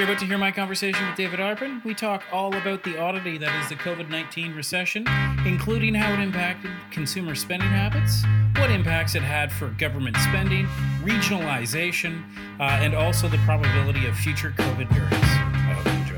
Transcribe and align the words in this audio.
You're 0.00 0.08
about 0.08 0.20
to 0.20 0.26
hear 0.26 0.38
my 0.38 0.50
conversation 0.50 1.06
with 1.06 1.16
David 1.16 1.40
Arpin. 1.40 1.84
We 1.84 1.92
talk 1.92 2.22
all 2.32 2.56
about 2.56 2.82
the 2.84 2.98
oddity 2.98 3.36
that 3.36 3.62
is 3.62 3.68
the 3.68 3.74
COVID 3.74 4.08
19 4.08 4.54
recession, 4.54 5.04
including 5.44 5.92
how 5.92 6.14
it 6.14 6.20
impacted 6.20 6.70
consumer 6.90 7.34
spending 7.34 7.68
habits, 7.68 8.24
what 8.58 8.70
impacts 8.70 9.14
it 9.14 9.20
had 9.20 9.52
for 9.52 9.68
government 9.68 10.16
spending, 10.16 10.64
regionalization, 11.02 12.24
uh, 12.58 12.80
and 12.80 12.94
also 12.94 13.28
the 13.28 13.36
probability 13.44 14.06
of 14.06 14.16
future 14.16 14.54
COVID 14.56 14.88
variants. 14.88 15.28
I 15.28 15.74
hope 15.74 15.84
you 15.84 15.92
enjoy. 16.00 16.16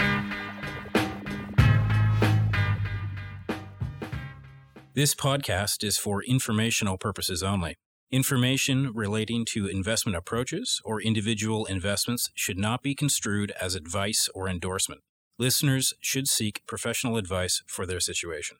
This 4.94 5.12
podcast 5.12 5.82
is 5.82 5.98
for 5.98 6.22
informational 6.22 6.98
purposes 6.98 7.42
only. 7.42 7.74
Information 8.12 8.92
relating 8.94 9.46
to 9.46 9.66
investment 9.66 10.14
approaches 10.16 10.82
or 10.84 11.00
individual 11.00 11.64
investments 11.64 12.28
should 12.34 12.58
not 12.58 12.82
be 12.82 12.94
construed 12.94 13.54
as 13.58 13.74
advice 13.74 14.28
or 14.34 14.50
endorsement. 14.50 15.00
Listeners 15.38 15.94
should 15.98 16.28
seek 16.28 16.60
professional 16.66 17.16
advice 17.16 17.62
for 17.66 17.86
their 17.86 18.00
situation. 18.00 18.58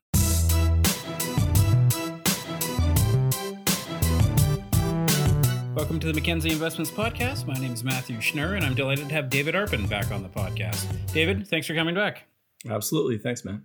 Welcome 5.75 6.01
to 6.01 6.07
the 6.07 6.15
Mackenzie 6.15 6.53
Investments 6.53 6.91
Podcast. 6.91 7.47
My 7.47 7.53
name 7.53 7.75
is 7.75 7.85
Matthew 7.85 8.17
Schnurr, 8.21 8.57
and 8.57 8.65
I'm 8.65 8.75
delighted 8.75 9.11
to 9.11 9.15
have 9.15 9.29
David 9.29 9.55
Arpin 9.55 9.87
back 9.87 10.11
on 10.11 10.23
the 10.23 10.31
podcast. 10.31 10.87
David, 11.13 11.47
thanks 11.47 11.67
for 11.67 11.75
coming 11.75 11.95
back. 11.95 12.25
Absolutely. 12.67 13.19
Thanks, 13.19 13.45
man. 13.45 13.65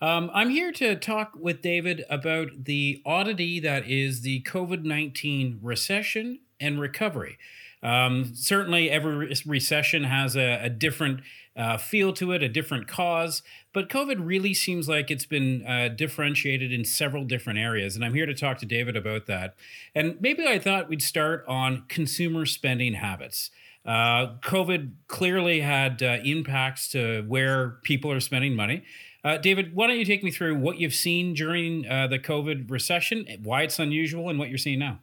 Um, 0.00 0.30
I'm 0.34 0.50
here 0.50 0.72
to 0.72 0.96
talk 0.96 1.32
with 1.38 1.62
David 1.62 2.04
about 2.10 2.64
the 2.64 3.00
oddity 3.06 3.60
that 3.60 3.88
is 3.88 4.22
the 4.22 4.42
COVID 4.42 4.82
19 4.82 5.60
recession 5.62 6.40
and 6.60 6.80
recovery. 6.80 7.38
Um, 7.82 8.32
certainly, 8.34 8.90
every 8.90 9.34
recession 9.46 10.04
has 10.04 10.36
a, 10.36 10.64
a 10.64 10.70
different 10.70 11.20
uh, 11.56 11.76
feel 11.76 12.12
to 12.14 12.32
it, 12.32 12.42
a 12.42 12.48
different 12.48 12.88
cause, 12.88 13.42
but 13.72 13.88
COVID 13.88 14.16
really 14.18 14.54
seems 14.54 14.88
like 14.88 15.10
it's 15.10 15.26
been 15.26 15.64
uh, 15.66 15.88
differentiated 15.88 16.72
in 16.72 16.84
several 16.84 17.24
different 17.24 17.58
areas. 17.58 17.94
And 17.94 18.04
I'm 18.04 18.14
here 18.14 18.26
to 18.26 18.34
talk 18.34 18.58
to 18.58 18.66
David 18.66 18.96
about 18.96 19.26
that. 19.26 19.54
And 19.94 20.16
maybe 20.20 20.46
I 20.46 20.58
thought 20.58 20.88
we'd 20.88 21.02
start 21.02 21.44
on 21.46 21.84
consumer 21.88 22.46
spending 22.46 22.94
habits. 22.94 23.50
Uh, 23.84 24.36
COVID 24.40 24.92
clearly 25.08 25.60
had 25.60 26.02
uh, 26.02 26.18
impacts 26.24 26.88
to 26.88 27.22
where 27.28 27.78
people 27.82 28.10
are 28.10 28.20
spending 28.20 28.56
money. 28.56 28.82
Uh, 29.24 29.38
David, 29.38 29.74
why 29.74 29.86
don't 29.86 29.98
you 29.98 30.04
take 30.04 30.22
me 30.22 30.30
through 30.30 30.56
what 30.56 30.78
you've 30.78 30.94
seen 30.94 31.32
during 31.32 31.88
uh, 31.88 32.06
the 32.06 32.18
COVID 32.18 32.70
recession, 32.70 33.26
why 33.42 33.62
it's 33.62 33.78
unusual, 33.78 34.28
and 34.28 34.38
what 34.38 34.50
you're 34.50 34.58
seeing 34.58 34.78
now? 34.78 35.00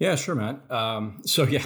Yeah, 0.00 0.16
sure, 0.16 0.34
Matt. 0.34 0.68
Um, 0.70 1.22
so 1.24 1.44
yeah, 1.48 1.64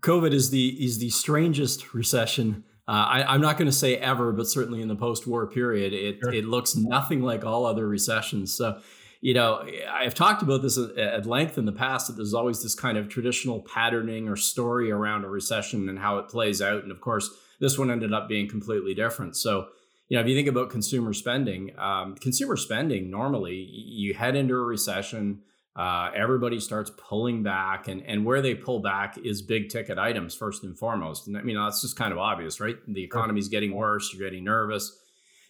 COVID 0.00 0.32
is 0.32 0.50
the 0.50 0.68
is 0.82 0.98
the 0.98 1.10
strangest 1.10 1.92
recession. 1.92 2.64
Uh, 2.86 3.24
I, 3.26 3.34
am 3.34 3.42
not 3.42 3.58
going 3.58 3.66
to 3.66 3.76
say 3.76 3.98
ever, 3.98 4.32
but 4.32 4.46
certainly 4.46 4.80
in 4.80 4.88
the 4.88 4.96
post-war 4.96 5.46
period, 5.48 5.92
it 5.92 6.20
sure. 6.22 6.32
it 6.32 6.46
looks 6.46 6.74
nothing 6.74 7.20
like 7.20 7.44
all 7.44 7.66
other 7.66 7.86
recessions. 7.86 8.54
So, 8.54 8.80
you 9.20 9.34
know, 9.34 9.68
I've 9.92 10.14
talked 10.14 10.40
about 10.40 10.62
this 10.62 10.78
at 10.78 11.26
length 11.26 11.58
in 11.58 11.66
the 11.66 11.72
past. 11.72 12.06
That 12.06 12.14
there's 12.14 12.32
always 12.32 12.62
this 12.62 12.74
kind 12.74 12.96
of 12.96 13.10
traditional 13.10 13.60
patterning 13.60 14.26
or 14.26 14.36
story 14.36 14.90
around 14.90 15.26
a 15.26 15.28
recession 15.28 15.90
and 15.90 15.98
how 15.98 16.16
it 16.16 16.28
plays 16.28 16.62
out, 16.62 16.84
and 16.84 16.90
of 16.90 17.02
course, 17.02 17.28
this 17.60 17.76
one 17.76 17.90
ended 17.90 18.14
up 18.14 18.30
being 18.30 18.48
completely 18.48 18.94
different. 18.94 19.36
So 19.36 19.68
you 20.08 20.16
know, 20.16 20.22
if 20.22 20.28
you 20.28 20.34
think 20.34 20.48
about 20.48 20.70
consumer 20.70 21.12
spending, 21.12 21.78
um, 21.78 22.14
consumer 22.14 22.56
spending 22.56 23.10
normally 23.10 23.56
you 23.56 24.14
head 24.14 24.36
into 24.36 24.54
a 24.54 24.62
recession, 24.62 25.42
uh, 25.76 26.10
everybody 26.14 26.58
starts 26.58 26.90
pulling 26.96 27.42
back, 27.42 27.88
and 27.88 28.02
and 28.06 28.24
where 28.24 28.40
they 28.40 28.54
pull 28.54 28.80
back 28.80 29.18
is 29.18 29.42
big 29.42 29.68
ticket 29.68 29.98
items 29.98 30.34
first 30.34 30.64
and 30.64 30.78
foremost. 30.78 31.28
And 31.28 31.36
I 31.36 31.42
mean 31.42 31.56
that's 31.56 31.82
just 31.82 31.96
kind 31.96 32.12
of 32.12 32.18
obvious, 32.18 32.58
right? 32.58 32.76
The 32.88 33.04
economy's 33.04 33.48
getting 33.48 33.74
worse, 33.74 34.12
you're 34.12 34.28
getting 34.28 34.44
nervous. 34.44 34.98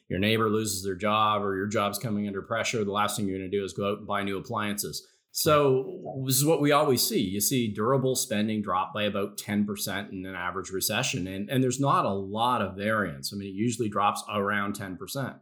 Your 0.09 0.19
neighbor 0.19 0.49
loses 0.49 0.83
their 0.83 0.95
job, 0.95 1.43
or 1.43 1.55
your 1.55 1.67
job's 1.67 1.99
coming 1.99 2.27
under 2.27 2.41
pressure. 2.41 2.83
The 2.83 2.91
last 2.91 3.17
thing 3.17 3.29
you're 3.29 3.39
going 3.39 3.51
to 3.51 3.57
do 3.57 3.63
is 3.63 3.75
go 3.75 3.93
out 3.93 3.99
and 3.99 4.07
buy 4.07 4.23
new 4.23 4.39
appliances. 4.39 5.07
So 5.39 6.01
this 6.27 6.35
is 6.35 6.45
what 6.45 6.61
we 6.61 6.73
always 6.73 7.01
see. 7.01 7.21
You 7.21 7.41
see 7.41 7.73
durable 7.73 8.17
spending 8.17 8.61
drop 8.61 8.93
by 8.93 9.05
about 9.05 9.39
10% 9.39 10.11
in 10.11 10.27
an 10.27 10.35
average 10.35 10.71
recession. 10.71 11.29
And, 11.29 11.49
and 11.49 11.63
there's 11.63 11.79
not 11.79 12.05
a 12.05 12.13
lot 12.13 12.61
of 12.61 12.75
variance. 12.75 13.33
I 13.33 13.37
mean, 13.37 13.47
it 13.47 13.55
usually 13.55 13.89
drops 13.89 14.25
around 14.29 14.77
10%. 14.77 15.39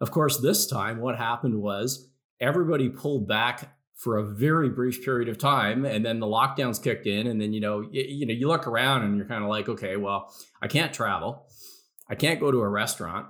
Of 0.00 0.10
course, 0.10 0.38
this 0.38 0.66
time 0.66 0.98
what 0.98 1.18
happened 1.18 1.54
was 1.62 2.10
everybody 2.40 2.88
pulled 2.88 3.28
back 3.28 3.76
for 3.94 4.16
a 4.16 4.24
very 4.24 4.70
brief 4.70 5.04
period 5.04 5.28
of 5.28 5.38
time 5.38 5.84
and 5.84 6.04
then 6.04 6.18
the 6.18 6.26
lockdowns 6.26 6.82
kicked 6.82 7.06
in 7.06 7.28
and 7.28 7.40
then 7.40 7.52
you 7.52 7.60
know 7.60 7.82
you, 7.92 8.02
you 8.02 8.26
know 8.26 8.34
you 8.34 8.48
look 8.48 8.66
around 8.66 9.02
and 9.02 9.16
you're 9.16 9.26
kind 9.26 9.42
of 9.42 9.50
like 9.50 9.68
okay 9.68 9.96
well 9.96 10.32
i 10.62 10.68
can't 10.68 10.92
travel 10.92 11.48
i 12.08 12.14
can't 12.14 12.38
go 12.38 12.52
to 12.52 12.60
a 12.60 12.68
restaurant 12.68 13.26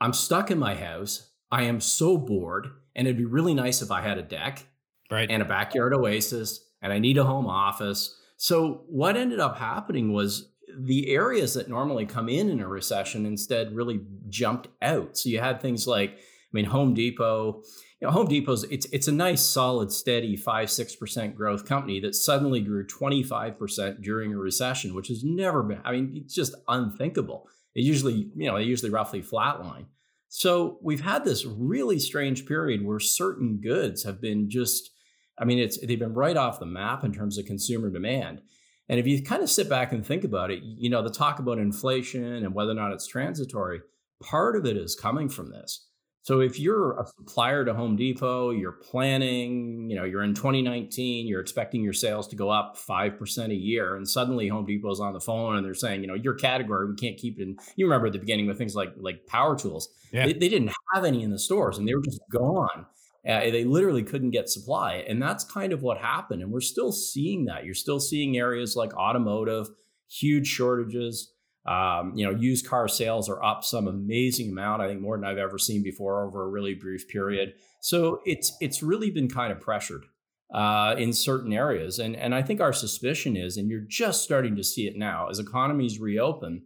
i'm 0.00 0.12
stuck 0.12 0.52
in 0.52 0.58
my 0.58 0.76
house 0.76 1.32
i 1.50 1.64
am 1.64 1.80
so 1.80 2.16
bored 2.16 2.68
and 2.94 3.08
it'd 3.08 3.18
be 3.18 3.24
really 3.24 3.54
nice 3.54 3.82
if 3.82 3.90
i 3.90 4.00
had 4.00 4.18
a 4.18 4.22
deck 4.22 4.68
right. 5.10 5.30
and 5.30 5.42
a 5.42 5.46
backyard 5.46 5.94
oasis, 5.94 6.60
and 6.82 6.92
I 6.92 6.98
need 6.98 7.18
a 7.18 7.24
home 7.24 7.46
office. 7.46 8.14
So 8.36 8.84
what 8.88 9.16
ended 9.16 9.40
up 9.40 9.58
happening 9.58 10.12
was 10.12 10.50
the 10.78 11.10
areas 11.10 11.54
that 11.54 11.68
normally 11.68 12.06
come 12.06 12.28
in 12.28 12.50
in 12.50 12.60
a 12.60 12.68
recession 12.68 13.26
instead 13.26 13.74
really 13.74 14.00
jumped 14.28 14.68
out. 14.82 15.16
So 15.16 15.28
you 15.28 15.40
had 15.40 15.60
things 15.60 15.86
like, 15.86 16.10
I 16.10 16.52
mean, 16.52 16.66
Home 16.66 16.94
Depot. 16.94 17.62
You 18.00 18.06
know, 18.06 18.12
Home 18.12 18.28
Depot's 18.28 18.64
it's 18.70 18.86
it's 18.92 19.08
a 19.08 19.12
nice, 19.12 19.42
solid, 19.42 19.90
steady 19.90 20.36
five 20.36 20.70
six 20.70 20.94
percent 20.94 21.34
growth 21.34 21.64
company 21.64 22.00
that 22.00 22.14
suddenly 22.14 22.60
grew 22.60 22.86
twenty 22.86 23.22
five 23.22 23.58
percent 23.58 24.02
during 24.02 24.32
a 24.32 24.38
recession, 24.38 24.94
which 24.94 25.08
has 25.08 25.24
never 25.24 25.62
been. 25.62 25.80
I 25.84 25.92
mean, 25.92 26.12
it's 26.14 26.34
just 26.34 26.54
unthinkable. 26.68 27.48
It 27.74 27.82
usually, 27.82 28.30
you 28.36 28.46
know, 28.46 28.56
they 28.56 28.64
usually 28.64 28.90
roughly 28.90 29.22
flatline. 29.22 29.86
So 30.28 30.78
we've 30.82 31.00
had 31.00 31.24
this 31.24 31.44
really 31.44 31.98
strange 31.98 32.46
period 32.46 32.84
where 32.84 33.00
certain 33.00 33.60
goods 33.62 34.04
have 34.04 34.20
been 34.20 34.48
just 34.50 34.90
I 35.40 35.44
mean, 35.44 35.58
it's 35.58 35.78
they've 35.84 35.98
been 35.98 36.14
right 36.14 36.36
off 36.36 36.60
the 36.60 36.66
map 36.66 37.04
in 37.04 37.12
terms 37.12 37.38
of 37.38 37.46
consumer 37.46 37.90
demand. 37.90 38.42
And 38.88 38.98
if 38.98 39.06
you 39.06 39.22
kind 39.22 39.42
of 39.42 39.50
sit 39.50 39.68
back 39.68 39.92
and 39.92 40.04
think 40.04 40.24
about 40.24 40.50
it, 40.50 40.62
you 40.62 40.88
know, 40.88 41.02
the 41.02 41.10
talk 41.10 41.38
about 41.38 41.58
inflation 41.58 42.24
and 42.24 42.54
whether 42.54 42.70
or 42.70 42.74
not 42.74 42.92
it's 42.92 43.06
transitory, 43.06 43.80
part 44.22 44.56
of 44.56 44.64
it 44.64 44.76
is 44.76 44.94
coming 44.94 45.28
from 45.28 45.50
this. 45.50 45.84
So 46.22 46.40
if 46.40 46.60
you're 46.60 47.00
a 47.00 47.06
supplier 47.06 47.64
to 47.64 47.72
Home 47.72 47.96
Depot, 47.96 48.50
you're 48.50 48.72
planning, 48.72 49.88
you 49.88 49.96
know, 49.96 50.04
you're 50.04 50.22
in 50.22 50.34
2019, 50.34 51.26
you're 51.26 51.40
expecting 51.40 51.82
your 51.82 51.94
sales 51.94 52.28
to 52.28 52.36
go 52.36 52.50
up 52.50 52.76
5% 52.76 53.50
a 53.50 53.54
year, 53.54 53.96
and 53.96 54.06
suddenly 54.06 54.48
Home 54.48 54.66
Depot's 54.66 55.00
on 55.00 55.14
the 55.14 55.20
phone 55.20 55.56
and 55.56 55.64
they're 55.64 55.72
saying, 55.72 56.02
you 56.02 56.06
know, 56.06 56.12
your 56.12 56.34
category, 56.34 56.86
we 56.86 56.96
can't 56.96 57.16
keep 57.16 57.38
it 57.38 57.44
in. 57.44 57.56
You 57.76 57.86
remember 57.86 58.08
at 58.08 58.12
the 58.12 58.18
beginning 58.18 58.46
with 58.46 58.58
things 58.58 58.74
like 58.74 58.90
like 58.98 59.26
power 59.26 59.56
tools. 59.56 59.88
Yeah. 60.12 60.26
They, 60.26 60.34
they 60.34 60.48
didn't 60.50 60.72
have 60.92 61.04
any 61.04 61.22
in 61.22 61.30
the 61.30 61.38
stores 61.38 61.78
and 61.78 61.88
they 61.88 61.94
were 61.94 62.02
just 62.02 62.20
gone. 62.30 62.84
Uh, 63.28 63.40
they 63.40 63.64
literally 63.64 64.02
couldn't 64.02 64.30
get 64.30 64.48
supply. 64.48 65.04
And 65.06 65.20
that's 65.20 65.44
kind 65.44 65.72
of 65.72 65.82
what 65.82 65.98
happened. 65.98 66.40
And 66.40 66.50
we're 66.50 66.60
still 66.60 66.92
seeing 66.92 67.44
that. 67.44 67.64
You're 67.64 67.74
still 67.74 68.00
seeing 68.00 68.38
areas 68.38 68.74
like 68.74 68.94
automotive, 68.94 69.68
huge 70.08 70.46
shortages. 70.46 71.32
Um, 71.66 72.14
you 72.16 72.24
know, 72.24 72.30
used 72.30 72.66
car 72.66 72.88
sales 72.88 73.28
are 73.28 73.42
up 73.42 73.62
some 73.62 73.86
amazing 73.86 74.50
amount. 74.50 74.80
I 74.80 74.88
think 74.88 75.02
more 75.02 75.18
than 75.18 75.26
I've 75.26 75.36
ever 75.36 75.58
seen 75.58 75.82
before 75.82 76.24
over 76.24 76.44
a 76.44 76.48
really 76.48 76.74
brief 76.74 77.06
period. 77.08 77.52
So 77.80 78.20
it's 78.24 78.56
it's 78.60 78.82
really 78.82 79.10
been 79.10 79.28
kind 79.28 79.52
of 79.52 79.60
pressured 79.60 80.04
uh, 80.52 80.94
in 80.96 81.12
certain 81.12 81.52
areas, 81.52 81.98
and 81.98 82.16
and 82.16 82.34
I 82.34 82.42
think 82.42 82.62
our 82.62 82.72
suspicion 82.72 83.36
is, 83.36 83.58
and 83.58 83.68
you're 83.68 83.80
just 83.86 84.22
starting 84.22 84.56
to 84.56 84.64
see 84.64 84.86
it 84.86 84.96
now 84.96 85.28
as 85.28 85.38
economies 85.38 86.00
reopen, 86.00 86.62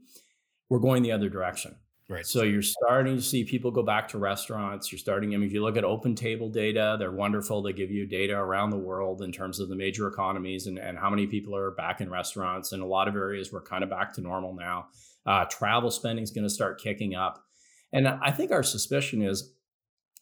we're 0.69 0.79
going 0.79 1.03
the 1.03 1.13
other 1.13 1.29
direction. 1.29 1.75
Right. 2.13 2.27
So 2.27 2.43
you're 2.43 2.61
starting 2.61 3.17
to 3.17 3.23
see 3.23 3.43
people 3.43 3.71
go 3.71 3.83
back 3.83 4.07
to 4.09 4.19
restaurants. 4.19 4.93
You're 4.93 4.99
starting, 4.99 5.35
I 5.35 5.39
mean, 5.39 5.47
if 5.47 5.53
you 5.55 5.63
look 5.63 5.79
at 5.79 5.85
open 5.85 6.15
table 6.15 6.51
data, 6.51 6.97
they're 6.99 7.11
wonderful. 7.11 7.63
They 7.63 7.73
give 7.73 7.91
you 7.91 8.07
data 8.07 8.35
around 8.35 8.71
the 8.71 8.77
world 8.77 9.23
in 9.23 9.33
terms 9.33 9.61
of 9.61 9.71
the 9.71 9.77
major 9.77 10.09
economies 10.09 10.67
and, 10.67 10.79
and 10.79 10.99
how 10.99 11.09
many 11.09 11.27
people 11.27 11.57
are 11.57 11.71
back 11.71 12.03
in 12.03 12.11
restaurants. 12.11 12.73
In 12.73 12.81
a 12.81 12.87
lot 12.87 13.09
of 13.09 13.17
areas, 13.17 13.51
we're 13.51 13.63
kind 13.63 13.83
of 13.83 13.89
back 13.89 14.13
to 14.15 14.21
normal 14.21 14.55
now. 14.55 14.89
Uh, 15.25 15.47
travel 15.47 15.91
spending 15.91 16.23
is 16.23 16.31
going 16.31 16.45
to 16.45 16.51
start 16.51 16.81
kicking 16.81 17.15
up. 17.15 17.45
And 17.95 18.07
I 18.07 18.31
think 18.31 18.51
our 18.51 18.63
suspicion 18.63 19.23
is 19.23 19.55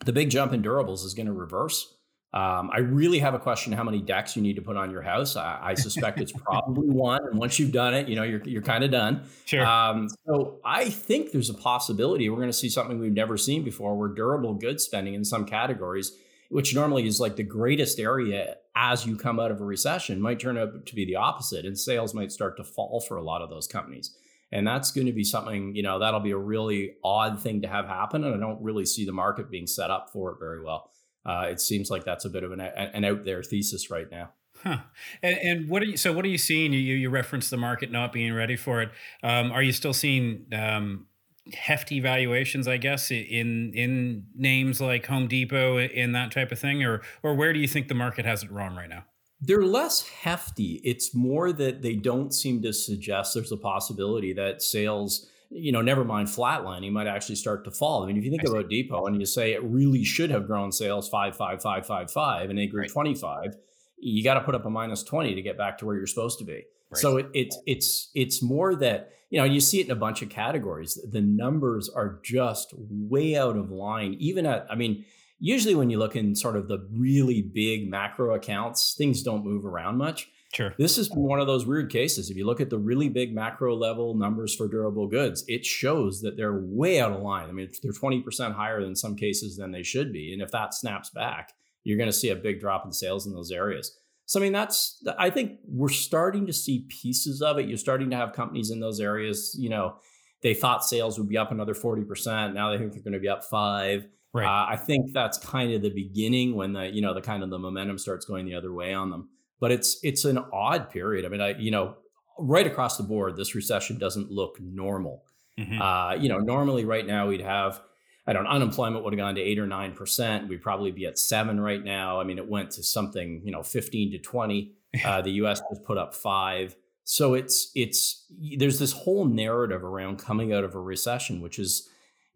the 0.05 0.13
big 0.13 0.31
jump 0.31 0.53
in 0.53 0.63
durables 0.63 1.05
is 1.05 1.15
going 1.15 1.27
to 1.27 1.33
reverse. 1.33 1.97
Um, 2.33 2.71
I 2.73 2.79
really 2.79 3.19
have 3.19 3.35
a 3.35 3.41
question 3.41 3.73
how 3.73 3.83
many 3.83 4.01
decks 4.01 4.37
you 4.37 4.43
need 4.43 4.55
to 4.55 4.63
put 4.63 4.77
on 4.77 4.93
your 4.93 5.03
house. 5.03 5.35
I, 5.35 5.59
I 5.61 5.75
suspect 5.75 6.21
it's 6.21 6.31
probably 6.45 6.89
one. 6.89 7.21
And 7.27 7.39
once 7.39 7.59
you've 7.59 7.73
done 7.73 7.93
it, 7.93 8.09
you 8.09 8.15
know, 8.15 8.23
you're, 8.23 8.43
you're 8.45 8.63
kind 8.63 8.85
of 8.85 8.93
done. 8.93 9.25
Sure. 9.47 9.67
Um, 9.67 10.09
so 10.27 10.61
I 10.65 10.91
think 10.91 11.33
there's 11.33 11.51
a 11.51 11.55
possibility 11.55 12.29
we're 12.31 12.37
going 12.37 12.49
to 12.49 12.53
see 12.53 12.69
something 12.69 13.01
we've 13.01 13.13
never 13.13 13.37
seen 13.37 13.65
before 13.65 13.97
where 13.97 14.09
durable 14.09 14.55
goods 14.55 14.85
spending 14.85 15.15
in 15.15 15.25
some 15.25 15.45
categories, 15.45 16.13
which 16.51 16.73
normally 16.73 17.05
is 17.05 17.19
like 17.19 17.35
the 17.35 17.43
greatest 17.43 17.99
area 17.99 18.57
as 18.77 19.05
you 19.05 19.17
come 19.17 19.41
out 19.41 19.51
of 19.51 19.61
a 19.61 19.65
recession, 19.65 20.21
might 20.21 20.39
turn 20.39 20.57
out 20.57 20.87
to 20.87 20.95
be 20.95 21.05
the 21.05 21.17
opposite. 21.17 21.67
And 21.67 21.77
sales 21.77 22.15
might 22.15 22.31
start 22.31 22.57
to 22.59 22.65
fall 22.65 23.01
for 23.01 23.17
a 23.17 23.23
lot 23.23 23.43
of 23.43 23.51
those 23.51 23.67
companies. 23.67 24.15
And 24.53 24.67
that's 24.67 24.93
going 24.93 25.07
to 25.09 25.13
be 25.13 25.25
something, 25.25 25.75
you 25.75 25.83
know, 25.83 25.99
that'll 25.99 26.21
be 26.21 26.31
a 26.31 26.39
really 26.39 26.95
odd 27.03 27.41
thing 27.41 27.63
to 27.63 27.69
have 27.69 27.87
happen. 27.87 28.23
And 28.23 28.37
I 28.37 28.39
don't 28.39 28.63
really 28.63 28.85
see 28.85 29.05
the 29.05 29.13
market 29.13 29.51
being 29.51 29.67
set 29.67 29.91
up 29.91 30.11
for 30.13 30.31
it 30.31 30.39
very 30.39 30.63
well 30.63 30.91
uh, 31.25 31.47
it 31.51 31.61
seems 31.61 31.91
like 31.91 32.05
that's 32.05 32.25
a 32.25 32.31
bit 32.31 32.45
of 32.45 32.53
an, 32.53 32.61
an 32.61 33.05
out 33.05 33.25
there 33.25 33.43
thesis 33.43 33.91
right 33.91 34.11
now. 34.11 34.31
Huh. 34.63 34.79
And, 35.23 35.39
and, 35.39 35.69
what 35.69 35.83
are 35.83 35.87
you? 35.87 35.97
So 35.97 36.13
what 36.13 36.25
are 36.25 36.29
you 36.29 36.39
seeing? 36.39 36.73
You 36.73 36.81
you 36.81 37.09
referenced 37.09 37.51
the 37.51 37.57
market 37.57 37.91
not 37.91 38.13
being 38.13 38.35
ready 38.35 38.57
for 38.57 38.83
it. 38.83 38.91
Um, 39.23 39.53
are 39.53 39.63
you 39.63 39.73
still 39.73 39.95
seeing 39.95 40.47
um, 40.53 41.07
hefty 41.55 41.99
valuations? 42.01 42.69
I 42.69 42.77
guess 42.77 43.11
in 43.11 43.73
in 43.75 44.27
names 44.35 44.81
like 44.81 45.07
Home 45.07 45.29
Depot 45.29 45.79
in 45.79 46.13
that 46.13 46.31
type 46.31 46.53
of 46.53 46.59
thing, 46.59 46.85
or 46.85 47.01
or 47.23 47.35
where 47.35 47.55
do 47.55 47.59
you 47.59 47.69
think 47.69 47.89
the 47.89 47.95
market 47.95 48.27
has 48.27 48.43
it 48.43 48.51
wrong 48.51 48.77
right 48.77 48.89
now? 48.89 49.05
They're 49.41 49.63
less 49.63 50.07
hefty. 50.07 50.83
It's 50.85 51.15
more 51.15 51.53
that 51.53 51.81
they 51.81 51.95
don't 51.95 52.35
seem 52.35 52.61
to 52.61 52.75
suggest 52.75 53.33
there's 53.33 53.53
a 53.53 53.57
possibility 53.57 54.35
that 54.35 54.61
sales 54.61 55.27
you 55.51 55.73
know, 55.73 55.83
never 55.83 56.05
mind 56.05 56.29
flatlining, 56.29 56.93
might 56.93 57.09
actually 57.09 57.35
start 57.35 57.65
to 57.65 57.71
fall. 57.71 58.05
I 58.05 58.07
mean, 58.07 58.17
if 58.17 58.25
you 58.25 58.31
think 58.31 58.45
about 58.45 58.69
Depot 58.69 59.07
and 59.07 59.19
you 59.19 59.27
say 59.27 59.53
it 59.53 59.63
really 59.65 60.05
should 60.05 60.31
have 60.31 60.47
grown 60.47 60.71
sales 60.71 61.09
five, 61.09 61.37
five, 61.37 61.61
five, 61.61 61.85
five, 61.85 62.11
five, 62.11 62.51
and 62.51 62.59
they 62.59 62.67
grew 62.67 62.83
right. 62.83 62.91
25, 62.91 63.57
you 63.99 64.23
got 64.23 64.35
to 64.35 64.41
put 64.43 64.55
up 64.55 64.65
a 64.65 64.71
minus 64.71 65.03
20 65.03 65.35
to 65.35 65.43
get 65.43 65.59
back 65.59 65.79
to 65.79 65.87
where 65.87 65.97
you're 65.97 66.07
supposed 66.07 66.39
to 66.39 66.45
be. 66.45 66.65
Right. 66.91 67.01
So 67.01 67.17
it, 67.17 67.27
it, 67.35 67.55
it's 67.67 68.11
it's 68.15 68.43
more 68.43 68.75
that 68.77 69.11
you 69.29 69.39
know 69.39 69.45
you 69.45 69.61
see 69.61 69.81
it 69.81 69.87
in 69.87 69.93
a 69.93 69.97
bunch 69.97 70.23
of 70.23 70.29
categories. 70.29 70.99
The 71.11 71.21
numbers 71.21 71.89
are 71.89 72.21
just 72.23 72.73
way 72.79 73.37
out 73.37 73.57
of 73.57 73.71
line. 73.71 74.17
Even 74.19 74.47
at 74.47 74.67
I 74.71 74.77
mean, 74.77 75.05
usually 75.39 75.75
when 75.75 75.91
you 75.91 75.99
look 75.99 76.17
in 76.17 76.35
sort 76.35 76.57
of 76.57 76.69
the 76.69 76.87
really 76.93 77.43
big 77.43 77.89
macro 77.89 78.35
accounts, 78.35 78.95
things 78.97 79.23
don't 79.23 79.45
move 79.45 79.65
around 79.65 79.99
much. 79.99 80.29
Sure. 80.53 80.75
This 80.79 80.99
is 80.99 81.09
one 81.11 81.39
of 81.39 81.47
those 81.47 81.65
weird 81.65 81.91
cases. 81.91 82.29
If 82.29 82.37
you 82.37 82.45
look 82.45 82.61
at 82.61 82.71
the 82.71 82.79
really 82.79 83.09
big 83.09 83.33
macro 83.33 83.77
level 83.77 84.15
numbers 84.15 84.55
for 84.55 84.67
durable 84.67 85.07
goods, 85.07 85.45
it 85.47 85.65
shows 85.65 86.23
that 86.23 86.37
they're 86.37 86.61
way 86.65 87.01
out 87.01 87.13
of 87.13 87.23
line. 87.23 87.49
I 87.49 87.53
mean, 87.53 87.69
they're 87.83 87.93
20% 87.93 88.55
higher 88.55 88.81
in 88.81 88.97
some 88.97 89.15
cases 89.15 89.57
than 89.57 89.71
they 89.71 89.85
should 89.85 90.13
be. 90.13 90.33
And 90.33 90.43
if 90.43 90.51
that 90.51 90.75
snaps 90.75 91.11
back, 91.11 91.53
you're 91.85 91.99
going 91.99 92.09
to 92.09 92.17
see 92.17 92.31
a 92.31 92.37
big 92.37 92.59
drop 92.59 92.85
in 92.85 92.93
sales 92.93 93.27
in 93.27 93.33
those 93.33 93.53
areas. 93.53 93.97
So, 94.27 94.41
I 94.41 94.43
mean, 94.43 94.53
that's, 94.53 95.05
I 95.19 95.31
think 95.31 95.59
we're 95.67 95.89
starting 95.89 96.47
to 96.47 96.53
see 96.53 96.87
pieces 96.89 97.43
of 97.43 97.59
it. 97.59 97.67
You're 97.67 97.79
starting 97.79 98.11
to 98.11 98.17
have 98.17 98.33
companies 98.33 98.71
in 98.71 98.81
those 98.81 99.01
areas, 99.01 99.57
you 99.59 99.69
know, 99.69 99.97
they 100.43 100.55
thought 100.55 100.85
sales 100.85 101.19
would 101.19 101.29
be 101.29 101.37
up 101.37 101.53
another 101.53 101.75
40%. 101.75 102.55
Now 102.55 102.71
they 102.71 102.79
think 102.79 102.93
they're 102.93 103.03
going 103.03 103.13
to 103.13 103.21
be 103.21 103.29
up 103.29 103.45
five. 103.45 104.07
Right. 104.33 104.47
Uh, 104.47 104.73
I 104.73 104.77
think 104.77 105.13
that's 105.13 105.39
kind 105.39 105.73
of 105.73 105.83
the 105.83 105.91
beginning 105.91 106.55
when 106.55 106.73
the, 106.73 106.87
you 106.87 107.03
know, 107.03 107.13
the 107.13 107.21
kind 107.21 107.43
of 107.43 107.51
the 107.51 107.59
momentum 107.59 107.99
starts 107.99 108.25
going 108.25 108.47
the 108.47 108.55
other 108.55 108.73
way 108.73 108.95
on 108.95 109.11
them. 109.11 109.29
But 109.61 109.71
it's, 109.71 109.99
it's 110.03 110.25
an 110.25 110.39
odd 110.53 110.91
period. 110.91 111.25
I 111.25 111.29
mean, 111.29 111.41
I, 111.41 111.51
you 111.51 111.71
know, 111.71 111.97
right 112.39 112.67
across 112.67 112.97
the 112.97 113.03
board, 113.03 113.37
this 113.37 113.55
recession 113.55 113.99
doesn't 113.99 114.31
look 114.31 114.59
normal. 114.61 115.23
Mm-hmm. 115.59 115.81
Uh, 115.81 116.15
you 116.15 116.29
know, 116.29 116.39
normally 116.39 116.85
right 116.85 117.07
now 117.07 117.29
we'd 117.29 117.43
have, 117.43 117.83
I 118.27 118.33
don't 118.33 118.47
unemployment 118.47 119.05
would 119.05 119.13
have 119.13 119.19
gone 119.19 119.35
to 119.35 119.41
eight 119.41 119.59
or 119.59 119.67
nine 119.67 119.93
percent. 119.93 120.49
We'd 120.49 120.63
probably 120.63 120.91
be 120.91 121.07
at 121.07 121.19
seven 121.19 121.61
right 121.61 121.83
now. 121.83 122.21
I 122.21 122.25
mean, 122.25 122.39
it 122.39 122.49
went 122.49 122.71
to 122.73 122.83
something, 122.83 123.43
you 123.45 123.53
know, 123.53 123.63
15 123.63 124.13
to 124.13 124.19
20. 124.19 124.73
Uh, 125.05 125.23
the 125.23 125.31
US 125.45 125.63
has 125.69 125.79
put 125.79 125.97
up 125.97 126.13
five. 126.13 126.75
So 127.05 127.35
it's 127.35 127.71
it's 127.77 128.25
there's 128.57 128.81
this 128.81 128.91
whole 128.91 129.25
narrative 129.25 129.85
around 129.85 130.19
coming 130.19 130.53
out 130.53 130.65
of 130.65 130.75
a 130.75 130.81
recession, 130.81 131.41
which 131.41 131.61
is 131.61 131.89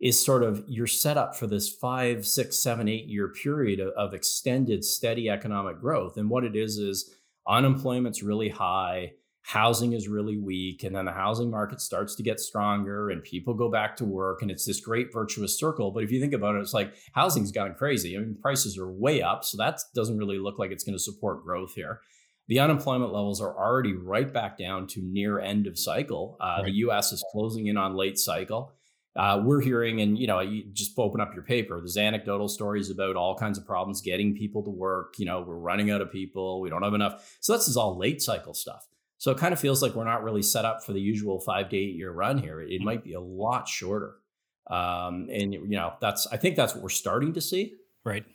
is 0.04 0.22
sort 0.22 0.42
of 0.42 0.62
you're 0.68 0.86
set 0.86 1.16
up 1.16 1.34
for 1.34 1.46
this 1.46 1.70
five, 1.70 2.26
six, 2.26 2.58
seven, 2.58 2.88
eight 2.88 3.06
year 3.06 3.26
period 3.28 3.80
of, 3.80 3.88
of 3.94 4.12
extended, 4.12 4.84
steady 4.84 5.30
economic 5.30 5.80
growth. 5.80 6.18
And 6.18 6.28
what 6.28 6.44
it 6.44 6.54
is 6.54 6.76
is 6.76 7.10
unemployment's 7.48 8.22
really 8.22 8.50
high 8.50 9.12
housing 9.46 9.92
is 9.92 10.08
really 10.08 10.38
weak 10.38 10.84
and 10.84 10.94
then 10.94 11.04
the 11.04 11.12
housing 11.12 11.50
market 11.50 11.80
starts 11.80 12.14
to 12.14 12.22
get 12.22 12.40
stronger 12.40 13.10
and 13.10 13.22
people 13.22 13.52
go 13.52 13.70
back 13.70 13.96
to 13.96 14.04
work 14.04 14.40
and 14.40 14.50
it's 14.50 14.64
this 14.64 14.80
great 14.80 15.12
virtuous 15.12 15.58
circle. 15.58 15.90
But 15.90 16.04
if 16.04 16.10
you 16.10 16.20
think 16.20 16.32
about 16.34 16.54
it 16.54 16.60
it's 16.60 16.74
like 16.74 16.94
housing's 17.14 17.52
gone 17.52 17.74
crazy. 17.74 18.16
I 18.16 18.20
mean 18.20 18.36
prices 18.40 18.78
are 18.78 18.90
way 18.90 19.22
up 19.22 19.42
so 19.42 19.56
that 19.58 19.80
doesn't 19.94 20.18
really 20.18 20.38
look 20.38 20.58
like 20.58 20.70
it's 20.70 20.84
going 20.84 20.96
to 20.96 21.02
support 21.02 21.44
growth 21.44 21.74
here. 21.74 22.00
The 22.48 22.60
unemployment 22.60 23.12
levels 23.12 23.40
are 23.40 23.56
already 23.56 23.94
right 23.94 24.30
back 24.30 24.58
down 24.58 24.86
to 24.88 25.02
near 25.02 25.40
end 25.40 25.66
of 25.66 25.78
cycle. 25.78 26.36
Uh, 26.40 26.60
right. 26.62 26.66
the 26.66 26.72
us 26.72 27.12
is 27.12 27.24
closing 27.32 27.68
in 27.68 27.78
on 27.78 27.96
late 27.96 28.18
cycle 28.18 28.74
uh, 29.16 29.40
we're 29.44 29.60
hearing 29.60 30.00
and 30.00 30.18
you 30.18 30.26
know 30.26 30.40
you 30.40 30.64
just 30.72 30.98
open 30.98 31.20
up 31.20 31.34
your 31.34 31.44
paper 31.44 31.78
there's 31.78 31.96
anecdotal 31.96 32.48
stories 32.48 32.90
about 32.90 33.16
all 33.16 33.36
kinds 33.36 33.58
of 33.58 33.66
problems 33.66 34.00
getting 34.00 34.36
people 34.36 34.62
to 34.62 34.70
work 34.70 35.14
you 35.18 35.24
know 35.24 35.40
we're 35.40 35.54
running 35.54 35.90
out 35.90 36.00
of 36.00 36.10
people 36.10 36.60
we 36.60 36.68
don't 36.68 36.82
have 36.82 36.94
enough 36.94 37.36
so 37.40 37.52
this 37.52 37.68
is 37.68 37.76
all 37.76 37.96
late 37.96 38.20
cycle 38.20 38.54
stuff 38.54 38.88
so 39.24 39.30
it 39.30 39.38
kind 39.38 39.54
of 39.54 39.58
feels 39.58 39.80
like 39.80 39.94
we're 39.94 40.04
not 40.04 40.22
really 40.22 40.42
set 40.42 40.66
up 40.66 40.84
for 40.84 40.92
the 40.92 41.00
usual 41.00 41.40
five 41.40 41.70
to 41.70 41.76
eight 41.78 41.94
year 41.94 42.10
run 42.10 42.36
here. 42.36 42.60
It 42.60 42.68
mm-hmm. 42.68 42.84
might 42.84 43.04
be 43.04 43.14
a 43.14 43.20
lot 43.20 43.66
shorter. 43.66 44.16
Um, 44.66 45.28
and 45.32 45.54
you 45.54 45.66
know, 45.68 45.94
that's 45.98 46.26
I 46.26 46.36
think 46.36 46.56
that's 46.56 46.74
what 46.74 46.82
we're 46.82 46.90
starting 46.90 47.32
to 47.32 47.40
see. 47.40 47.76
Right. 48.04 48.26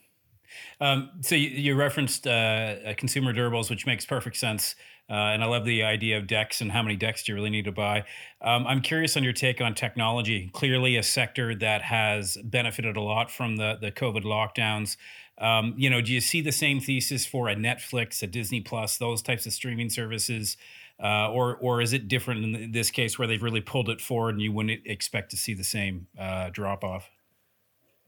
Um, 0.81 1.11
so 1.21 1.35
you, 1.35 1.49
you 1.49 1.75
referenced 1.75 2.27
uh, 2.27 2.93
consumer 2.95 3.33
durables, 3.33 3.69
which 3.69 3.85
makes 3.85 4.05
perfect 4.05 4.37
sense. 4.37 4.75
Uh, 5.09 5.33
and 5.33 5.43
I 5.43 5.47
love 5.47 5.65
the 5.65 5.83
idea 5.83 6.19
of 6.19 6.27
decks 6.27 6.61
and 6.61 6.71
how 6.71 6.83
many 6.83 6.95
decks 6.95 7.23
do 7.23 7.31
you 7.31 7.35
really 7.35 7.49
need 7.49 7.65
to 7.65 7.71
buy. 7.71 8.03
Um, 8.41 8.67
I'm 8.67 8.79
curious 8.79 9.17
on 9.17 9.23
your 9.23 9.33
take 9.33 9.59
on 9.59 9.73
technology. 9.73 10.51
Clearly, 10.53 10.97
a 10.97 11.03
sector 11.03 11.55
that 11.55 11.81
has 11.81 12.37
benefited 12.43 12.95
a 12.95 13.01
lot 13.01 13.31
from 13.31 13.57
the 13.57 13.77
the 13.81 13.91
COVID 13.91 14.23
lockdowns. 14.23 14.97
Um, 15.39 15.73
you 15.77 15.89
know, 15.89 16.01
do 16.01 16.13
you 16.13 16.21
see 16.21 16.41
the 16.41 16.51
same 16.51 16.79
thesis 16.79 17.25
for 17.25 17.49
a 17.49 17.55
Netflix, 17.55 18.21
a 18.21 18.27
Disney 18.27 18.61
Plus, 18.61 18.97
those 18.97 19.21
types 19.23 19.47
of 19.47 19.53
streaming 19.53 19.89
services, 19.89 20.57
uh, 21.01 21.31
or 21.31 21.55
or 21.57 21.81
is 21.81 21.91
it 21.91 22.07
different 22.07 22.43
in 22.43 22.71
this 22.71 22.91
case 22.91 23.17
where 23.17 23.27
they've 23.27 23.41
really 23.41 23.61
pulled 23.61 23.89
it 23.89 24.01
forward 24.01 24.35
and 24.35 24.43
you 24.43 24.51
wouldn't 24.51 24.81
expect 24.85 25.31
to 25.31 25.37
see 25.37 25.55
the 25.55 25.63
same 25.63 26.05
uh, 26.19 26.51
drop 26.51 26.83
off? 26.83 27.09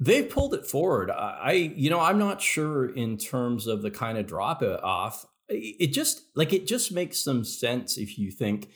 They've 0.02 0.28
pulled 0.28 0.56
it 0.56 0.66
forward. 0.66 1.12
I, 1.12 1.74
you 1.76 1.92
know, 1.92 2.00
I'm 2.00 2.18
not 2.18 2.42
sure 2.42 2.90
in 2.90 3.18
terms 3.18 3.68
of 3.68 3.84
the 3.84 3.92
kind 3.92 4.18
of 4.18 4.26
drop 4.26 4.64
off. 4.64 5.26
It 5.48 5.94
just 5.94 6.24
like 6.36 6.54
it 6.54 6.66
just 6.66 6.92
makes 6.92 7.20
some 7.20 7.44
sense 7.44 7.98
if 7.98 8.18
you 8.18 8.32
think 8.32 8.70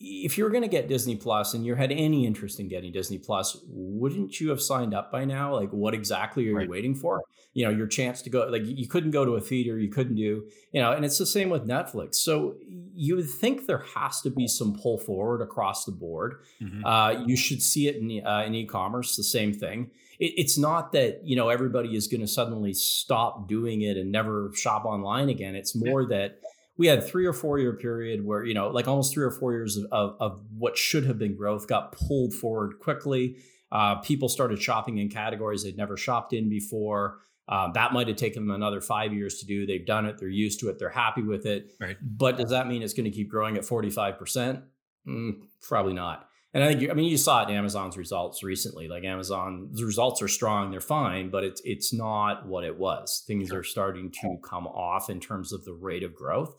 if 0.00 0.36
you're 0.36 0.50
going 0.50 0.62
to 0.62 0.68
get 0.68 0.88
Disney 0.88 1.16
Plus 1.16 1.54
and 1.54 1.64
you 1.64 1.74
had 1.74 1.92
any 1.92 2.26
interest 2.26 2.60
in 2.60 2.68
getting 2.68 2.92
Disney 2.92 3.18
Plus, 3.18 3.58
wouldn't 3.68 4.40
you 4.40 4.50
have 4.50 4.60
signed 4.60 4.92
up 4.92 5.10
by 5.10 5.24
now? 5.24 5.54
Like, 5.54 5.70
what 5.70 5.94
exactly 5.94 6.48
are 6.50 6.54
right. 6.54 6.64
you 6.64 6.70
waiting 6.70 6.94
for? 6.94 7.22
You 7.54 7.64
know, 7.64 7.70
your 7.70 7.86
chance 7.86 8.20
to 8.22 8.30
go, 8.30 8.46
like, 8.48 8.62
you 8.64 8.88
couldn't 8.88 9.12
go 9.12 9.24
to 9.24 9.36
a 9.36 9.40
theater, 9.40 9.78
you 9.78 9.88
couldn't 9.88 10.16
do, 10.16 10.44
you 10.72 10.80
know, 10.80 10.92
and 10.92 11.04
it's 11.04 11.18
the 11.18 11.26
same 11.26 11.48
with 11.48 11.66
Netflix. 11.66 12.16
So 12.16 12.56
you 12.68 13.16
would 13.16 13.30
think 13.30 13.66
there 13.66 13.84
has 13.94 14.20
to 14.22 14.30
be 14.30 14.48
some 14.48 14.74
pull 14.74 14.98
forward 14.98 15.40
across 15.40 15.84
the 15.84 15.92
board. 15.92 16.42
Mm-hmm. 16.60 16.84
Uh, 16.84 17.24
you 17.24 17.36
should 17.36 17.62
see 17.62 17.88
it 17.88 17.96
in, 17.96 18.26
uh, 18.26 18.42
in 18.44 18.54
e 18.54 18.66
commerce, 18.66 19.16
the 19.16 19.22
same 19.22 19.52
thing. 19.52 19.90
It, 20.18 20.32
it's 20.36 20.58
not 20.58 20.92
that, 20.92 21.20
you 21.24 21.36
know, 21.36 21.48
everybody 21.48 21.96
is 21.96 22.06
going 22.06 22.20
to 22.20 22.26
suddenly 22.26 22.74
stop 22.74 23.48
doing 23.48 23.82
it 23.82 23.96
and 23.96 24.10
never 24.12 24.50
shop 24.54 24.84
online 24.84 25.28
again. 25.28 25.54
It's 25.54 25.74
more 25.74 26.02
yeah. 26.02 26.08
that, 26.18 26.38
we 26.76 26.86
had 26.86 27.06
three 27.06 27.26
or 27.26 27.32
four 27.32 27.58
year 27.58 27.72
period 27.74 28.24
where 28.24 28.44
you 28.44 28.54
know 28.54 28.68
like 28.68 28.88
almost 28.88 29.14
three 29.14 29.24
or 29.24 29.30
four 29.30 29.52
years 29.52 29.76
of, 29.76 29.86
of, 29.92 30.16
of 30.20 30.40
what 30.56 30.76
should 30.76 31.06
have 31.06 31.18
been 31.18 31.36
growth 31.36 31.68
got 31.68 31.92
pulled 31.92 32.34
forward 32.34 32.78
quickly. 32.80 33.36
Uh, 33.70 33.96
people 33.96 34.28
started 34.28 34.60
shopping 34.60 34.98
in 34.98 35.08
categories 35.08 35.64
they'd 35.64 35.76
never 35.76 35.96
shopped 35.96 36.32
in 36.32 36.48
before. 36.48 37.18
Uh, 37.46 37.70
that 37.72 37.92
might 37.92 38.08
have 38.08 38.16
taken 38.16 38.46
them 38.46 38.54
another 38.54 38.80
five 38.80 39.12
years 39.12 39.38
to 39.40 39.46
do. 39.46 39.66
They've 39.66 39.84
done 39.84 40.06
it. 40.06 40.16
They're 40.18 40.28
used 40.28 40.60
to 40.60 40.68
it. 40.70 40.78
They're 40.78 40.88
happy 40.88 41.22
with 41.22 41.44
it. 41.44 41.72
Right. 41.80 41.96
but 42.00 42.38
does 42.38 42.50
that 42.50 42.66
mean 42.66 42.82
it's 42.82 42.94
going 42.94 43.04
to 43.04 43.10
keep 43.10 43.28
growing 43.28 43.56
at 43.56 43.64
45% 43.64 44.62
mm, 45.06 45.32
probably 45.60 45.92
not 45.92 46.28
and 46.54 46.64
I 46.64 46.74
think 46.74 46.90
I 46.90 46.94
mean 46.94 47.10
you 47.10 47.18
saw 47.18 47.42
it 47.42 47.50
in 47.50 47.56
Amazon's 47.56 47.98
results 47.98 48.42
recently. 48.42 48.88
Like 48.88 49.04
Amazon, 49.04 49.68
the 49.72 49.84
results 49.84 50.22
are 50.22 50.28
strong, 50.28 50.70
they're 50.70 50.80
fine, 50.80 51.28
but 51.28 51.44
it's 51.44 51.60
it's 51.64 51.92
not 51.92 52.46
what 52.46 52.64
it 52.64 52.78
was. 52.78 53.22
Things 53.26 53.52
are 53.52 53.62
starting 53.64 54.10
to 54.22 54.38
come 54.42 54.66
off 54.66 55.10
in 55.10 55.20
terms 55.20 55.52
of 55.52 55.64
the 55.66 55.74
rate 55.74 56.04
of 56.04 56.14
growth. 56.14 56.54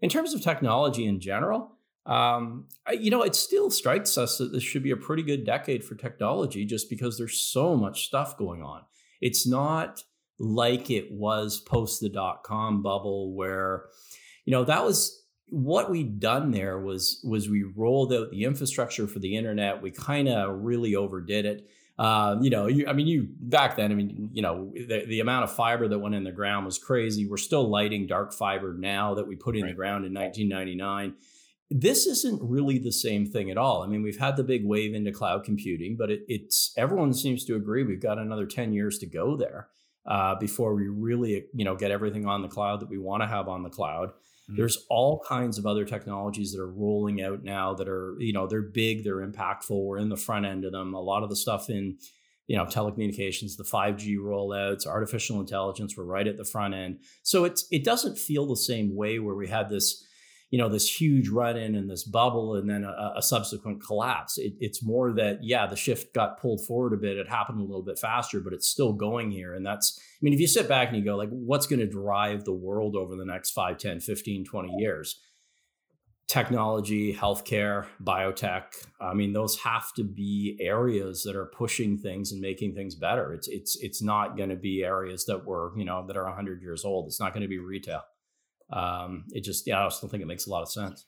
In 0.00 0.08
terms 0.08 0.32
of 0.32 0.40
technology 0.40 1.04
in 1.04 1.20
general, 1.20 1.76
um, 2.06 2.68
you 2.90 3.10
know, 3.10 3.22
it 3.22 3.34
still 3.34 3.70
strikes 3.70 4.16
us 4.16 4.38
that 4.38 4.52
this 4.52 4.62
should 4.62 4.82
be 4.82 4.92
a 4.92 4.96
pretty 4.96 5.22
good 5.22 5.44
decade 5.44 5.84
for 5.84 5.94
technology, 5.94 6.64
just 6.64 6.88
because 6.88 7.18
there's 7.18 7.38
so 7.38 7.76
much 7.76 8.06
stuff 8.06 8.38
going 8.38 8.62
on. 8.62 8.82
It's 9.20 9.46
not 9.46 10.02
like 10.38 10.90
it 10.90 11.12
was 11.12 11.60
post 11.60 12.00
the 12.00 12.08
dot 12.08 12.42
com 12.44 12.82
bubble 12.82 13.34
where, 13.34 13.84
you 14.46 14.52
know, 14.52 14.64
that 14.64 14.82
was 14.82 15.19
what 15.50 15.90
we'd 15.90 16.20
done 16.20 16.50
there 16.50 16.78
was 16.78 17.20
was 17.24 17.48
we 17.48 17.62
rolled 17.62 18.12
out 18.12 18.30
the 18.30 18.44
infrastructure 18.44 19.06
for 19.06 19.18
the 19.18 19.36
internet. 19.36 19.82
We 19.82 19.90
kind 19.90 20.28
of 20.28 20.62
really 20.62 20.94
overdid 20.94 21.44
it. 21.44 21.68
Uh, 21.98 22.38
you 22.40 22.48
know, 22.48 22.66
you, 22.66 22.86
I 22.86 22.94
mean, 22.94 23.06
you 23.06 23.28
back 23.28 23.76
then. 23.76 23.92
I 23.92 23.94
mean, 23.94 24.30
you 24.32 24.40
know, 24.40 24.72
the, 24.74 25.04
the 25.06 25.20
amount 25.20 25.44
of 25.44 25.54
fiber 25.54 25.86
that 25.86 25.98
went 25.98 26.14
in 26.14 26.24
the 26.24 26.32
ground 26.32 26.64
was 26.64 26.78
crazy. 26.78 27.26
We're 27.26 27.36
still 27.36 27.68
lighting 27.68 28.06
dark 28.06 28.32
fiber 28.32 28.72
now 28.72 29.14
that 29.14 29.26
we 29.26 29.36
put 29.36 29.54
in 29.54 29.62
right. 29.62 29.68
the 29.68 29.74
ground 29.74 30.06
in 30.06 30.14
1999. 30.14 31.14
This 31.70 32.06
isn't 32.06 32.40
really 32.42 32.78
the 32.78 32.90
same 32.90 33.26
thing 33.26 33.50
at 33.50 33.58
all. 33.58 33.82
I 33.82 33.86
mean, 33.86 34.02
we've 34.02 34.18
had 34.18 34.36
the 34.36 34.42
big 34.42 34.64
wave 34.64 34.94
into 34.94 35.12
cloud 35.12 35.44
computing, 35.44 35.96
but 35.96 36.10
it, 36.10 36.22
it's 36.26 36.72
everyone 36.76 37.12
seems 37.12 37.44
to 37.44 37.54
agree 37.54 37.82
we've 37.82 38.00
got 38.00 38.18
another 38.18 38.46
10 38.46 38.72
years 38.72 38.98
to 39.00 39.06
go 39.06 39.36
there 39.36 39.68
uh, 40.06 40.36
before 40.36 40.74
we 40.74 40.88
really, 40.88 41.44
you 41.52 41.64
know, 41.64 41.76
get 41.76 41.90
everything 41.90 42.26
on 42.26 42.40
the 42.40 42.48
cloud 42.48 42.80
that 42.80 42.88
we 42.88 42.98
want 42.98 43.22
to 43.22 43.26
have 43.26 43.46
on 43.46 43.62
the 43.62 43.68
cloud. 43.68 44.12
Mm-hmm. 44.50 44.56
There's 44.56 44.84
all 44.88 45.22
kinds 45.26 45.58
of 45.58 45.66
other 45.66 45.84
technologies 45.84 46.52
that 46.52 46.60
are 46.60 46.70
rolling 46.70 47.22
out 47.22 47.44
now 47.44 47.74
that 47.74 47.88
are, 47.88 48.16
you 48.18 48.32
know, 48.32 48.46
they're 48.46 48.62
big, 48.62 49.04
they're 49.04 49.26
impactful. 49.26 49.70
We're 49.70 49.98
in 49.98 50.08
the 50.08 50.16
front 50.16 50.44
end 50.44 50.64
of 50.64 50.72
them. 50.72 50.94
A 50.94 51.00
lot 51.00 51.22
of 51.22 51.30
the 51.30 51.36
stuff 51.36 51.70
in 51.70 51.98
you 52.46 52.56
know 52.56 52.64
telecommunications 52.64 53.56
the 53.56 53.62
5g 53.62 54.18
rollouts 54.18 54.84
artificial 54.84 55.38
intelligence 55.38 55.96
we're 55.96 56.02
right 56.02 56.26
at 56.26 56.36
the 56.36 56.44
front 56.44 56.74
end 56.74 56.98
so 57.22 57.44
it's 57.44 57.64
it 57.70 57.84
doesn't 57.84 58.18
feel 58.18 58.44
the 58.44 58.56
same 58.56 58.96
way 58.96 59.20
where 59.20 59.36
we 59.36 59.46
had 59.46 59.70
this 59.70 60.04
you 60.50 60.58
know 60.58 60.68
this 60.68 61.00
huge 61.00 61.28
run 61.28 61.56
in 61.56 61.74
and 61.74 61.88
this 61.88 62.04
bubble 62.04 62.56
and 62.56 62.68
then 62.68 62.84
a, 62.84 63.12
a 63.16 63.22
subsequent 63.22 63.82
collapse 63.84 64.36
it, 64.36 64.52
it's 64.60 64.82
more 64.82 65.12
that 65.12 65.38
yeah 65.42 65.66
the 65.66 65.76
shift 65.76 66.12
got 66.12 66.40
pulled 66.40 66.64
forward 66.64 66.92
a 66.92 66.96
bit 66.96 67.16
it 67.16 67.28
happened 67.28 67.60
a 67.60 67.64
little 67.64 67.82
bit 67.82 67.98
faster 67.98 68.40
but 68.40 68.52
it's 68.52 68.66
still 68.66 68.92
going 68.92 69.30
here 69.30 69.54
and 69.54 69.64
that's 69.64 69.98
i 69.98 70.18
mean 70.20 70.32
if 70.32 70.40
you 70.40 70.48
sit 70.48 70.68
back 70.68 70.88
and 70.88 70.96
you 70.96 71.04
go 71.04 71.16
like 71.16 71.30
what's 71.30 71.66
going 71.66 71.80
to 71.80 71.86
drive 71.86 72.44
the 72.44 72.52
world 72.52 72.96
over 72.96 73.16
the 73.16 73.24
next 73.24 73.50
5 73.50 73.78
10 73.78 74.00
15 74.00 74.44
20 74.44 74.72
years 74.76 75.20
technology, 76.30 77.12
healthcare, 77.12 77.86
biotech. 78.00 78.62
I 79.00 79.14
mean, 79.14 79.32
those 79.32 79.58
have 79.62 79.92
to 79.94 80.04
be 80.04 80.56
areas 80.60 81.24
that 81.24 81.34
are 81.34 81.46
pushing 81.46 81.98
things 81.98 82.30
and 82.30 82.40
making 82.40 82.76
things 82.76 82.94
better. 82.94 83.32
It's 83.32 83.48
it's 83.48 83.76
it's 83.82 84.00
not 84.00 84.36
going 84.36 84.50
to 84.50 84.56
be 84.56 84.84
areas 84.84 85.24
that 85.24 85.44
were 85.44 85.72
you 85.76 85.84
know 85.84 86.06
that 86.06 86.16
are 86.16 86.26
100 86.26 86.62
years 86.62 86.84
old. 86.84 87.06
It's 87.08 87.18
not 87.18 87.32
going 87.32 87.42
to 87.42 87.48
be 87.48 87.58
retail. 87.58 88.02
Um, 88.72 89.24
it 89.30 89.42
just 89.42 89.66
yeah, 89.66 89.84
I 89.84 89.88
still 89.88 90.08
think 90.08 90.22
it 90.22 90.26
makes 90.26 90.46
a 90.46 90.50
lot 90.50 90.62
of 90.62 90.70
sense. 90.70 91.06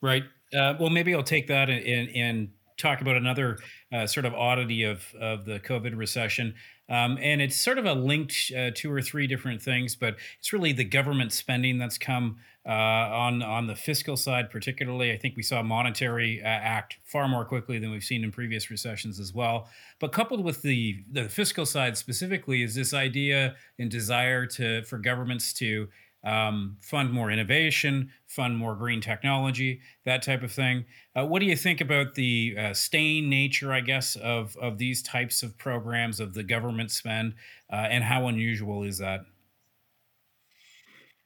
Right. 0.00 0.24
Uh, 0.54 0.74
well, 0.78 0.90
maybe 0.90 1.14
I'll 1.14 1.22
take 1.22 1.46
that 1.48 1.70
and 1.70 2.10
and 2.14 2.48
talk 2.78 3.00
about 3.00 3.16
another 3.16 3.58
uh, 3.92 4.06
sort 4.06 4.26
of 4.26 4.34
oddity 4.34 4.82
of 4.84 5.04
of 5.20 5.44
the 5.44 5.60
COVID 5.60 5.96
recession. 5.96 6.54
Um, 6.88 7.16
and 7.22 7.40
it's 7.40 7.56
sort 7.56 7.78
of 7.78 7.86
a 7.86 7.94
linked 7.94 8.52
uh, 8.56 8.70
two 8.74 8.92
or 8.92 9.00
three 9.00 9.26
different 9.26 9.62
things, 9.62 9.94
but 9.96 10.16
it's 10.38 10.52
really 10.52 10.72
the 10.72 10.84
government 10.84 11.32
spending 11.32 11.78
that's 11.78 11.96
come 11.96 12.36
uh, 12.66 12.70
on 12.70 13.42
on 13.42 13.66
the 13.66 13.74
fiscal 13.74 14.16
side, 14.16 14.50
particularly. 14.50 15.12
I 15.12 15.16
think 15.16 15.36
we 15.36 15.42
saw 15.42 15.62
monetary 15.62 16.42
uh, 16.42 16.46
act 16.46 16.98
far 17.04 17.28
more 17.28 17.44
quickly 17.44 17.78
than 17.78 17.90
we've 17.90 18.04
seen 18.04 18.24
in 18.24 18.30
previous 18.30 18.70
recessions 18.70 19.18
as 19.18 19.32
well. 19.32 19.68
But 20.00 20.12
coupled 20.12 20.44
with 20.44 20.62
the 20.62 21.02
the 21.10 21.28
fiscal 21.28 21.64
side 21.64 21.96
specifically, 21.96 22.62
is 22.62 22.74
this 22.74 22.92
idea 22.92 23.54
and 23.78 23.90
desire 23.90 24.44
to 24.46 24.82
for 24.82 24.98
governments 24.98 25.52
to 25.54 25.88
um, 26.24 26.78
fund 26.80 27.12
more 27.12 27.30
innovation, 27.30 28.12
fund 28.26 28.56
more 28.56 28.74
green 28.76 29.00
technology, 29.00 29.80
that 30.04 30.22
type 30.22 30.42
of 30.42 30.52
thing. 30.52 30.84
Uh, 31.16 31.26
what 31.26 31.40
do 31.40 31.46
you 31.46 31.56
think 31.56 31.80
about 31.80 32.14
the 32.14 32.54
uh, 32.58 32.74
staying 32.74 33.28
nature, 33.28 33.72
I 33.72 33.80
guess, 33.80 34.16
of 34.16 34.56
of 34.56 34.78
these 34.78 35.02
types 35.02 35.42
of 35.42 35.58
programs 35.58 36.20
of 36.20 36.34
the 36.34 36.42
government 36.42 36.90
spend, 36.90 37.34
uh, 37.72 37.76
and 37.76 38.04
how 38.04 38.26
unusual 38.26 38.82
is 38.82 38.98
that? 38.98 39.22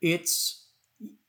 It's 0.00 0.65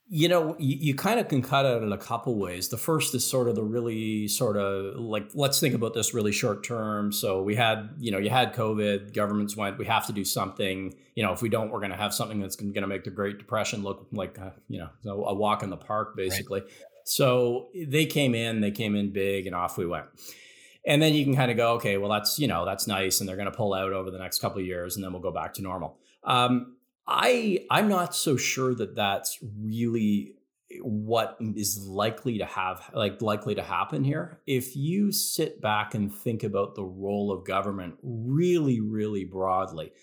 you 0.09 0.29
know, 0.29 0.55
you, 0.57 0.77
you 0.79 0.95
kind 0.95 1.19
of 1.19 1.27
can 1.27 1.41
cut 1.41 1.65
it 1.65 1.83
in 1.83 1.91
a 1.91 1.97
couple 1.97 2.35
ways. 2.35 2.69
The 2.69 2.77
first 2.77 3.13
is 3.13 3.27
sort 3.27 3.49
of 3.49 3.55
the 3.55 3.63
really 3.63 4.29
sort 4.29 4.55
of 4.55 4.95
like, 4.95 5.29
let's 5.33 5.59
think 5.59 5.75
about 5.75 5.93
this 5.93 6.13
really 6.13 6.31
short 6.31 6.63
term. 6.63 7.11
So 7.11 7.43
we 7.43 7.55
had, 7.55 7.89
you 7.99 8.11
know, 8.11 8.17
you 8.17 8.29
had 8.29 8.53
COVID, 8.53 9.13
governments 9.13 9.57
went, 9.57 9.77
we 9.77 9.85
have 9.85 10.07
to 10.07 10.13
do 10.13 10.23
something. 10.23 10.95
You 11.15 11.23
know, 11.23 11.33
if 11.33 11.41
we 11.41 11.49
don't, 11.49 11.71
we're 11.71 11.79
going 11.79 11.91
to 11.91 11.97
have 11.97 12.13
something 12.13 12.39
that's 12.39 12.55
going 12.55 12.73
to 12.73 12.87
make 12.87 13.03
the 13.03 13.09
Great 13.09 13.37
Depression 13.37 13.83
look 13.83 14.07
like, 14.13 14.39
uh, 14.39 14.51
you 14.69 14.79
know, 14.79 15.25
a 15.25 15.33
walk 15.33 15.61
in 15.61 15.69
the 15.69 15.77
park, 15.77 16.15
basically. 16.15 16.61
Right. 16.61 16.69
So 17.03 17.67
they 17.75 18.05
came 18.05 18.33
in, 18.33 18.61
they 18.61 18.71
came 18.71 18.95
in 18.95 19.11
big, 19.11 19.45
and 19.45 19.55
off 19.55 19.77
we 19.77 19.85
went. 19.85 20.05
And 20.85 21.01
then 21.01 21.13
you 21.13 21.25
can 21.25 21.35
kind 21.35 21.51
of 21.51 21.57
go, 21.57 21.73
okay, 21.73 21.97
well, 21.97 22.09
that's, 22.09 22.39
you 22.39 22.47
know, 22.47 22.63
that's 22.63 22.87
nice. 22.87 23.19
And 23.19 23.27
they're 23.27 23.35
going 23.35 23.51
to 23.51 23.57
pull 23.57 23.73
out 23.73 23.91
over 23.91 24.09
the 24.09 24.19
next 24.19 24.39
couple 24.39 24.59
of 24.59 24.65
years, 24.65 24.95
and 24.95 25.03
then 25.03 25.11
we'll 25.11 25.21
go 25.21 25.31
back 25.31 25.53
to 25.55 25.61
normal. 25.61 25.97
Um, 26.23 26.76
I 27.07 27.65
I'm 27.69 27.87
not 27.87 28.15
so 28.15 28.37
sure 28.37 28.75
that 28.75 28.95
that's 28.95 29.39
really 29.59 30.33
what 30.81 31.37
is 31.39 31.87
likely 31.87 32.39
to 32.39 32.45
have 32.45 32.89
like 32.93 33.21
likely 33.21 33.55
to 33.55 33.63
happen 33.63 34.03
here. 34.03 34.41
If 34.45 34.75
you 34.75 35.11
sit 35.11 35.61
back 35.61 35.95
and 35.95 36.13
think 36.13 36.43
about 36.43 36.75
the 36.75 36.83
role 36.83 37.31
of 37.31 37.45
government 37.45 37.95
really 38.03 38.81
really 38.81 39.23
broadly 39.23 39.93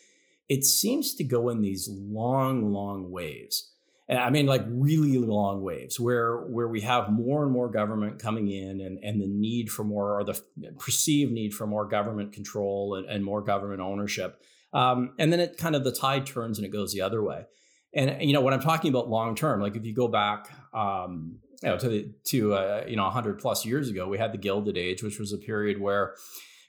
it 0.48 0.64
seems 0.64 1.14
to 1.14 1.24
go 1.24 1.48
in 1.48 1.62
these 1.62 1.88
long 1.88 2.72
long 2.72 3.10
waves. 3.10 3.70
And 4.06 4.18
i 4.18 4.28
mean 4.28 4.46
like 4.46 4.62
really 4.68 5.16
long 5.16 5.62
waves 5.62 5.98
where 5.98 6.36
where 6.36 6.68
we 6.68 6.82
have 6.82 7.10
more 7.10 7.42
and 7.42 7.52
more 7.52 7.70
government 7.70 8.18
coming 8.18 8.50
in 8.50 8.80
and 8.80 8.98
and 9.02 9.20
the 9.20 9.26
need 9.26 9.70
for 9.70 9.82
more 9.82 10.18
or 10.18 10.24
the 10.24 10.38
perceived 10.78 11.32
need 11.32 11.54
for 11.54 11.66
more 11.66 11.86
government 11.86 12.32
control 12.32 12.96
and, 12.96 13.08
and 13.08 13.24
more 13.24 13.42
government 13.42 13.80
ownership 13.80 14.42
um, 14.74 15.14
and 15.18 15.32
then 15.32 15.40
it 15.40 15.56
kind 15.56 15.74
of 15.74 15.84
the 15.84 15.92
tide 15.92 16.26
turns 16.26 16.58
and 16.58 16.66
it 16.66 16.70
goes 16.70 16.92
the 16.92 17.00
other 17.00 17.22
way. 17.22 17.46
And 17.94 18.20
you 18.20 18.32
know 18.32 18.40
when 18.40 18.52
I'm 18.52 18.60
talking 18.60 18.90
about 18.90 19.08
long 19.08 19.36
term, 19.36 19.60
like 19.60 19.76
if 19.76 19.86
you 19.86 19.94
go 19.94 20.08
back, 20.08 20.50
um, 20.74 21.38
you 21.62 21.68
know, 21.68 21.78
to 21.78 21.88
the 21.88 22.12
to 22.24 22.54
uh, 22.54 22.84
you 22.86 22.96
know 22.96 23.04
100 23.04 23.38
plus 23.38 23.64
years 23.64 23.88
ago, 23.88 24.08
we 24.08 24.18
had 24.18 24.32
the 24.32 24.38
Gilded 24.38 24.76
Age, 24.76 25.02
which 25.02 25.18
was 25.20 25.32
a 25.32 25.38
period 25.38 25.80
where 25.80 26.14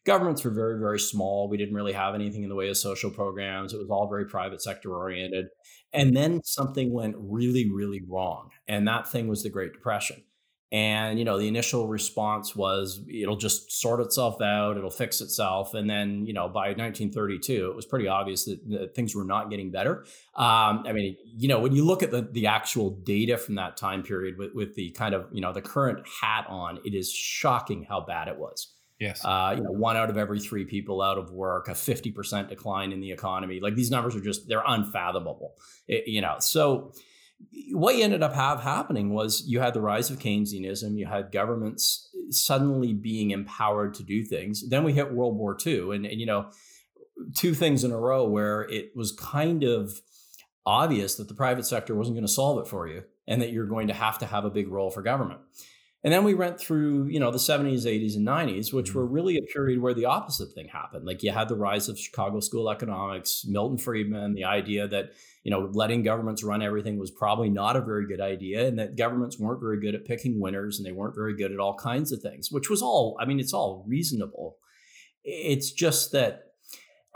governments 0.06 0.44
were 0.44 0.52
very 0.52 0.80
very 0.80 1.00
small. 1.00 1.50
We 1.50 1.58
didn't 1.58 1.74
really 1.74 1.94
have 1.94 2.14
anything 2.14 2.44
in 2.44 2.50
the 2.50 2.56
way 2.56 2.70
of 2.70 2.78
social 2.78 3.10
programs. 3.10 3.74
It 3.74 3.78
was 3.78 3.90
all 3.90 4.08
very 4.08 4.26
private 4.26 4.62
sector 4.62 4.96
oriented. 4.96 5.48
And 5.92 6.16
then 6.16 6.42
something 6.44 6.94
went 6.94 7.16
really 7.18 7.72
really 7.72 8.04
wrong, 8.08 8.52
and 8.68 8.88
that 8.88 9.08
thing 9.08 9.28
was 9.28 9.42
the 9.42 9.50
Great 9.50 9.74
Depression. 9.74 10.24
And 10.76 11.18
you 11.18 11.24
know, 11.24 11.38
the 11.38 11.48
initial 11.48 11.88
response 11.88 12.54
was 12.54 13.00
it'll 13.08 13.38
just 13.38 13.72
sort 13.72 14.02
itself 14.02 14.42
out, 14.42 14.76
it'll 14.76 14.90
fix 14.90 15.22
itself. 15.22 15.74
And 15.74 15.90
then, 15.90 16.26
you 16.26 16.34
know, 16.34 16.50
by 16.50 16.74
1932, 16.74 17.70
it 17.72 17.76
was 17.78 17.86
pretty 17.86 18.10
obvious 18.10 18.44
that, 18.44 18.60
that 18.72 18.94
things 18.94 19.16
were 19.16 19.24
not 19.24 19.50
getting 19.50 19.72
better. 19.72 20.04
Um, 20.36 20.84
I 20.86 20.92
mean, 20.92 21.16
you 21.38 21.48
know, 21.48 21.60
when 21.60 21.74
you 21.74 21.86
look 21.86 22.04
at 22.04 22.12
the 22.12 22.28
the 22.30 22.48
actual 22.48 22.90
data 22.90 23.38
from 23.38 23.56
that 23.56 23.78
time 23.78 24.04
period 24.04 24.38
with, 24.38 24.54
with 24.54 24.76
the 24.76 24.90
kind 24.92 25.16
of 25.16 25.28
you 25.32 25.40
know 25.40 25.54
the 25.54 25.62
current 25.62 26.06
hat 26.22 26.46
on, 26.50 26.80
it 26.84 26.94
is 26.94 27.10
shocking 27.10 27.86
how 27.88 28.02
bad 28.02 28.28
it 28.28 28.38
was. 28.38 28.74
Yes. 29.00 29.24
Uh, 29.24 29.54
you 29.56 29.64
know, 29.64 29.72
one 29.72 29.96
out 29.96 30.10
of 30.10 30.18
every 30.18 30.42
three 30.42 30.66
people 30.66 31.02
out 31.02 31.18
of 31.18 31.32
work, 31.32 31.70
a 31.70 31.72
50% 31.72 32.50
decline 32.50 32.92
in 32.92 33.00
the 33.00 33.12
economy. 33.14 33.62
Like 33.62 33.76
these 33.76 33.92
numbers 33.92 34.16
are 34.16 34.22
just, 34.22 34.48
they're 34.48 34.64
unfathomable. 34.66 35.56
It, 35.86 36.08
you 36.08 36.22
know, 36.22 36.36
so 36.40 36.94
what 37.72 37.96
you 37.96 38.04
ended 38.04 38.24
up 38.24 38.34
have 38.34 38.62
happening 38.62 39.14
was 39.14 39.44
you 39.48 39.60
had 39.60 39.74
the 39.74 39.82
rise 39.82 40.10
of 40.10 40.20
Keynesianism, 40.20 40.98
you 40.98 41.06
had 41.06 41.32
governments 41.32 42.10
eh, 42.16 42.28
suddenly 42.30 42.94
being 42.94 43.32
empowered 43.32 43.94
to 43.96 44.04
do 44.04 44.24
things. 44.24 44.68
Then 44.70 44.84
we 44.84 44.94
hit 44.94 45.14
World 45.14 45.36
War 45.36 45.58
II, 45.66 45.96
and, 45.96 46.06
and 46.06 46.20
you 46.20 46.26
know, 46.26 46.50
two 47.36 47.54
things 47.54 47.84
in 47.84 47.92
a 47.92 47.98
row 47.98 48.28
where 48.28 48.62
it 48.64 48.92
was 48.96 49.12
kind 49.12 49.64
of 49.64 50.02
obvious 50.66 51.16
that 51.16 51.28
the 51.28 51.34
private 51.34 51.66
sector 51.66 51.96
wasn't 51.96 52.16
going 52.16 52.26
to 52.26 52.32
solve 52.32 52.60
it 52.60 52.68
for 52.68 52.88
you, 52.88 53.04
and 53.28 53.42
that 53.42 53.52
you're 53.52 53.68
going 53.68 53.88
to 53.88 53.94
have 53.94 54.18
to 54.20 54.26
have 54.26 54.46
a 54.46 54.50
big 54.50 54.68
role 54.68 54.92
for 54.92 55.02
government. 55.02 55.40
And 56.06 56.14
then 56.14 56.24
we 56.24 56.36
went 56.36 56.60
through, 56.60 57.08
you 57.08 57.20
know, 57.20 57.32
the 57.32 57.40
70s, 57.40 57.88
80s, 57.88 58.16
and 58.16 58.28
90s, 58.28 58.72
which 58.72 58.94
were 58.94 59.06
mm-hmm. 59.06 59.14
really 59.14 59.38
a 59.38 59.42
period 59.42 59.82
where 59.82 59.96
the 59.96 60.06
opposite 60.06 60.54
thing 60.54 60.68
happened. 60.68 61.04
Like 61.04 61.24
you 61.24 61.32
had 61.32 61.50
the 61.50 61.56
rise 61.56 61.90
of 61.90 61.98
Chicago 61.98 62.42
School 62.42 62.70
economics, 62.70 63.44
Milton 63.48 63.80
Friedman, 63.80 64.36
the 64.36 64.44
idea 64.44 64.88
that, 64.88 65.14
you 65.44 65.50
know, 65.50 65.68
letting 65.74 66.04
governments 66.04 66.44
run 66.44 66.62
everything 66.62 67.00
was 67.00 67.10
probably 67.10 67.50
not 67.50 67.76
a 67.76 67.82
very 67.82 68.06
good 68.06 68.22
idea, 68.22 68.68
and 68.68 68.78
that 68.78 68.96
governments 68.96 69.40
weren't 69.40 69.60
very 69.60 69.80
good 69.82 69.96
at 69.96 70.06
picking 70.06 70.40
winners 70.40 70.78
and 70.78 70.86
they 70.86 70.92
weren't 70.92 71.16
very 71.16 71.36
good 71.36 71.52
at 71.52 71.60
all 71.60 71.74
kinds 71.74 72.12
of 72.12 72.22
things, 72.22 72.52
which 72.52 72.70
was 72.70 72.84
all, 72.84 73.18
I 73.20 73.26
mean, 73.26 73.40
it's 73.40 73.54
all 73.54 73.84
reasonable. 73.88 74.58
It's 75.24 75.72
just 75.72 76.12
that 76.12 76.52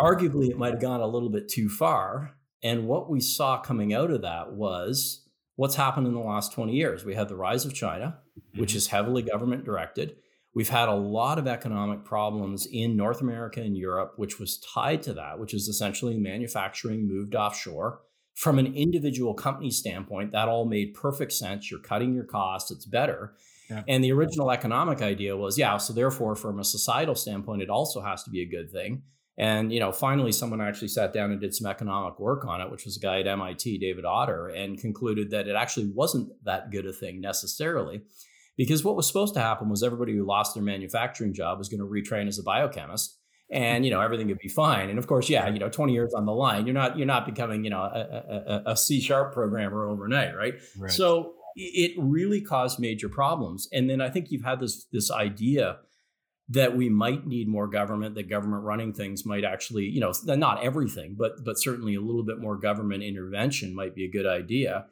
arguably 0.01 0.49
it 0.49 0.57
might 0.57 0.73
have 0.73 0.81
gone 0.81 1.01
a 1.01 1.07
little 1.07 1.29
bit 1.29 1.47
too 1.47 1.69
far. 1.69 2.37
And 2.63 2.87
what 2.87 3.07
we 3.07 3.19
saw 3.19 3.61
coming 3.61 3.93
out 3.93 4.09
of 4.09 4.23
that 4.23 4.53
was 4.53 5.28
what's 5.59 5.75
happened 5.75 6.07
in 6.07 6.13
the 6.13 6.19
last 6.21 6.53
20 6.53 6.71
years. 6.71 7.03
We 7.03 7.15
had 7.15 7.27
the 7.27 7.35
rise 7.35 7.65
of 7.65 7.73
China, 7.73 8.19
mm-hmm. 8.39 8.61
which 8.61 8.73
is 8.73 8.87
heavily 8.87 9.21
government 9.21 9.65
directed. 9.65 10.15
We've 10.53 10.69
had 10.69 10.87
a 10.87 10.95
lot 10.95 11.37
of 11.37 11.47
economic 11.47 12.05
problems 12.05 12.65
in 12.65 12.95
North 12.95 13.19
America 13.19 13.59
and 13.59 13.75
Europe, 13.75 14.13
which 14.15 14.39
was 14.39 14.57
tied 14.59 15.03
to 15.03 15.13
that, 15.15 15.37
which 15.37 15.53
is 15.53 15.67
essentially 15.67 16.17
manufacturing 16.17 17.05
moved 17.09 17.35
offshore. 17.35 17.99
From 18.35 18.57
an 18.57 18.73
individual 18.73 19.33
company 19.33 19.69
standpoint, 19.69 20.31
that 20.31 20.47
all 20.47 20.63
made 20.63 20.93
perfect 20.93 21.33
sense. 21.33 21.69
You're 21.69 21.81
cutting 21.81 22.13
your 22.13 22.23
costs, 22.23 22.71
it's 22.71 22.85
better. 22.85 23.33
Yeah. 23.69 23.83
And 23.85 24.01
the 24.01 24.13
original 24.13 24.51
economic 24.51 25.01
idea 25.01 25.35
was, 25.35 25.57
yeah, 25.57 25.75
so 25.75 25.91
therefore, 25.91 26.37
from 26.37 26.59
a 26.59 26.63
societal 26.63 27.15
standpoint, 27.15 27.61
it 27.61 27.69
also 27.69 27.99
has 27.99 28.23
to 28.23 28.29
be 28.29 28.41
a 28.41 28.49
good 28.49 28.71
thing. 28.71 29.03
And 29.39 29.71
you 29.71 29.79
know, 29.79 29.93
finally, 29.93 30.33
someone 30.33 30.59
actually 30.59 30.89
sat 30.89 31.13
down 31.13 31.31
and 31.31 31.39
did 31.39 31.55
some 31.55 31.65
economic 31.65 32.19
work 32.19 32.45
on 32.45 32.59
it, 32.59 32.69
which 32.69 32.83
was 32.83 32.97
a 32.97 32.99
guy 32.99 33.21
at 33.21 33.27
MIT, 33.27 33.77
David 33.77 34.03
Autor, 34.03 34.49
and 34.49 34.77
concluded 34.77 35.31
that 35.31 35.47
it 35.47 35.55
actually 35.55 35.89
wasn't 35.95 36.29
that 36.43 36.71
good 36.71 36.85
a 36.85 36.91
thing 36.91 37.21
necessarily, 37.21 38.01
because 38.57 38.83
what 38.83 38.97
was 38.97 39.07
supposed 39.07 39.33
to 39.35 39.39
happen 39.39 39.69
was 39.69 39.81
everybody 39.81 40.13
who 40.13 40.25
lost 40.25 40.55
their 40.55 40.63
manufacturing 40.63 41.33
job 41.33 41.57
was 41.57 41.69
going 41.69 41.79
to 41.79 41.85
retrain 41.85 42.27
as 42.27 42.37
a 42.37 42.43
biochemist, 42.43 43.17
and 43.49 43.85
you 43.85 43.91
know 43.91 44.01
everything 44.01 44.27
would 44.27 44.39
be 44.39 44.49
fine. 44.49 44.89
And 44.89 44.99
of 44.99 45.07
course, 45.07 45.29
yeah, 45.29 45.47
you 45.47 45.59
know, 45.59 45.69
20 45.69 45.93
years 45.93 46.13
on 46.13 46.25
the 46.25 46.33
line, 46.33 46.67
you're 46.67 46.73
not 46.73 46.97
you're 46.97 47.07
not 47.07 47.25
becoming 47.25 47.63
you 47.63 47.69
know 47.69 47.81
a, 47.81 48.63
a, 48.67 48.71
a 48.73 48.77
C 48.77 48.99
sharp 48.99 49.33
programmer 49.33 49.87
overnight, 49.87 50.35
right? 50.35 50.55
right? 50.77 50.91
So 50.91 51.35
it 51.55 51.93
really 51.97 52.41
caused 52.41 52.77
major 52.79 53.07
problems. 53.07 53.69
And 53.71 53.89
then 53.89 54.01
I 54.01 54.09
think 54.09 54.31
you've 54.31 54.43
had 54.43 54.59
this 54.59 54.85
this 54.91 55.09
idea 55.09 55.77
that 56.49 56.75
we 56.75 56.89
might 56.89 57.27
need 57.27 57.47
more 57.47 57.67
government 57.67 58.15
that 58.15 58.29
government 58.29 58.63
running 58.63 58.91
things 58.91 59.25
might 59.25 59.43
actually 59.43 59.85
you 59.85 59.99
know 59.99 60.11
not 60.25 60.63
everything 60.63 61.15
but 61.17 61.43
but 61.43 61.59
certainly 61.59 61.95
a 61.95 62.01
little 62.01 62.23
bit 62.23 62.39
more 62.39 62.57
government 62.57 63.03
intervention 63.03 63.75
might 63.75 63.95
be 63.95 64.05
a 64.05 64.11
good 64.11 64.25
idea 64.25 64.85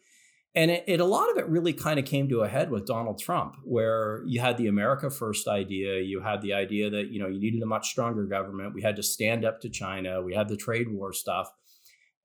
and 0.57 0.71
it, 0.71 0.85
it, 0.87 0.99
a 0.99 1.05
lot 1.05 1.29
of 1.29 1.37
it 1.37 1.47
really 1.47 1.71
kind 1.71 1.99
of 1.99 2.05
came 2.05 2.27
to 2.29 2.41
a 2.41 2.47
head 2.47 2.71
with 2.71 2.87
Donald 2.87 3.19
Trump, 3.19 3.57
where 3.63 4.23
you 4.25 4.39
had 4.39 4.57
the 4.57 4.65
America 4.65 5.11
First 5.11 5.47
idea, 5.47 6.01
you 6.01 6.21
had 6.21 6.41
the 6.41 6.53
idea 6.53 6.89
that 6.89 7.11
you 7.11 7.19
know 7.19 7.27
you 7.27 7.39
needed 7.39 7.61
a 7.61 7.67
much 7.67 7.89
stronger 7.89 8.25
government, 8.25 8.73
we 8.73 8.81
had 8.81 8.95
to 8.95 9.03
stand 9.03 9.45
up 9.45 9.61
to 9.61 9.69
China, 9.69 10.19
we 10.19 10.33
had 10.33 10.49
the 10.49 10.57
trade 10.57 10.91
war 10.91 11.13
stuff, 11.13 11.51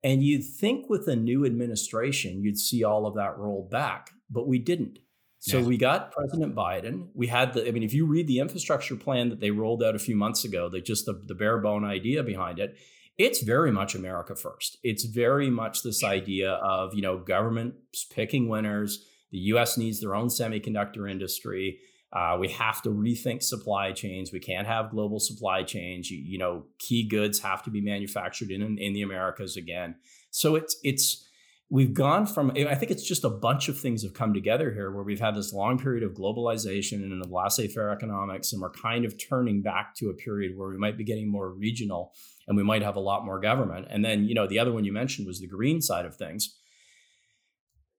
and 0.03 0.23
you'd 0.23 0.43
think 0.43 0.89
with 0.89 1.07
a 1.07 1.15
new 1.15 1.45
administration 1.45 2.41
you'd 2.41 2.57
see 2.57 2.83
all 2.83 3.05
of 3.05 3.13
that 3.13 3.37
rolled 3.37 3.69
back, 3.69 4.09
but 4.31 4.47
we 4.47 4.57
didn't. 4.57 4.97
So 5.45 5.61
we 5.61 5.75
got 5.75 6.13
President 6.13 6.55
Biden. 6.55 7.09
We 7.13 7.27
had 7.27 7.53
the, 7.53 7.67
I 7.67 7.71
mean, 7.71 7.83
if 7.83 7.93
you 7.93 8.05
read 8.05 8.27
the 8.27 8.39
infrastructure 8.39 8.95
plan 8.95 9.27
that 9.27 9.41
they 9.41 9.51
rolled 9.51 9.83
out 9.83 9.93
a 9.93 9.99
few 9.99 10.15
months 10.15 10.45
ago, 10.45 10.69
they 10.69 10.79
just 10.79 11.05
the, 11.05 11.21
the 11.25 11.35
bare 11.35 11.57
bone 11.57 11.83
idea 11.83 12.23
behind 12.23 12.59
it, 12.59 12.77
it's 13.17 13.43
very 13.43 13.69
much 13.69 13.93
America 13.93 14.37
first. 14.37 14.77
It's 14.83 15.03
very 15.03 15.49
much 15.49 15.83
this 15.83 16.01
idea 16.01 16.51
of, 16.51 16.93
you 16.93 17.01
know, 17.01 17.17
government 17.17 17.75
picking 18.09 18.47
winners. 18.47 19.05
The 19.31 19.39
US 19.39 19.77
needs 19.77 19.99
their 19.99 20.15
own 20.15 20.27
semiconductor 20.27 21.11
industry. 21.11 21.79
Uh, 22.13 22.37
we 22.39 22.47
have 22.47 22.81
to 22.83 22.89
rethink 22.89 23.43
supply 23.43 23.91
chains. 23.91 24.31
We 24.31 24.39
can't 24.39 24.65
have 24.65 24.91
global 24.91 25.19
supply 25.19 25.63
chains. 25.63 26.09
You, 26.09 26.19
you 26.19 26.37
know, 26.37 26.67
key 26.79 27.05
goods 27.05 27.39
have 27.39 27.63
to 27.63 27.69
be 27.69 27.81
manufactured 27.81 28.49
in, 28.49 28.61
in 28.77 28.93
the 28.93 29.01
Americas 29.01 29.57
again. 29.57 29.95
So 30.31 30.55
it's 30.55 30.77
it's 30.83 31.27
we've 31.69 31.93
gone 31.93 32.25
from 32.25 32.51
i 32.51 32.75
think 32.75 32.91
it's 32.91 33.07
just 33.07 33.23
a 33.23 33.29
bunch 33.29 33.69
of 33.69 33.77
things 33.77 34.03
have 34.03 34.13
come 34.13 34.33
together 34.33 34.71
here 34.73 34.91
where 34.91 35.03
we've 35.03 35.19
had 35.19 35.35
this 35.35 35.53
long 35.53 35.79
period 35.79 36.03
of 36.03 36.11
globalization 36.13 37.03
and 37.03 37.23
of 37.23 37.31
laissez-faire 37.31 37.89
economics 37.89 38.53
and 38.53 38.61
we're 38.61 38.69
kind 38.71 39.05
of 39.05 39.15
turning 39.29 39.61
back 39.61 39.95
to 39.95 40.09
a 40.09 40.13
period 40.13 40.57
where 40.57 40.69
we 40.69 40.77
might 40.77 40.97
be 40.97 41.03
getting 41.03 41.31
more 41.31 41.49
regional 41.51 42.13
and 42.47 42.57
we 42.57 42.63
might 42.63 42.81
have 42.81 42.95
a 42.95 43.01
lot 43.01 43.25
more 43.25 43.39
government. 43.39 43.87
And 43.89 44.03
then 44.03 44.25
you 44.25 44.35
know 44.35 44.47
the 44.47 44.59
other 44.59 44.71
one 44.71 44.83
you 44.83 44.93
mentioned 44.93 45.27
was 45.27 45.39
the 45.39 45.47
green 45.47 45.81
side 45.81 46.05
of 46.05 46.15
things. 46.15 46.57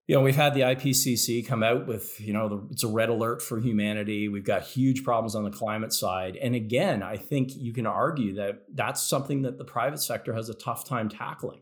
You 0.06 0.14
know 0.14 0.21
we've 0.21 0.37
had 0.37 0.52
the 0.52 0.61
ipcc 0.61 1.47
come 1.47 1.62
out 1.62 1.87
with 1.87 2.21
you 2.21 2.35
know 2.35 2.49
the, 2.49 2.68
it's 2.71 2.85
a 2.85 2.88
red 2.88 3.09
alert 3.09 3.40
for 3.40 3.59
humanity. 3.59 4.28
We've 4.28 4.44
got 4.44 4.62
huge 4.62 5.02
problems 5.02 5.35
on 5.35 5.44
the 5.44 5.50
climate 5.50 5.92
side. 5.92 6.37
And 6.37 6.54
again 6.54 7.02
i 7.02 7.16
think 7.16 7.56
you 7.56 7.73
can 7.73 7.87
argue 7.87 8.35
that 8.35 8.64
that's 8.75 9.02
something 9.02 9.42
that 9.42 9.59
the 9.59 9.64
private 9.64 10.00
sector 10.00 10.35
has 10.35 10.49
a 10.49 10.54
tough 10.54 10.87
time 10.87 11.09
tackling 11.09 11.61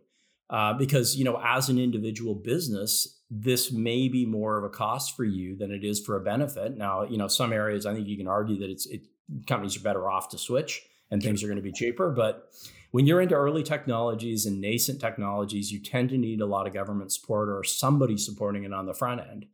uh, 0.53 0.73
because 0.75 1.17
you 1.17 1.25
know 1.25 1.41
as 1.45 1.69
an 1.69 1.79
individual 1.79 2.37
business 2.37 3.19
this 3.35 3.73
may 3.73 4.09
be 4.09 4.27
more 4.27 4.59
of 4.59 4.65
a 4.65 4.69
cost 4.69 5.17
for 5.17 5.25
you 5.25 5.57
than 5.57 5.71
it 5.71 5.83
is 5.83 5.99
for 5.99 6.17
a 6.17 6.21
benefit. 6.21 6.77
Now 6.77 7.03
you 7.03 7.17
know 7.17 7.29
some 7.29 7.53
areas 7.53 7.87
i 7.87 7.95
think 7.95 8.07
you 8.07 8.17
can 8.17 8.29
argue 8.29 8.59
that 8.61 8.71
it's 8.71 8.87
it, 8.87 9.03
companies 9.47 9.77
are 9.77 9.81
better 9.81 10.09
off 10.09 10.29
to 10.29 10.39
switch 10.39 10.83
and 11.11 11.23
things 11.23 11.43
are 11.43 11.47
going 11.47 11.57
to 11.57 11.63
be 11.63 11.73
cheaper 11.73 12.11
but 12.11 12.51
when 12.93 13.07
you're 13.07 13.23
into 13.23 13.35
early 13.35 13.63
technologies 13.63 14.45
and 14.47 14.61
nascent 14.61 15.01
technologies 15.01 15.73
you 15.73 15.81
tend 15.81 16.11
to 16.11 16.19
need 16.19 16.41
a 16.41 16.47
lot 16.47 16.67
of 16.67 16.75
government 16.75 17.11
support 17.11 17.49
or 17.49 17.65
somebody 17.65 18.17
supporting 18.17 18.65
it 18.65 18.73
on 18.73 18.87
the 18.87 18.95
front 18.95 19.21
end. 19.21 19.47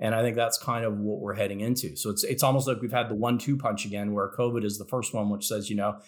And 0.00 0.14
i 0.14 0.22
think 0.22 0.36
that's 0.36 0.58
kind 0.58 0.84
of 0.84 0.98
what 0.98 1.20
we're 1.20 1.34
heading 1.34 1.60
into. 1.60 1.96
So 1.96 2.10
it's 2.10 2.24
it's 2.24 2.42
almost 2.42 2.66
like 2.66 2.80
we've 2.80 2.92
had 2.92 3.08
the 3.08 3.14
one 3.14 3.38
two 3.38 3.56
punch 3.56 3.84
again 3.84 4.12
where 4.12 4.30
covid 4.30 4.64
is 4.64 4.78
the 4.78 4.84
first 4.84 5.12
one 5.12 5.28
which 5.28 5.46
says 5.46 5.68
you 5.68 5.76
know 5.76 5.98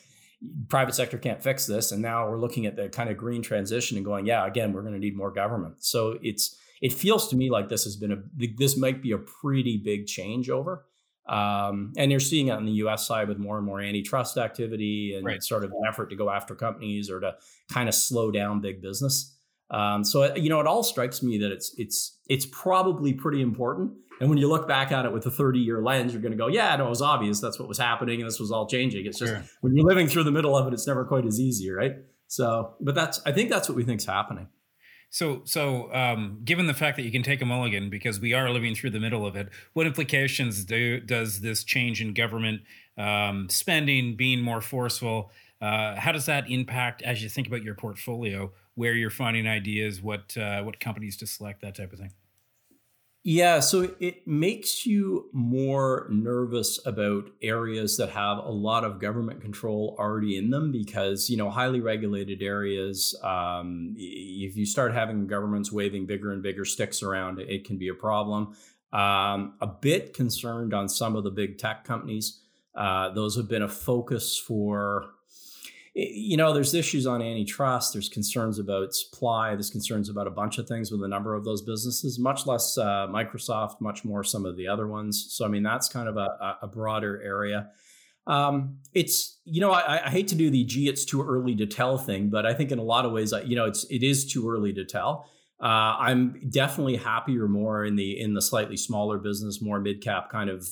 private 0.69 0.95
sector 0.95 1.19
can't 1.19 1.43
fix 1.43 1.67
this. 1.67 1.93
And 1.93 2.03
now 2.03 2.29
we're 2.29 2.39
looking 2.39 2.67
at 2.67 2.77
the 2.77 2.89
kind 2.89 3.11
of 3.11 3.17
green 3.17 3.43
transition 3.43 3.97
and 3.97 4.05
going 4.05 4.27
yeah 4.27 4.47
again 4.47 4.73
we're 4.73 4.83
going 4.83 4.95
to 4.95 5.01
need 5.01 5.17
more 5.17 5.31
government. 5.31 5.85
So 5.85 6.19
it's 6.23 6.57
it 6.83 6.93
feels 6.93 7.29
to 7.29 7.37
me 7.37 7.51
like 7.51 7.69
this 7.69 7.85
has 7.85 7.97
been 7.97 8.13
a 8.13 8.23
this 8.57 8.77
might 8.77 9.03
be 9.03 9.13
a 9.13 9.19
pretty 9.19 9.77
big 9.79 10.07
changeover 10.07 10.81
um, 11.29 11.93
and 11.97 12.11
you're 12.11 12.21
seeing 12.21 12.49
it 12.49 12.53
on 12.53 12.65
the 12.65 12.73
us 12.73 13.07
side 13.07 13.29
with 13.29 13.39
more 13.39 13.57
and 13.57 13.67
more 13.67 13.81
antitrust 13.81 14.37
activity 14.37 15.15
and 15.17 15.27
right. 15.27 15.43
sort 15.43 15.65
of 15.65 15.73
an 15.73 15.83
effort 15.87 16.11
to 16.11 16.17
go 16.17 16.31
after 16.31 16.55
companies 16.55 17.11
or 17.11 17.21
to 17.21 17.35
kind 17.73 17.89
of 17.89 17.95
slow 17.95 18.31
down 18.31 18.61
big 18.61 18.81
business. 18.81 19.37
Um, 19.69 20.05
so 20.05 20.37
you 20.37 20.49
know 20.49 20.61
it 20.61 20.67
all 20.69 20.85
strikes 20.85 21.25
me 21.25 21.39
that 21.39 21.51
it's 21.51 21.75
it's 21.77 22.19
it's 22.29 22.47
probably 22.47 23.13
pretty 23.13 23.43
important 23.43 23.95
and 24.21 24.29
when 24.31 24.39
you 24.39 24.49
look 24.49 24.67
back 24.67 24.93
at 24.93 25.05
it 25.05 25.13
with 25.13 25.27
a 25.27 25.31
30 25.31 25.59
year 25.59 25.83
lens, 25.83 26.13
you're 26.13 26.23
going 26.23 26.33
to 26.33 26.39
go, 26.39 26.49
yeah, 26.49 26.75
no, 26.77 26.87
it 26.87 26.91
was 26.91 27.03
obvious. 27.03 27.41
That's 27.41 27.59
what 27.59 27.69
was 27.69 27.79
happening. 27.79 28.21
And 28.21 28.29
this 28.29 28.41
was 28.41 28.51
all 28.51 28.67
changing. 28.67 29.07
It's 29.07 29.19
just 29.19 29.33
sure. 29.33 29.45
when 29.61 29.77
you're 29.77 29.87
living 29.87 30.07
through 30.09 30.25
the 30.25 30.31
middle 30.31 30.57
of 30.57 30.67
it, 30.67 30.73
it's 30.73 30.87
never 30.87 31.05
quite 31.05 31.27
as 31.27 31.39
easy, 31.39 31.71
right? 31.71 31.97
So, 32.29 32.75
but 32.81 32.95
that's, 32.95 33.21
I 33.27 33.33
think 33.33 33.51
that's 33.51 33.69
what 33.69 33.77
we 33.77 33.85
think 33.85 34.01
is 34.01 34.07
happening. 34.07 34.49
So, 35.11 35.43
so 35.45 35.93
um, 35.95 36.41
given 36.45 36.67
the 36.67 36.75
fact 36.75 36.97
that 36.97 37.05
you 37.05 37.13
can 37.13 37.23
take 37.23 37.41
a 37.41 37.47
mulligan 37.47 37.91
because 37.91 38.21
we 38.21 38.33
are 38.35 38.51
living 38.51 38.75
through 38.75 38.91
the 38.91 39.01
middle 39.01 39.25
of 39.25 39.37
it, 39.37 39.49
what 39.73 39.87
implications 39.87 40.65
do, 40.65 41.01
does 41.01 41.41
this 41.41 41.63
change 41.63 42.01
in 42.01 42.13
government 42.13 42.63
um, 42.99 43.49
spending 43.49 44.17
being 44.17 44.41
more 44.41 44.61
forceful? 44.61 45.31
Uh, 45.61 45.95
how 45.95 46.13
does 46.13 46.27
that 46.27 46.51
impact 46.51 47.03
as 47.03 47.23
you 47.23 47.29
think 47.29 47.47
about 47.47 47.63
your 47.63 47.75
portfolio, 47.75 48.53
where 48.75 48.95
you're 48.95 49.11
finding 49.11 49.47
ideas, 49.47 50.03
what 50.03 50.37
uh, 50.37 50.63
what 50.63 50.81
companies 50.81 51.17
to 51.17 51.27
select, 51.27 51.63
that 51.63 51.75
type 51.75 51.93
of 51.93 51.99
thing? 51.99 52.13
Yeah, 53.29 53.59
so 53.59 53.91
it 53.99 54.25
makes 54.25 54.87
you 54.87 55.29
more 55.33 56.07
nervous 56.13 56.79
about 56.87 57.29
areas 57.43 57.97
that 57.97 58.11
have 58.11 58.39
a 58.39 58.53
lot 58.53 58.85
of 58.85 59.01
government 59.01 59.41
control 59.41 59.97
already 59.99 60.37
in 60.37 60.51
them 60.51 60.71
because, 60.71 61.29
you 61.29 61.37
know, 61.37 61.51
highly 61.51 61.81
regulated 61.81 62.41
areas, 62.41 63.17
um, 63.25 63.97
if 63.97 64.57
you 64.57 64.65
start 64.65 64.95
having 64.95 65.27
governments 65.27 65.73
waving 65.73 66.07
bigger 66.07 66.31
and 66.31 66.41
bigger 66.41 66.65
sticks 66.65 67.03
around, 67.03 67.41
it 67.41 67.65
can 67.65 67.79
be 67.79 67.89
a 67.89 67.95
problem. 67.95 68.55
Um, 68.93 69.55
a 69.61 69.67
bit 69.67 70.15
concerned 70.15 70.73
on 70.73 70.89
some 70.89 71.17
of 71.17 71.25
the 71.25 71.33
big 71.33 71.59
tech 71.59 71.83
companies. 71.83 72.43
Uh, 72.77 73.09
those 73.09 73.35
have 73.35 73.49
been 73.49 73.63
a 73.63 73.69
focus 73.69 74.39
for 74.39 75.16
you 75.99 76.37
know, 76.37 76.53
there's 76.53 76.75
issues 76.75 77.07
on 77.07 77.23
antitrust. 77.23 77.95
There's 77.95 78.11
concerns 78.11 78.59
about 78.59 78.95
supply. 78.95 79.53
There's 79.53 79.71
concerns 79.71 80.11
about 80.11 80.27
a 80.27 80.31
bunch 80.31 80.59
of 80.59 80.69
things 80.69 80.91
with 80.91 81.03
a 81.03 81.09
number 81.09 81.35
of 81.35 81.47
those 81.47 81.63
businesses, 81.63 82.19
much 82.19 82.47
less 82.47 82.77
uh, 82.77 83.07
Microsoft, 83.09 83.81
much 83.81 84.05
more 84.05 84.23
some 84.23 84.45
of 84.45 84.59
the 84.59 84.69
other 84.69 84.87
ones. 84.87 85.29
So, 85.31 85.47
I 85.47 85.49
mean, 85.49 85.63
that's 85.63 85.89
kind 85.89 86.07
of 86.07 86.19
a, 86.19 86.59
a 86.61 86.67
broader 86.67 87.23
area. 87.25 87.71
Um, 88.27 88.81
it's 88.93 89.39
you 89.45 89.61
know 89.61 89.71
I, 89.71 90.07
I, 90.07 90.11
hate 90.11 90.27
to 90.29 90.35
do 90.35 90.51
the 90.51 90.65
gee 90.65 90.89
it's 90.89 91.05
too 91.05 91.25
early 91.25 91.55
to 91.57 91.67
tell 91.67 91.97
thing, 91.97 92.29
but 92.29 92.45
I 92.45 92.55
think 92.55 92.73
in 92.73 92.81
a 92.81 92.83
lot 92.83 93.05
of 93.05 93.13
ways 93.13 93.33
you 93.45 93.55
know 93.55 93.67
it's 93.67 93.85
it 93.85 94.03
is 94.03 94.31
too 94.31 94.51
early 94.51 94.73
to 94.73 94.85
tell. 94.85 95.31
Uh, 95.63 95.95
I'm 95.99 96.51
definitely 96.51 96.97
happier 96.97 97.47
more 97.47 97.85
in 97.85 97.95
the 97.95 98.21
in 98.21 98.35
the 98.35 98.43
slightly 98.43 98.77
smaller 98.77 99.19
business, 99.19 99.63
more 99.63 99.79
mid 99.79 100.03
cap 100.03 100.29
kind 100.29 100.51
of 100.51 100.67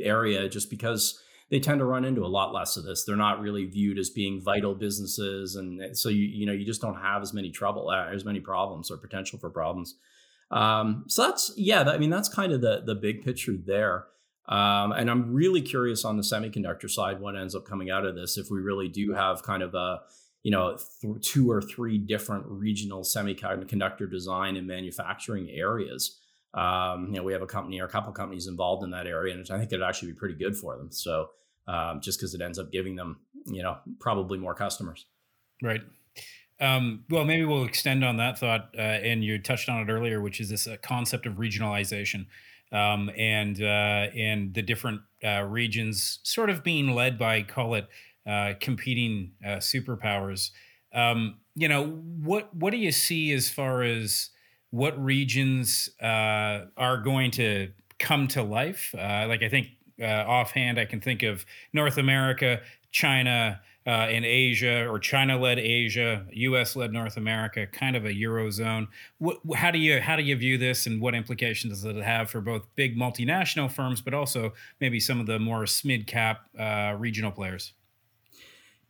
area, 0.00 0.48
just 0.48 0.68
because 0.68 1.22
they 1.50 1.60
tend 1.60 1.78
to 1.78 1.84
run 1.84 2.04
into 2.04 2.24
a 2.24 2.28
lot 2.28 2.52
less 2.52 2.76
of 2.76 2.84
this. 2.84 3.04
They're 3.04 3.16
not 3.16 3.40
really 3.40 3.66
viewed 3.66 3.98
as 3.98 4.10
being 4.10 4.40
vital 4.42 4.74
businesses, 4.74 5.54
and 5.54 5.96
so 5.96 6.08
you 6.08 6.24
you 6.24 6.46
know 6.46 6.52
you 6.52 6.64
just 6.64 6.80
don't 6.80 6.96
have 6.96 7.22
as 7.22 7.32
many 7.32 7.50
trouble, 7.50 7.88
uh, 7.88 8.06
as 8.12 8.24
many 8.24 8.40
problems 8.40 8.90
or 8.90 8.96
potential 8.96 9.38
for 9.38 9.50
problems. 9.50 9.96
Um, 10.50 11.04
so 11.08 11.22
that's 11.22 11.52
yeah, 11.56 11.82
I 11.82 11.98
mean 11.98 12.10
that's 12.10 12.28
kind 12.28 12.52
of 12.52 12.60
the 12.60 12.82
the 12.84 12.94
big 12.94 13.22
picture 13.22 13.54
there. 13.56 14.06
Um, 14.48 14.92
and 14.92 15.10
I'm 15.10 15.32
really 15.32 15.60
curious 15.60 16.04
on 16.04 16.16
the 16.16 16.22
semiconductor 16.22 16.88
side 16.88 17.20
what 17.20 17.34
ends 17.34 17.56
up 17.56 17.64
coming 17.64 17.90
out 17.90 18.06
of 18.06 18.14
this 18.14 18.38
if 18.38 18.48
we 18.48 18.60
really 18.60 18.88
do 18.88 19.12
have 19.12 19.42
kind 19.42 19.62
of 19.62 19.74
a 19.74 20.00
you 20.42 20.50
know 20.50 20.78
th- 21.00 21.20
two 21.20 21.50
or 21.50 21.60
three 21.60 21.98
different 21.98 22.44
regional 22.46 23.02
semiconductor 23.02 24.10
design 24.10 24.56
and 24.56 24.66
manufacturing 24.66 25.48
areas. 25.50 26.20
Um, 26.54 27.08
you 27.08 27.18
know, 27.18 27.22
we 27.22 27.32
have 27.32 27.42
a 27.42 27.46
company 27.46 27.80
or 27.80 27.84
a 27.84 27.88
couple 27.88 28.12
companies 28.12 28.46
involved 28.46 28.82
in 28.82 28.90
that 28.90 29.06
area, 29.06 29.34
and 29.34 29.46
I 29.50 29.58
think 29.58 29.72
it'd 29.72 29.82
actually 29.82 30.12
be 30.12 30.18
pretty 30.18 30.36
good 30.36 30.56
for 30.56 30.76
them. 30.76 30.90
So, 30.90 31.30
um, 31.68 32.00
just 32.00 32.18
because 32.18 32.34
it 32.34 32.40
ends 32.40 32.58
up 32.58 32.72
giving 32.72 32.96
them, 32.96 33.18
you 33.46 33.62
know, 33.62 33.78
probably 34.00 34.38
more 34.38 34.54
customers. 34.54 35.06
Right. 35.62 35.82
Um, 36.58 37.04
well, 37.10 37.24
maybe 37.24 37.44
we'll 37.44 37.64
extend 37.64 38.04
on 38.04 38.16
that 38.16 38.38
thought, 38.38 38.70
uh, 38.76 38.80
and 38.80 39.22
you 39.22 39.38
touched 39.38 39.68
on 39.68 39.86
it 39.86 39.92
earlier, 39.92 40.22
which 40.22 40.40
is 40.40 40.48
this 40.48 40.66
uh, 40.66 40.76
concept 40.82 41.26
of 41.26 41.34
regionalization 41.34 42.26
um, 42.72 43.10
and 43.16 43.60
uh, 43.62 44.08
and 44.16 44.54
the 44.54 44.62
different 44.62 45.00
uh, 45.24 45.42
regions 45.42 46.18
sort 46.22 46.50
of 46.50 46.64
being 46.64 46.94
led 46.94 47.18
by 47.18 47.42
call 47.42 47.74
it 47.74 47.88
uh, 48.26 48.54
competing 48.60 49.32
uh, 49.44 49.56
superpowers. 49.56 50.50
Um, 50.94 51.38
you 51.54 51.68
know, 51.68 51.86
what 51.86 52.54
what 52.54 52.70
do 52.70 52.78
you 52.78 52.92
see 52.92 53.32
as 53.32 53.48
far 53.48 53.82
as 53.82 54.30
what 54.70 55.02
regions 55.02 55.90
uh, 56.02 56.66
are 56.76 56.98
going 56.98 57.30
to 57.32 57.70
come 57.98 58.28
to 58.28 58.42
life. 58.42 58.94
Uh, 58.96 59.26
like 59.28 59.42
I 59.42 59.48
think 59.48 59.68
uh, 60.00 60.24
offhand, 60.26 60.78
I 60.78 60.84
can 60.84 61.00
think 61.00 61.22
of 61.22 61.46
North 61.72 61.98
America, 61.98 62.60
China, 62.90 63.60
uh, 63.86 63.90
and 64.10 64.24
Asia, 64.24 64.84
or 64.88 64.98
China-led 64.98 65.60
Asia, 65.60 66.26
U.S.-led 66.32 66.90
North 66.90 67.16
America, 67.16 67.68
kind 67.68 67.94
of 67.94 68.04
a 68.04 68.10
eurozone. 68.10 68.88
What, 69.18 69.38
how 69.54 69.70
do 69.70 69.78
you 69.78 70.00
how 70.00 70.16
do 70.16 70.24
you 70.24 70.34
view 70.36 70.58
this, 70.58 70.86
and 70.86 71.00
what 71.00 71.14
implications 71.14 71.82
does 71.82 71.96
it 71.96 72.02
have 72.02 72.28
for 72.28 72.40
both 72.40 72.66
big 72.74 72.96
multinational 72.96 73.70
firms, 73.70 74.00
but 74.00 74.12
also 74.12 74.52
maybe 74.80 74.98
some 74.98 75.20
of 75.20 75.26
the 75.26 75.38
more 75.38 75.64
mid-cap 75.84 76.40
uh, 76.58 76.96
regional 76.98 77.30
players? 77.30 77.74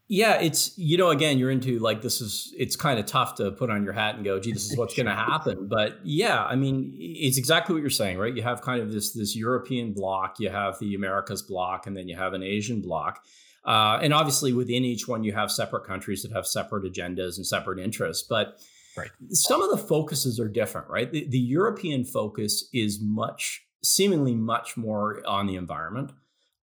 Yeah, 0.09 0.41
it's 0.41 0.77
you 0.79 0.97
know 0.97 1.11
again 1.11 1.39
you're 1.39 1.51
into 1.51 1.79
like 1.81 2.01
this 2.01 2.21
is 2.21 2.55
it's 2.57 2.77
kind 2.77 3.01
of 3.01 3.07
tough 3.07 3.37
to 3.37 3.51
put 3.51 3.71
on 3.71 3.83
your 3.83 3.93
hat 3.93 4.15
and 4.15 4.25
go, 4.25 4.39
gee, 4.39 4.53
this 4.53 4.71
is 4.71 4.77
what's 4.77 4.95
going 4.95 5.07
to 5.15 5.15
happen. 5.15 5.67
But 5.69 5.99
yeah, 6.05 6.45
I 6.45 6.55
mean 6.55 6.95
it's 6.97 7.39
exactly 7.39 7.75
what 7.75 7.81
you're 7.81 7.91
saying, 7.91 8.19
right? 8.19 8.35
You 8.35 8.43
have 8.43 8.63
kind 8.63 8.81
of 8.81 8.93
this 8.93 9.13
this 9.13 9.35
European 9.35 9.93
block, 9.93 10.37
you 10.39 10.51
have 10.51 10.79
the 10.79 10.95
Americas 10.95 11.43
block, 11.43 11.87
and 11.87 11.97
then 11.97 12.09
you 12.09 12.17
have 12.17 12.35
an 12.35 12.43
Asian 12.43 12.81
block. 12.81 13.25
Uh, 13.65 13.99
and 14.01 14.15
obviously 14.15 14.53
within 14.53 14.85
each 14.85 15.09
one 15.09 15.25
you 15.25 15.33
have 15.33 15.51
separate 15.51 15.85
countries 15.85 16.23
that 16.23 16.31
have 16.31 16.47
separate 16.47 16.85
agendas 16.85 17.37
and 17.37 17.45
separate 17.45 17.81
interests. 17.81 18.25
But 18.29 18.61
Right. 18.97 19.11
Some 19.31 19.63
of 19.63 19.71
the 19.71 19.77
focuses 19.77 20.41
are 20.41 20.49
different, 20.49 20.89
right? 20.89 21.11
The, 21.11 21.27
the 21.29 21.39
European 21.39 22.05
focus 22.05 22.69
is 22.73 22.99
much, 23.01 23.67
seemingly 23.83 24.35
much 24.35 24.77
more 24.77 25.23
on 25.27 25.47
the 25.47 25.57
environment. 25.57 26.13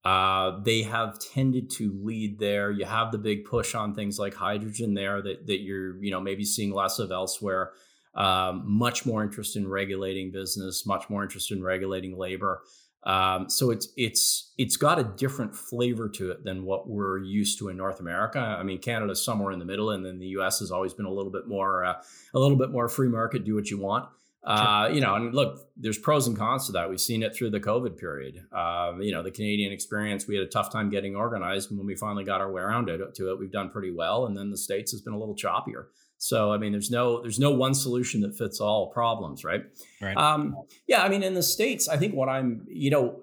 Uh, 0.05 0.61
they 0.63 0.83
have 0.83 1.19
tended 1.19 1.71
to 1.71 1.97
lead 2.03 2.39
there. 2.39 2.71
You 2.71 2.85
have 2.85 3.13
the 3.13 3.19
big 3.19 3.45
push 3.45 3.75
on 3.75 3.95
things 3.95 4.19
like 4.19 4.35
hydrogen 4.35 4.95
there 4.95 5.23
that 5.23 5.47
that 5.47 5.61
you're 5.61 6.03
you 6.03 6.11
know 6.11 6.21
maybe 6.21 6.45
seeing 6.45 6.73
less 6.73 6.99
of 6.99 7.13
elsewhere. 7.13 7.73
Um, 8.15 8.65
much 8.67 9.07
more 9.07 9.23
interest 9.23 9.57
in 9.57 9.67
regulating 9.67 10.33
business, 10.33 10.85
much 10.85 11.09
more 11.09 11.23
interest 11.23 11.51
in 11.51 11.63
regulating 11.63 12.19
labor. 12.19 12.63
Um, 13.05 13.49
so 13.49 13.71
it's 13.71 13.89
it's 13.97 14.53
it's 14.59 14.77
got 14.77 14.99
a 14.99 15.05
different 15.05 15.57
flavor 15.57 16.09
to 16.11 16.31
it 16.31 16.45
than 16.45 16.65
what 16.65 16.89
we're 16.89 17.19
used 17.19 17.59
to 17.59 17.69
in 17.69 17.77
North 17.77 18.01
America. 18.01 18.39
I 18.39 18.63
mean, 18.63 18.79
Canada's 18.79 19.25
somewhere 19.25 19.53
in 19.53 19.59
the 19.59 19.65
middle, 19.65 19.91
and 19.91 20.05
then 20.05 20.19
the 20.19 20.29
U.S. 20.29 20.61
has 20.61 20.71
always 20.71 20.95
been 20.95 21.07
a 21.07 21.13
little 21.13 21.33
bit 21.33 21.49
more 21.49 21.85
uh, 21.85 21.95
a 22.35 22.39
little 22.39 22.57
bit 22.57 22.71
more 22.71 22.89
free 22.89 23.09
market, 23.09 23.45
do 23.45 23.55
what 23.55 23.71
you 23.71 23.79
want. 23.79 24.09
Uh, 24.45 24.91
you 24.93 25.01
know, 25.01 25.15
and 25.15 25.33
look, 25.33 25.69
there's 25.77 25.99
pros 25.99 26.27
and 26.27 26.37
cons 26.37 26.67
to 26.67 26.73
that. 26.73 26.91
We've 26.91 27.01
seen 27.01 27.23
it 27.23 27.35
through 27.35 27.51
the 27.51 27.61
COVID 27.61 27.97
period. 27.97 28.45
Uh, 28.53 28.95
you 29.01 29.13
know, 29.13 29.23
the 29.23 29.31
Canadian 29.31 29.73
experience, 29.73 30.27
we 30.27 30.35
had 30.35 30.45
a 30.45 30.49
tough 30.49 30.73
time 30.73 30.91
getting 30.91 31.15
organized. 31.15 31.71
And 31.71 31.79
when 31.79 31.87
we 31.87 31.95
finally 31.95 32.25
got 32.25 32.41
our 32.41 32.51
way 32.51 32.61
around 32.61 32.89
it, 32.89 33.15
to 33.15 33.31
it, 33.31 33.39
we've 33.39 33.53
done 33.53 33.71
pretty 33.71 33.93
well. 33.93 34.27
And 34.27 34.37
then 34.37 34.51
the 34.51 34.57
states 34.57 34.91
has 34.91 35.01
been 35.01 35.13
a 35.13 35.19
little 35.19 35.37
choppier. 35.37 35.87
So 36.19 36.53
I 36.53 36.59
mean, 36.59 36.71
there's 36.71 36.91
no 36.91 37.21
there's 37.21 37.41
no 37.41 37.51
one 37.51 37.75
solution 37.75 38.21
that 38.21 38.37
fits 38.37 38.61
all 38.61 38.91
problems, 38.93 39.45
right? 39.45 39.65
Right. 40.01 40.17
Um, 40.17 40.57
yeah, 40.87 41.03
I 41.03 41.09
mean, 41.09 41.25
in 41.25 41.35
the 41.35 41.43
states, 41.43 41.89
I 41.89 41.97
think 41.97 42.15
what 42.15 42.29
I'm, 42.29 42.65
you 42.69 42.91
know, 42.91 43.21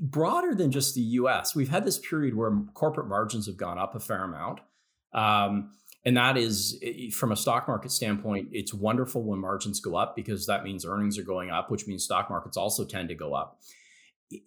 broader 0.00 0.52
than 0.52 0.72
just 0.72 0.96
the 0.96 1.02
U.S., 1.02 1.54
we've 1.54 1.68
had 1.68 1.84
this 1.84 1.98
period 1.98 2.36
where 2.36 2.52
corporate 2.74 3.06
margins 3.06 3.46
have 3.46 3.56
gone 3.56 3.78
up 3.78 3.94
a 3.94 4.00
fair 4.00 4.24
amount. 4.24 4.58
Um, 5.14 5.70
and 6.04 6.16
that 6.16 6.36
is 6.36 6.82
from 7.12 7.32
a 7.32 7.36
stock 7.36 7.68
market 7.68 7.90
standpoint 7.90 8.48
it's 8.52 8.74
wonderful 8.74 9.22
when 9.22 9.38
margins 9.38 9.80
go 9.80 9.96
up 9.96 10.16
because 10.16 10.46
that 10.46 10.64
means 10.64 10.84
earnings 10.84 11.18
are 11.18 11.22
going 11.22 11.50
up 11.50 11.70
which 11.70 11.86
means 11.86 12.04
stock 12.04 12.28
markets 12.28 12.56
also 12.56 12.84
tend 12.84 13.08
to 13.08 13.14
go 13.14 13.34
up. 13.34 13.60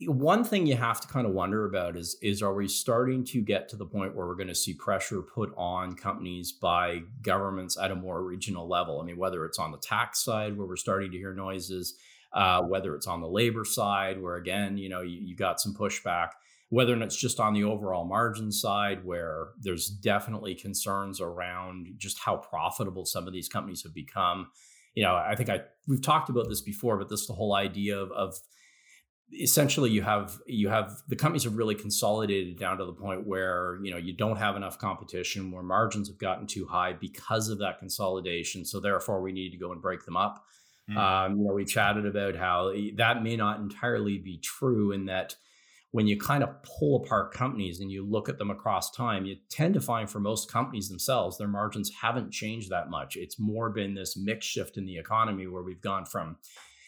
One 0.07 0.43
thing 0.43 0.65
you 0.65 0.75
have 0.77 0.99
to 1.01 1.07
kind 1.07 1.27
of 1.27 1.33
wonder 1.33 1.65
about 1.65 1.95
is 1.95 2.17
is 2.21 2.41
are 2.41 2.55
we 2.55 2.67
starting 2.67 3.23
to 3.25 3.41
get 3.41 3.69
to 3.69 3.75
the 3.75 3.85
point 3.85 4.15
where 4.15 4.25
we're 4.25 4.35
going 4.35 4.47
to 4.47 4.55
see 4.55 4.73
pressure 4.73 5.21
put 5.21 5.53
on 5.55 5.95
companies 5.95 6.51
by 6.51 7.01
governments 7.21 7.77
at 7.77 7.91
a 7.91 7.95
more 7.95 8.23
regional 8.23 8.67
level? 8.67 8.99
I 8.99 9.05
mean 9.05 9.17
whether 9.17 9.45
it's 9.45 9.59
on 9.59 9.71
the 9.71 9.77
tax 9.77 10.23
side 10.23 10.57
where 10.57 10.67
we're 10.67 10.75
starting 10.75 11.11
to 11.11 11.17
hear 11.17 11.33
noises 11.33 11.95
uh, 12.33 12.61
whether 12.63 12.95
it's 12.95 13.07
on 13.07 13.21
the 13.21 13.27
labor 13.27 13.63
side 13.63 14.21
where 14.21 14.35
again 14.35 14.77
you 14.77 14.89
know 14.89 15.01
you, 15.01 15.19
you 15.19 15.35
got 15.35 15.61
some 15.61 15.75
pushback 15.75 16.29
whether 16.69 16.93
or 16.93 16.95
not 16.95 17.05
it's 17.05 17.15
just 17.15 17.39
on 17.39 17.53
the 17.53 17.63
overall 17.63 18.05
margin 18.05 18.51
side 18.51 19.05
where 19.05 19.49
there's 19.61 19.87
definitely 19.87 20.55
concerns 20.55 21.21
around 21.21 21.87
just 21.97 22.19
how 22.19 22.37
profitable 22.37 23.05
some 23.05 23.27
of 23.27 23.33
these 23.33 23.47
companies 23.47 23.83
have 23.83 23.93
become. 23.93 24.47
You 24.95 25.03
know 25.03 25.13
i 25.13 25.35
think 25.35 25.49
i 25.49 25.59
we've 25.87 26.01
talked 26.01 26.29
about 26.29 26.47
this 26.47 26.61
before 26.61 26.97
but 26.97 27.09
this 27.09 27.27
the 27.27 27.33
whole 27.33 27.53
idea 27.53 27.97
of, 27.97 28.13
of 28.13 28.33
essentially 29.33 29.89
you 29.89 30.01
have 30.01 30.37
you 30.45 30.69
have 30.69 31.01
the 31.07 31.15
companies 31.15 31.43
have 31.43 31.55
really 31.55 31.75
consolidated 31.75 32.59
down 32.59 32.77
to 32.77 32.85
the 32.85 32.93
point 32.93 33.25
where 33.25 33.79
you 33.81 33.91
know 33.91 33.97
you 33.97 34.13
don't 34.13 34.37
have 34.37 34.55
enough 34.55 34.77
competition 34.77 35.51
where 35.51 35.63
margins 35.63 36.07
have 36.07 36.17
gotten 36.17 36.45
too 36.45 36.65
high 36.65 36.93
because 36.93 37.49
of 37.49 37.59
that 37.59 37.79
consolidation. 37.79 38.65
So 38.65 38.79
therefore 38.79 39.21
we 39.21 39.31
need 39.31 39.51
to 39.51 39.57
go 39.57 39.71
and 39.71 39.81
break 39.81 40.05
them 40.05 40.17
up. 40.17 40.43
Mm. 40.89 40.97
um, 40.97 41.37
you 41.39 41.47
know 41.47 41.53
we 41.53 41.65
chatted 41.65 42.05
about 42.05 42.35
how 42.35 42.71
that 42.95 43.23
may 43.23 43.35
not 43.35 43.59
entirely 43.59 44.19
be 44.19 44.37
true 44.37 44.91
in 44.91 45.05
that 45.05 45.35
when 45.95 46.07
you 46.07 46.19
kind 46.19 46.43
of 46.43 46.49
pull 46.61 46.97
apart 46.97 47.33
companies 47.33 47.79
and 47.79 47.89
you 47.89 48.05
look 48.05 48.27
at 48.27 48.37
them 48.37 48.51
across 48.51 48.91
time, 48.91 49.23
you 49.25 49.37
tend 49.49 49.73
to 49.73 49.79
find 49.79 50.09
for 50.09 50.19
most 50.19 50.51
companies 50.51 50.89
themselves, 50.89 51.37
their 51.37 51.47
margins 51.47 51.89
haven't 52.01 52.33
changed 52.33 52.69
that 52.69 52.89
much. 52.89 53.15
It's 53.15 53.39
more 53.39 53.69
been 53.69 53.93
this 53.93 54.17
mix 54.17 54.45
shift 54.45 54.75
in 54.75 54.85
the 54.85 54.97
economy 54.97 55.47
where 55.47 55.63
we've 55.63 55.79
gone 55.79 56.05
from, 56.05 56.35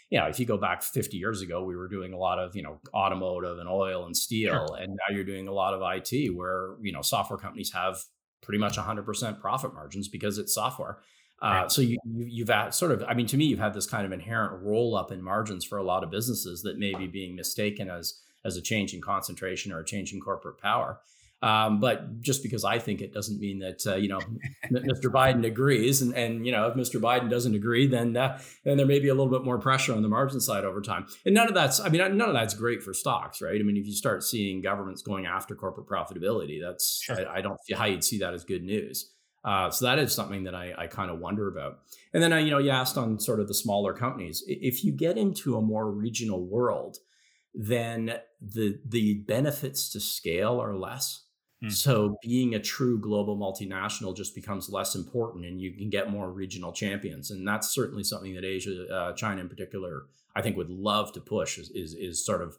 you 0.09 0.19
know, 0.19 0.25
if 0.25 0.41
you 0.41 0.45
go 0.45 0.57
back 0.57 0.83
50 0.83 1.15
years 1.15 1.41
ago, 1.41 1.63
we 1.63 1.77
were 1.77 1.87
doing 1.87 2.11
a 2.11 2.17
lot 2.17 2.37
of, 2.37 2.53
you 2.53 2.61
know, 2.61 2.81
automotive 2.93 3.59
and 3.59 3.69
oil 3.69 4.05
and 4.05 4.17
steel. 4.17 4.67
Sure. 4.67 4.77
And 4.77 4.89
now 4.89 5.15
you're 5.15 5.23
doing 5.23 5.47
a 5.47 5.53
lot 5.53 5.73
of 5.73 5.81
IT 5.81 6.35
where, 6.35 6.75
you 6.81 6.91
know, 6.91 7.01
software 7.01 7.39
companies 7.39 7.71
have 7.71 7.97
pretty 8.41 8.59
much 8.59 8.77
100% 8.77 9.39
profit 9.39 9.73
margins 9.73 10.09
because 10.09 10.37
it's 10.37 10.53
software. 10.53 10.99
Uh. 11.41 11.69
So 11.69 11.81
you, 11.81 11.97
you 12.03 12.43
have 12.45 12.63
had 12.63 12.73
sort 12.73 12.91
of, 12.91 13.05
I 13.07 13.13
mean, 13.13 13.27
to 13.27 13.37
me, 13.37 13.45
you've 13.45 13.59
had 13.59 13.73
this 13.73 13.85
kind 13.85 14.05
of 14.05 14.11
inherent 14.11 14.61
roll 14.61 14.97
up 14.97 15.13
in 15.13 15.23
margins 15.23 15.63
for 15.63 15.77
a 15.77 15.83
lot 15.83 16.03
of 16.03 16.11
businesses 16.11 16.61
that 16.63 16.77
may 16.77 16.93
be 16.93 17.07
being 17.07 17.37
mistaken 17.37 17.89
as 17.89 18.19
as 18.47 18.57
a 18.57 18.61
change 18.61 18.93
in 18.93 19.01
concentration 19.01 19.71
or 19.71 19.79
a 19.79 19.85
change 19.85 20.13
in 20.13 20.19
corporate 20.19 20.57
power. 20.57 20.99
Um, 21.43 21.79
but 21.79 22.21
just 22.21 22.41
because 22.41 22.63
I 22.63 22.79
think 22.79 22.99
it 22.99 23.13
doesn't 23.13 23.39
mean 23.39 23.59
that 23.59 23.85
uh, 23.85 23.95
you 23.95 24.07
know 24.07 24.19
Mr. 24.71 25.11
Biden 25.11 25.45
agrees, 25.45 26.01
and 26.01 26.15
and 26.15 26.45
you 26.45 26.51
know 26.51 26.67
if 26.67 26.73
Mr. 26.73 26.99
Biden 26.99 27.29
doesn't 27.29 27.53
agree, 27.53 27.85
then 27.85 28.17
uh, 28.17 28.39
then 28.63 28.77
there 28.77 28.87
may 28.87 28.99
be 28.99 29.09
a 29.09 29.13
little 29.13 29.31
bit 29.31 29.45
more 29.45 29.59
pressure 29.59 29.93
on 29.93 30.01
the 30.01 30.09
margin 30.09 30.41
side 30.41 30.65
over 30.65 30.81
time. 30.81 31.05
And 31.25 31.35
none 31.35 31.47
of 31.47 31.53
that's 31.53 31.79
I 31.79 31.89
mean 31.89 32.17
none 32.17 32.27
of 32.27 32.33
that's 32.33 32.55
great 32.55 32.81
for 32.81 32.93
stocks, 32.93 33.39
right? 33.39 33.59
I 33.59 33.63
mean 33.63 33.77
if 33.77 33.85
you 33.85 33.93
start 33.93 34.23
seeing 34.23 34.61
governments 34.61 35.03
going 35.03 35.27
after 35.27 35.53
corporate 35.53 35.87
profitability, 35.87 36.59
that's 36.59 37.01
sure. 37.03 37.29
I, 37.29 37.37
I, 37.37 37.41
don't 37.41 37.63
see 37.63 37.75
how 37.75 37.85
you'd 37.85 38.03
see 38.03 38.17
that 38.19 38.33
as 38.33 38.43
good 38.43 38.63
news. 38.63 39.13
Uh, 39.43 39.69
so 39.69 39.85
that 39.85 39.99
is 39.99 40.13
something 40.13 40.43
that 40.43 40.55
I, 40.55 40.73
I 40.75 40.87
kind 40.87 41.11
of 41.11 41.19
wonder 41.19 41.47
about. 41.47 41.79
And 42.13 42.23
then 42.23 42.33
uh, 42.33 42.37
you 42.37 42.49
know 42.49 42.57
you 42.57 42.71
asked 42.71 42.97
on 42.97 43.19
sort 43.19 43.39
of 43.39 43.47
the 43.47 43.53
smaller 43.53 43.93
companies. 43.93 44.43
If 44.47 44.83
you 44.83 44.91
get 44.91 45.19
into 45.19 45.55
a 45.55 45.61
more 45.61 45.91
regional 45.91 46.43
world, 46.43 46.97
then 47.53 48.19
the 48.41 48.79
the 48.85 49.15
benefits 49.27 49.89
to 49.91 49.99
scale 49.99 50.61
are 50.61 50.75
less. 50.75 51.23
Mm. 51.63 51.71
So 51.71 52.17
being 52.21 52.53
a 52.53 52.59
true 52.59 52.99
global 52.99 53.35
multinational 53.35 54.15
just 54.15 54.35
becomes 54.35 54.69
less 54.69 54.93
important, 54.93 55.45
and 55.45 55.59
you 55.59 55.73
can 55.73 55.89
get 55.89 56.11
more 56.11 56.31
regional 56.31 56.71
champions, 56.71 57.31
and 57.31 57.47
that's 57.47 57.69
certainly 57.69 58.03
something 58.03 58.35
that 58.35 58.45
Asia, 58.45 58.87
uh, 58.93 59.13
China 59.13 59.41
in 59.41 59.49
particular, 59.49 60.03
I 60.35 60.41
think 60.41 60.55
would 60.55 60.69
love 60.69 61.13
to 61.13 61.19
push 61.19 61.57
is 61.57 61.71
is, 61.71 61.95
is 61.95 62.23
sort 62.23 62.43
of 62.43 62.57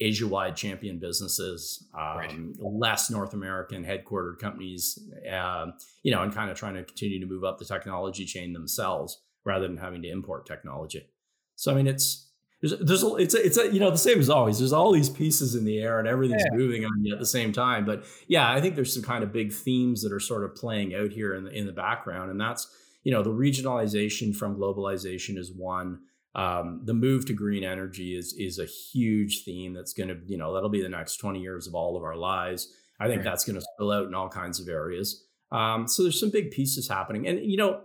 Asia-wide 0.00 0.56
champion 0.56 0.98
businesses, 0.98 1.88
um, 1.92 2.16
right. 2.16 2.40
less 2.60 3.10
North 3.10 3.34
American 3.34 3.84
headquartered 3.84 4.38
companies, 4.38 4.98
uh, 5.30 5.66
you 6.04 6.12
know, 6.12 6.22
and 6.22 6.32
kind 6.32 6.50
of 6.50 6.56
trying 6.56 6.74
to 6.74 6.84
continue 6.84 7.20
to 7.20 7.26
move 7.26 7.44
up 7.44 7.58
the 7.58 7.64
technology 7.64 8.24
chain 8.24 8.52
themselves 8.52 9.20
rather 9.44 9.66
than 9.66 9.76
having 9.76 10.00
to 10.02 10.08
import 10.08 10.46
technology. 10.46 11.10
So 11.56 11.72
I 11.72 11.74
mean, 11.74 11.88
it's 11.88 12.27
there's, 12.60 12.78
there's 12.80 13.02
a, 13.04 13.14
it's 13.16 13.34
a, 13.34 13.46
it's 13.46 13.56
a, 13.56 13.72
you 13.72 13.78
know 13.78 13.90
the 13.90 13.98
same 13.98 14.18
as 14.18 14.28
always. 14.28 14.58
There's 14.58 14.72
all 14.72 14.90
these 14.90 15.08
pieces 15.08 15.54
in 15.54 15.64
the 15.64 15.78
air 15.78 15.98
and 15.98 16.08
everything's 16.08 16.42
yeah. 16.50 16.56
moving 16.56 16.84
on 16.84 17.04
you 17.04 17.12
at 17.14 17.20
the 17.20 17.26
same 17.26 17.52
time. 17.52 17.84
But 17.84 18.04
yeah, 18.26 18.50
I 18.50 18.60
think 18.60 18.74
there's 18.74 18.92
some 18.92 19.02
kind 19.02 19.22
of 19.22 19.32
big 19.32 19.52
themes 19.52 20.02
that 20.02 20.12
are 20.12 20.20
sort 20.20 20.44
of 20.44 20.56
playing 20.56 20.94
out 20.94 21.12
here 21.12 21.34
in 21.34 21.44
the 21.44 21.50
in 21.50 21.66
the 21.66 21.72
background, 21.72 22.30
and 22.30 22.40
that's 22.40 22.68
you 23.04 23.12
know 23.12 23.22
the 23.22 23.30
regionalization 23.30 24.34
from 24.34 24.56
globalization 24.56 25.36
is 25.36 25.52
one. 25.52 26.00
Um, 26.34 26.82
the 26.84 26.94
move 26.94 27.26
to 27.26 27.32
green 27.32 27.62
energy 27.62 28.16
is 28.16 28.34
is 28.36 28.58
a 28.58 28.66
huge 28.66 29.44
theme 29.44 29.72
that's 29.72 29.92
going 29.92 30.08
to 30.08 30.18
you 30.26 30.36
know 30.36 30.52
that'll 30.52 30.68
be 30.68 30.82
the 30.82 30.88
next 30.88 31.18
20 31.18 31.40
years 31.40 31.68
of 31.68 31.74
all 31.76 31.96
of 31.96 32.02
our 32.02 32.16
lives. 32.16 32.72
I 32.98 33.06
think 33.06 33.18
right. 33.18 33.24
that's 33.24 33.44
going 33.44 33.54
to 33.54 33.64
spill 33.74 33.92
out 33.92 34.08
in 34.08 34.14
all 34.14 34.28
kinds 34.28 34.58
of 34.58 34.66
areas. 34.66 35.24
Um, 35.52 35.86
so 35.86 36.02
there's 36.02 36.18
some 36.18 36.30
big 36.30 36.50
pieces 36.50 36.88
happening, 36.88 37.28
and 37.28 37.38
you 37.38 37.56
know, 37.56 37.82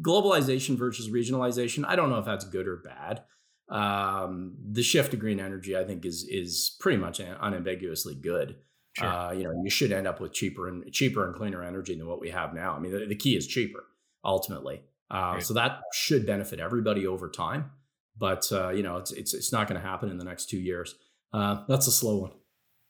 globalization 0.00 0.78
versus 0.78 1.10
regionalization. 1.10 1.84
I 1.84 1.96
don't 1.96 2.08
know 2.08 2.18
if 2.18 2.24
that's 2.24 2.44
good 2.44 2.68
or 2.68 2.76
bad 2.76 3.24
um, 3.68 4.54
the 4.70 4.82
shift 4.82 5.10
to 5.10 5.16
green 5.16 5.40
energy, 5.40 5.76
I 5.76 5.84
think, 5.84 6.04
is 6.04 6.26
is 6.28 6.76
pretty 6.80 6.98
much 6.98 7.20
unambiguously 7.20 8.14
good. 8.14 8.56
Sure. 8.92 9.06
Uh, 9.06 9.32
you 9.32 9.44
know, 9.44 9.52
you 9.62 9.68
should 9.68 9.92
end 9.92 10.06
up 10.06 10.20
with 10.20 10.32
cheaper 10.32 10.68
and 10.68 10.90
cheaper 10.92 11.26
and 11.26 11.34
cleaner 11.34 11.62
energy 11.62 11.94
than 11.94 12.06
what 12.06 12.20
we 12.20 12.30
have 12.30 12.54
now. 12.54 12.74
I 12.74 12.78
mean, 12.78 12.92
the, 12.92 13.04
the 13.06 13.16
key 13.16 13.36
is 13.36 13.46
cheaper 13.46 13.84
ultimately. 14.24 14.82
Uh, 15.10 15.32
right. 15.34 15.42
So 15.42 15.54
that 15.54 15.80
should 15.92 16.26
benefit 16.26 16.60
everybody 16.60 17.06
over 17.06 17.28
time. 17.28 17.70
But 18.18 18.50
uh, 18.50 18.70
you 18.70 18.82
know, 18.82 18.96
it's 18.96 19.12
it's 19.12 19.34
it's 19.34 19.52
not 19.52 19.68
going 19.68 19.80
to 19.80 19.86
happen 19.86 20.10
in 20.10 20.18
the 20.18 20.24
next 20.24 20.48
two 20.48 20.58
years. 20.58 20.94
Uh, 21.32 21.64
that's 21.68 21.86
a 21.86 21.92
slow 21.92 22.16
one. 22.16 22.32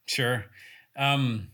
Sure. 0.07 0.45
Um, 0.97 1.49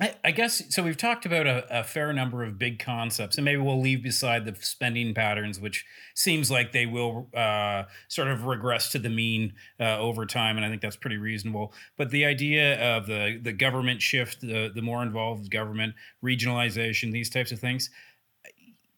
I, 0.00 0.30
guess 0.30 0.62
so. 0.74 0.82
We've 0.82 0.96
talked 0.96 1.26
about 1.26 1.46
a, 1.46 1.80
a, 1.80 1.84
fair 1.84 2.12
number 2.14 2.42
of 2.42 2.58
big 2.58 2.78
concepts, 2.78 3.36
and 3.36 3.44
maybe 3.44 3.60
we'll 3.60 3.80
leave 3.80 4.02
beside 4.02 4.46
the 4.46 4.56
spending 4.58 5.12
patterns, 5.12 5.60
which 5.60 5.84
seems 6.14 6.50
like 6.50 6.72
they 6.72 6.86
will 6.86 7.28
uh, 7.34 7.84
sort 8.08 8.28
of 8.28 8.44
regress 8.44 8.90
to 8.92 8.98
the 8.98 9.10
mean 9.10 9.52
uh, 9.78 9.98
over 9.98 10.24
time, 10.24 10.56
and 10.56 10.64
I 10.64 10.70
think 10.70 10.80
that's 10.80 10.96
pretty 10.96 11.18
reasonable. 11.18 11.74
But 11.98 12.10
the 12.10 12.24
idea 12.24 12.96
of 12.96 13.06
the 13.06 13.38
the 13.40 13.52
government 13.52 14.00
shift, 14.00 14.40
the 14.40 14.72
the 14.74 14.82
more 14.82 15.02
involved 15.02 15.50
government, 15.50 15.94
regionalization, 16.24 17.12
these 17.12 17.28
types 17.28 17.52
of 17.52 17.58
things, 17.60 17.90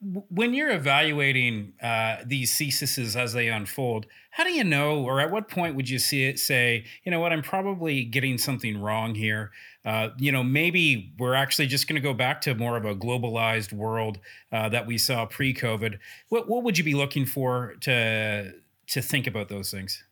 when 0.04 0.52
you're 0.52 0.70
evaluating 0.70 1.72
uh, 1.82 2.16
these 2.26 2.56
theses 2.56 3.16
as 3.16 3.32
they 3.32 3.48
unfold, 3.48 4.06
how 4.30 4.44
do 4.44 4.52
you 4.52 4.64
know, 4.64 5.02
or 5.02 5.20
at 5.20 5.30
what 5.30 5.48
point 5.48 5.76
would 5.76 5.88
you 5.88 5.98
see 5.98 6.24
it 6.24 6.38
say, 6.38 6.84
you 7.04 7.10
know 7.10 7.20
what, 7.20 7.32
I'm 7.32 7.42
probably 7.42 8.04
getting 8.04 8.36
something 8.36 8.78
wrong 8.78 9.14
here? 9.14 9.50
Uh, 9.84 10.10
you 10.18 10.30
know, 10.30 10.42
maybe 10.42 11.14
we're 11.18 11.34
actually 11.34 11.68
just 11.68 11.88
going 11.88 11.94
to 11.94 12.02
go 12.02 12.12
back 12.12 12.42
to 12.42 12.54
more 12.54 12.76
of 12.76 12.84
a 12.84 12.94
globalized 12.94 13.72
world 13.72 14.18
uh, 14.52 14.68
that 14.68 14.86
we 14.86 14.98
saw 14.98 15.24
pre-COVID. 15.24 15.98
What 16.28 16.48
what 16.48 16.64
would 16.64 16.76
you 16.76 16.84
be 16.84 16.94
looking 16.94 17.24
for 17.24 17.74
to 17.82 18.52
to 18.88 19.02
think 19.02 19.26
about 19.26 19.48
those 19.48 19.70
things? 19.70 20.02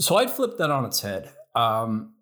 So 0.00 0.16
I'd 0.16 0.30
flip 0.30 0.56
that 0.58 0.70
on 0.70 0.84
its 0.84 1.00
head. 1.00 1.30
Um, 1.54 2.14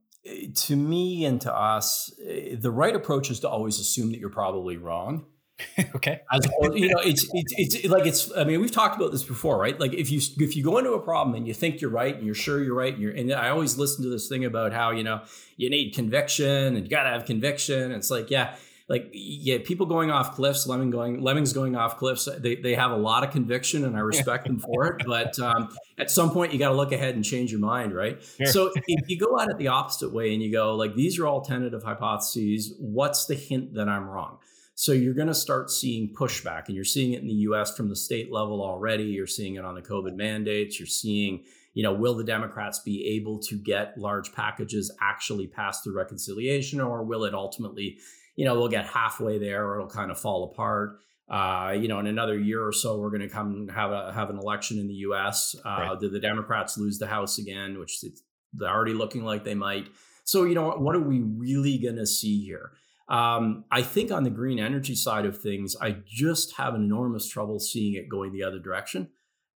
to 0.54 0.76
me 0.76 1.24
and 1.24 1.40
to 1.42 1.54
us, 1.54 2.10
the 2.18 2.70
right 2.70 2.96
approach 2.96 3.30
is 3.30 3.40
to 3.40 3.48
always 3.48 3.78
assume 3.78 4.10
that 4.12 4.18
you're 4.18 4.30
probably 4.30 4.76
wrong 4.76 5.26
okay. 5.94 6.20
As 6.32 6.46
opposed, 6.46 6.78
you 6.78 6.88
know, 6.88 7.00
it's, 7.04 7.28
it's 7.32 7.54
it's 7.56 7.88
like 7.88 8.06
it's. 8.06 8.30
I 8.36 8.44
mean, 8.44 8.60
we've 8.60 8.72
talked 8.72 8.96
about 8.96 9.12
this 9.12 9.22
before, 9.22 9.58
right? 9.58 9.78
Like 9.78 9.94
if 9.94 10.10
you 10.10 10.20
if 10.38 10.56
you 10.56 10.64
go 10.64 10.78
into 10.78 10.92
a 10.92 11.00
problem 11.00 11.36
and 11.36 11.46
you 11.46 11.54
think 11.54 11.80
you're 11.80 11.90
right 11.90 12.14
and 12.14 12.26
you're 12.26 12.34
sure 12.34 12.62
you're 12.62 12.74
right, 12.74 12.92
and 12.92 13.02
you're 13.02 13.12
and 13.12 13.32
I 13.32 13.50
always 13.50 13.78
listen 13.78 14.02
to 14.04 14.10
this 14.10 14.28
thing 14.28 14.44
about 14.44 14.72
how 14.72 14.90
you 14.90 15.04
know 15.04 15.22
you 15.56 15.70
need 15.70 15.94
conviction 15.94 16.76
and 16.76 16.78
you 16.78 16.88
got 16.88 17.04
to 17.04 17.10
have 17.10 17.24
conviction. 17.24 17.92
It's 17.92 18.10
like 18.10 18.30
yeah, 18.30 18.56
like 18.88 19.10
yeah, 19.12 19.58
people 19.64 19.86
going 19.86 20.10
off 20.10 20.34
cliffs, 20.34 20.66
lemming 20.66 20.90
going 20.90 21.22
lemmings 21.22 21.52
going 21.52 21.76
off 21.76 21.98
cliffs. 21.98 22.28
They 22.38 22.56
they 22.56 22.74
have 22.74 22.90
a 22.90 22.96
lot 22.96 23.22
of 23.22 23.30
conviction 23.30 23.84
and 23.84 23.96
I 23.96 24.00
respect 24.00 24.46
them 24.46 24.58
for 24.58 24.86
it. 24.86 25.06
But 25.14 25.38
um, 25.38 25.68
at 25.98 26.10
some 26.10 26.32
point, 26.32 26.52
you 26.52 26.58
got 26.58 26.70
to 26.70 26.74
look 26.74 26.90
ahead 26.90 27.14
and 27.14 27.24
change 27.24 27.52
your 27.52 27.60
mind, 27.60 27.94
right? 27.94 28.20
Sure. 28.38 28.46
So 28.46 28.72
if 28.74 29.08
you 29.08 29.18
go 29.18 29.38
at 29.38 29.48
it 29.48 29.58
the 29.58 29.68
opposite 29.68 30.12
way 30.12 30.34
and 30.34 30.42
you 30.42 30.50
go 30.50 30.74
like 30.74 30.96
these 30.96 31.18
are 31.20 31.26
all 31.28 31.42
tentative 31.42 31.84
hypotheses, 31.84 32.74
what's 32.78 33.26
the 33.26 33.36
hint 33.36 33.74
that 33.74 33.88
I'm 33.88 34.08
wrong? 34.08 34.38
So 34.76 34.92
you're 34.92 35.14
going 35.14 35.28
to 35.28 35.34
start 35.34 35.70
seeing 35.70 36.12
pushback, 36.12 36.66
and 36.66 36.74
you're 36.74 36.84
seeing 36.84 37.12
it 37.12 37.22
in 37.22 37.28
the 37.28 37.34
U.S. 37.34 37.76
from 37.76 37.88
the 37.88 37.96
state 37.96 38.32
level 38.32 38.60
already. 38.60 39.04
You're 39.04 39.26
seeing 39.26 39.54
it 39.54 39.64
on 39.64 39.74
the 39.74 39.82
COVID 39.82 40.16
mandates. 40.16 40.80
You're 40.80 40.86
seeing, 40.86 41.44
you 41.74 41.84
know, 41.84 41.92
will 41.92 42.14
the 42.14 42.24
Democrats 42.24 42.80
be 42.80 43.06
able 43.16 43.38
to 43.40 43.56
get 43.56 43.96
large 43.96 44.32
packages 44.32 44.90
actually 45.00 45.46
passed 45.46 45.84
through 45.84 45.96
reconciliation, 45.96 46.80
or 46.80 47.04
will 47.04 47.24
it 47.24 47.34
ultimately, 47.34 47.98
you 48.34 48.44
know, 48.44 48.54
we'll 48.54 48.68
get 48.68 48.84
halfway 48.86 49.38
there, 49.38 49.64
or 49.64 49.76
it'll 49.76 49.88
kind 49.88 50.10
of 50.10 50.18
fall 50.18 50.50
apart. 50.52 50.98
Uh, 51.28 51.74
you 51.78 51.86
know, 51.86 52.00
in 52.00 52.06
another 52.06 52.38
year 52.38 52.66
or 52.66 52.72
so, 52.72 52.98
we're 52.98 53.10
going 53.10 53.22
to 53.22 53.28
come 53.28 53.68
have 53.68 53.92
a 53.92 54.12
have 54.12 54.28
an 54.28 54.38
election 54.38 54.78
in 54.78 54.88
the 54.88 54.94
U.S. 54.94 55.54
Uh, 55.64 55.68
right. 55.68 56.00
Did 56.00 56.12
the 56.12 56.20
Democrats 56.20 56.76
lose 56.76 56.98
the 56.98 57.06
House 57.06 57.38
again? 57.38 57.78
Which 57.78 58.04
they're 58.52 58.68
already 58.68 58.92
looking 58.92 59.24
like 59.24 59.44
they 59.44 59.54
might. 59.54 59.86
So, 60.24 60.44
you 60.44 60.54
know, 60.54 60.70
what 60.72 60.96
are 60.96 61.00
we 61.00 61.20
really 61.20 61.78
going 61.78 61.96
to 61.96 62.06
see 62.06 62.44
here? 62.44 62.72
Um, 63.08 63.64
I 63.70 63.82
think 63.82 64.10
on 64.10 64.24
the 64.24 64.30
green 64.30 64.58
energy 64.58 64.94
side 64.94 65.26
of 65.26 65.40
things, 65.40 65.76
I 65.80 65.96
just 66.06 66.56
have 66.56 66.74
enormous 66.74 67.28
trouble 67.28 67.58
seeing 67.60 67.94
it 67.94 68.08
going 68.08 68.32
the 68.32 68.44
other 68.44 68.58
direction. 68.58 69.10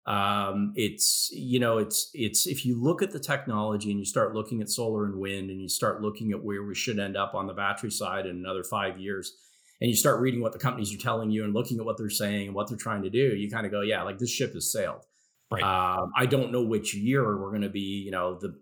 Um, 0.06 0.72
it's 0.76 1.30
you 1.34 1.60
know 1.60 1.80
it's 1.80 2.10
it's 2.14 2.48
if 2.48 2.66
you 2.66 2.82
look 2.82 3.02
at 3.02 3.12
the 3.12 3.20
technology 3.20 3.92
and 3.92 4.00
you 4.00 4.06
start 4.06 4.34
looking 4.34 4.62
at 4.62 4.70
solar 4.70 5.06
and 5.06 5.18
wind 5.20 5.50
and 5.50 5.62
you 5.62 5.68
start 5.68 6.02
looking 6.02 6.32
at 6.32 6.42
where 6.42 6.64
we 6.64 6.76
should 6.76 6.98
end 6.98 7.18
up 7.18 7.36
on 7.36 7.46
the 7.46 7.54
battery 7.54 7.92
side 7.92 8.26
in 8.26 8.38
another 8.38 8.64
five 8.64 8.98
years 8.98 9.34
and 9.82 9.90
you 9.90 9.96
start 9.98 10.22
reading 10.22 10.40
what 10.40 10.54
the 10.54 10.60
companies 10.60 10.94
are 10.94 10.98
telling 10.98 11.30
you 11.30 11.44
and 11.44 11.54
looking 11.54 11.78
at 11.78 11.86
what 11.86 11.98
they're 11.98 12.10
saying 12.10 12.48
and 12.48 12.56
what 12.56 12.70
they're 12.70 12.78
trying 12.78 13.04
to 13.04 13.10
do 13.10 13.36
you 13.36 13.52
kind 13.52 13.66
of 13.66 13.72
go 13.72 13.82
yeah 13.82 14.02
like 14.02 14.18
this 14.18 14.32
ship 14.32 14.54
has 14.54 14.72
sailed 14.72 15.02
Right. 15.50 15.64
Um, 15.64 16.12
I 16.16 16.26
don't 16.26 16.52
know 16.52 16.62
which 16.62 16.94
year 16.94 17.24
we're 17.24 17.52
going 17.52 17.62
to 17.62 17.70
be, 17.70 18.04
you 18.04 18.12
know, 18.12 18.38
the, 18.38 18.54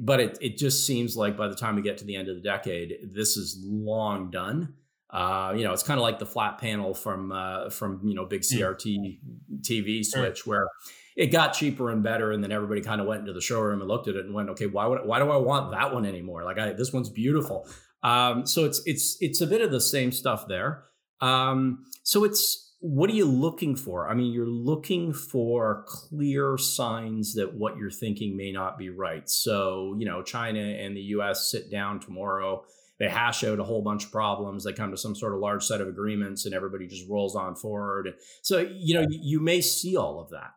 but 0.00 0.20
it 0.20 0.38
it 0.40 0.56
just 0.58 0.86
seems 0.86 1.16
like 1.16 1.36
by 1.36 1.48
the 1.48 1.56
time 1.56 1.74
we 1.74 1.82
get 1.82 1.98
to 1.98 2.04
the 2.04 2.14
end 2.14 2.28
of 2.28 2.36
the 2.36 2.42
decade, 2.42 3.10
this 3.12 3.36
is 3.36 3.60
long 3.64 4.30
done. 4.30 4.74
Uh, 5.12 5.52
you 5.56 5.64
know, 5.64 5.72
it's 5.72 5.82
kind 5.82 5.98
of 5.98 6.02
like 6.02 6.20
the 6.20 6.26
flat 6.26 6.58
panel 6.58 6.94
from 6.94 7.32
uh, 7.32 7.68
from 7.70 8.00
you 8.04 8.14
know 8.14 8.24
big 8.26 8.42
CRT 8.42 8.96
mm. 8.96 9.18
TV 9.60 10.04
switch 10.04 10.46
where 10.46 10.68
it 11.16 11.26
got 11.32 11.52
cheaper 11.52 11.90
and 11.90 12.02
better, 12.02 12.30
and 12.30 12.44
then 12.44 12.52
everybody 12.52 12.80
kind 12.80 13.00
of 13.00 13.08
went 13.08 13.20
into 13.20 13.32
the 13.32 13.40
showroom 13.40 13.80
and 13.80 13.88
looked 13.88 14.06
at 14.06 14.14
it 14.14 14.24
and 14.24 14.32
went, 14.32 14.50
okay, 14.50 14.66
why 14.66 14.86
would 14.86 15.04
why 15.04 15.18
do 15.18 15.30
I 15.30 15.36
want 15.36 15.72
that 15.72 15.92
one 15.92 16.06
anymore? 16.06 16.44
Like, 16.44 16.58
I, 16.58 16.72
this 16.74 16.92
one's 16.92 17.10
beautiful. 17.10 17.68
Um, 18.04 18.46
so 18.46 18.64
it's 18.64 18.80
it's 18.86 19.16
it's 19.20 19.40
a 19.40 19.48
bit 19.48 19.62
of 19.62 19.72
the 19.72 19.80
same 19.80 20.12
stuff 20.12 20.46
there. 20.46 20.84
Um, 21.20 21.86
so 22.04 22.24
it's 22.24 22.69
what 22.80 23.10
are 23.10 23.14
you 23.14 23.26
looking 23.26 23.76
for? 23.76 24.08
I 24.08 24.14
mean, 24.14 24.32
you're 24.32 24.46
looking 24.46 25.12
for 25.12 25.84
clear 25.86 26.56
signs 26.56 27.34
that 27.34 27.54
what 27.54 27.76
you're 27.76 27.90
thinking 27.90 28.36
may 28.36 28.52
not 28.52 28.78
be 28.78 28.88
right. 28.88 29.28
So, 29.28 29.94
you 29.98 30.06
know, 30.06 30.22
China 30.22 30.60
and 30.60 30.96
the 30.96 31.02
US 31.02 31.50
sit 31.50 31.70
down 31.70 32.00
tomorrow, 32.00 32.64
they 32.98 33.08
hash 33.08 33.44
out 33.44 33.60
a 33.60 33.64
whole 33.64 33.82
bunch 33.82 34.06
of 34.06 34.12
problems, 34.12 34.64
they 34.64 34.72
come 34.72 34.90
to 34.92 34.96
some 34.96 35.14
sort 35.14 35.34
of 35.34 35.40
large 35.40 35.62
set 35.62 35.82
of 35.82 35.88
agreements, 35.88 36.46
and 36.46 36.54
everybody 36.54 36.86
just 36.86 37.08
rolls 37.08 37.36
on 37.36 37.54
forward. 37.54 38.14
So, 38.40 38.66
you 38.72 38.94
know, 38.94 39.06
you 39.10 39.40
may 39.40 39.60
see 39.60 39.96
all 39.96 40.18
of 40.18 40.30
that. 40.30 40.54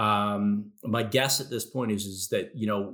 Um, 0.00 0.72
my 0.84 1.02
guess 1.02 1.40
at 1.40 1.50
this 1.50 1.64
point 1.64 1.90
is 1.90 2.04
is 2.04 2.28
that 2.28 2.52
you 2.54 2.66
know 2.66 2.92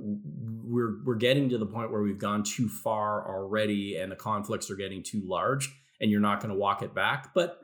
we're 0.63 1.03
we're 1.03 1.15
getting 1.15 1.49
to 1.49 1.57
the 1.57 1.65
point 1.65 1.91
where 1.91 2.01
we've 2.01 2.17
gone 2.17 2.43
too 2.43 2.69
far 2.69 3.27
already, 3.27 3.97
and 3.97 4.09
the 4.09 4.15
conflicts 4.15 4.71
are 4.71 4.77
getting 4.77 5.03
too 5.03 5.21
large, 5.25 5.69
and 5.99 6.09
you're 6.09 6.21
not 6.21 6.39
going 6.39 6.53
to 6.53 6.57
walk 6.57 6.81
it 6.81 6.95
back. 6.95 7.33
But 7.33 7.59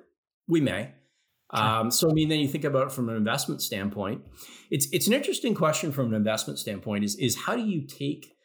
we 0.45 0.59
may. 0.59 0.91
Um, 1.51 1.89
so 1.89 2.09
I 2.09 2.13
mean, 2.13 2.29
then 2.29 2.39
you 2.39 2.47
think 2.47 2.63
about 2.63 2.87
it 2.87 2.91
from 2.91 3.09
an 3.09 3.15
investment 3.15 3.61
standpoint. 3.61 4.21
It's 4.69 4.87
it's 4.91 5.07
an 5.07 5.13
interesting 5.13 5.55
question 5.55 5.91
from 5.91 6.07
an 6.07 6.13
investment 6.13 6.59
standpoint. 6.59 7.03
Is 7.03 7.15
is 7.15 7.35
how 7.35 7.55
do 7.55 7.63
you 7.63 7.85
take 7.87 8.35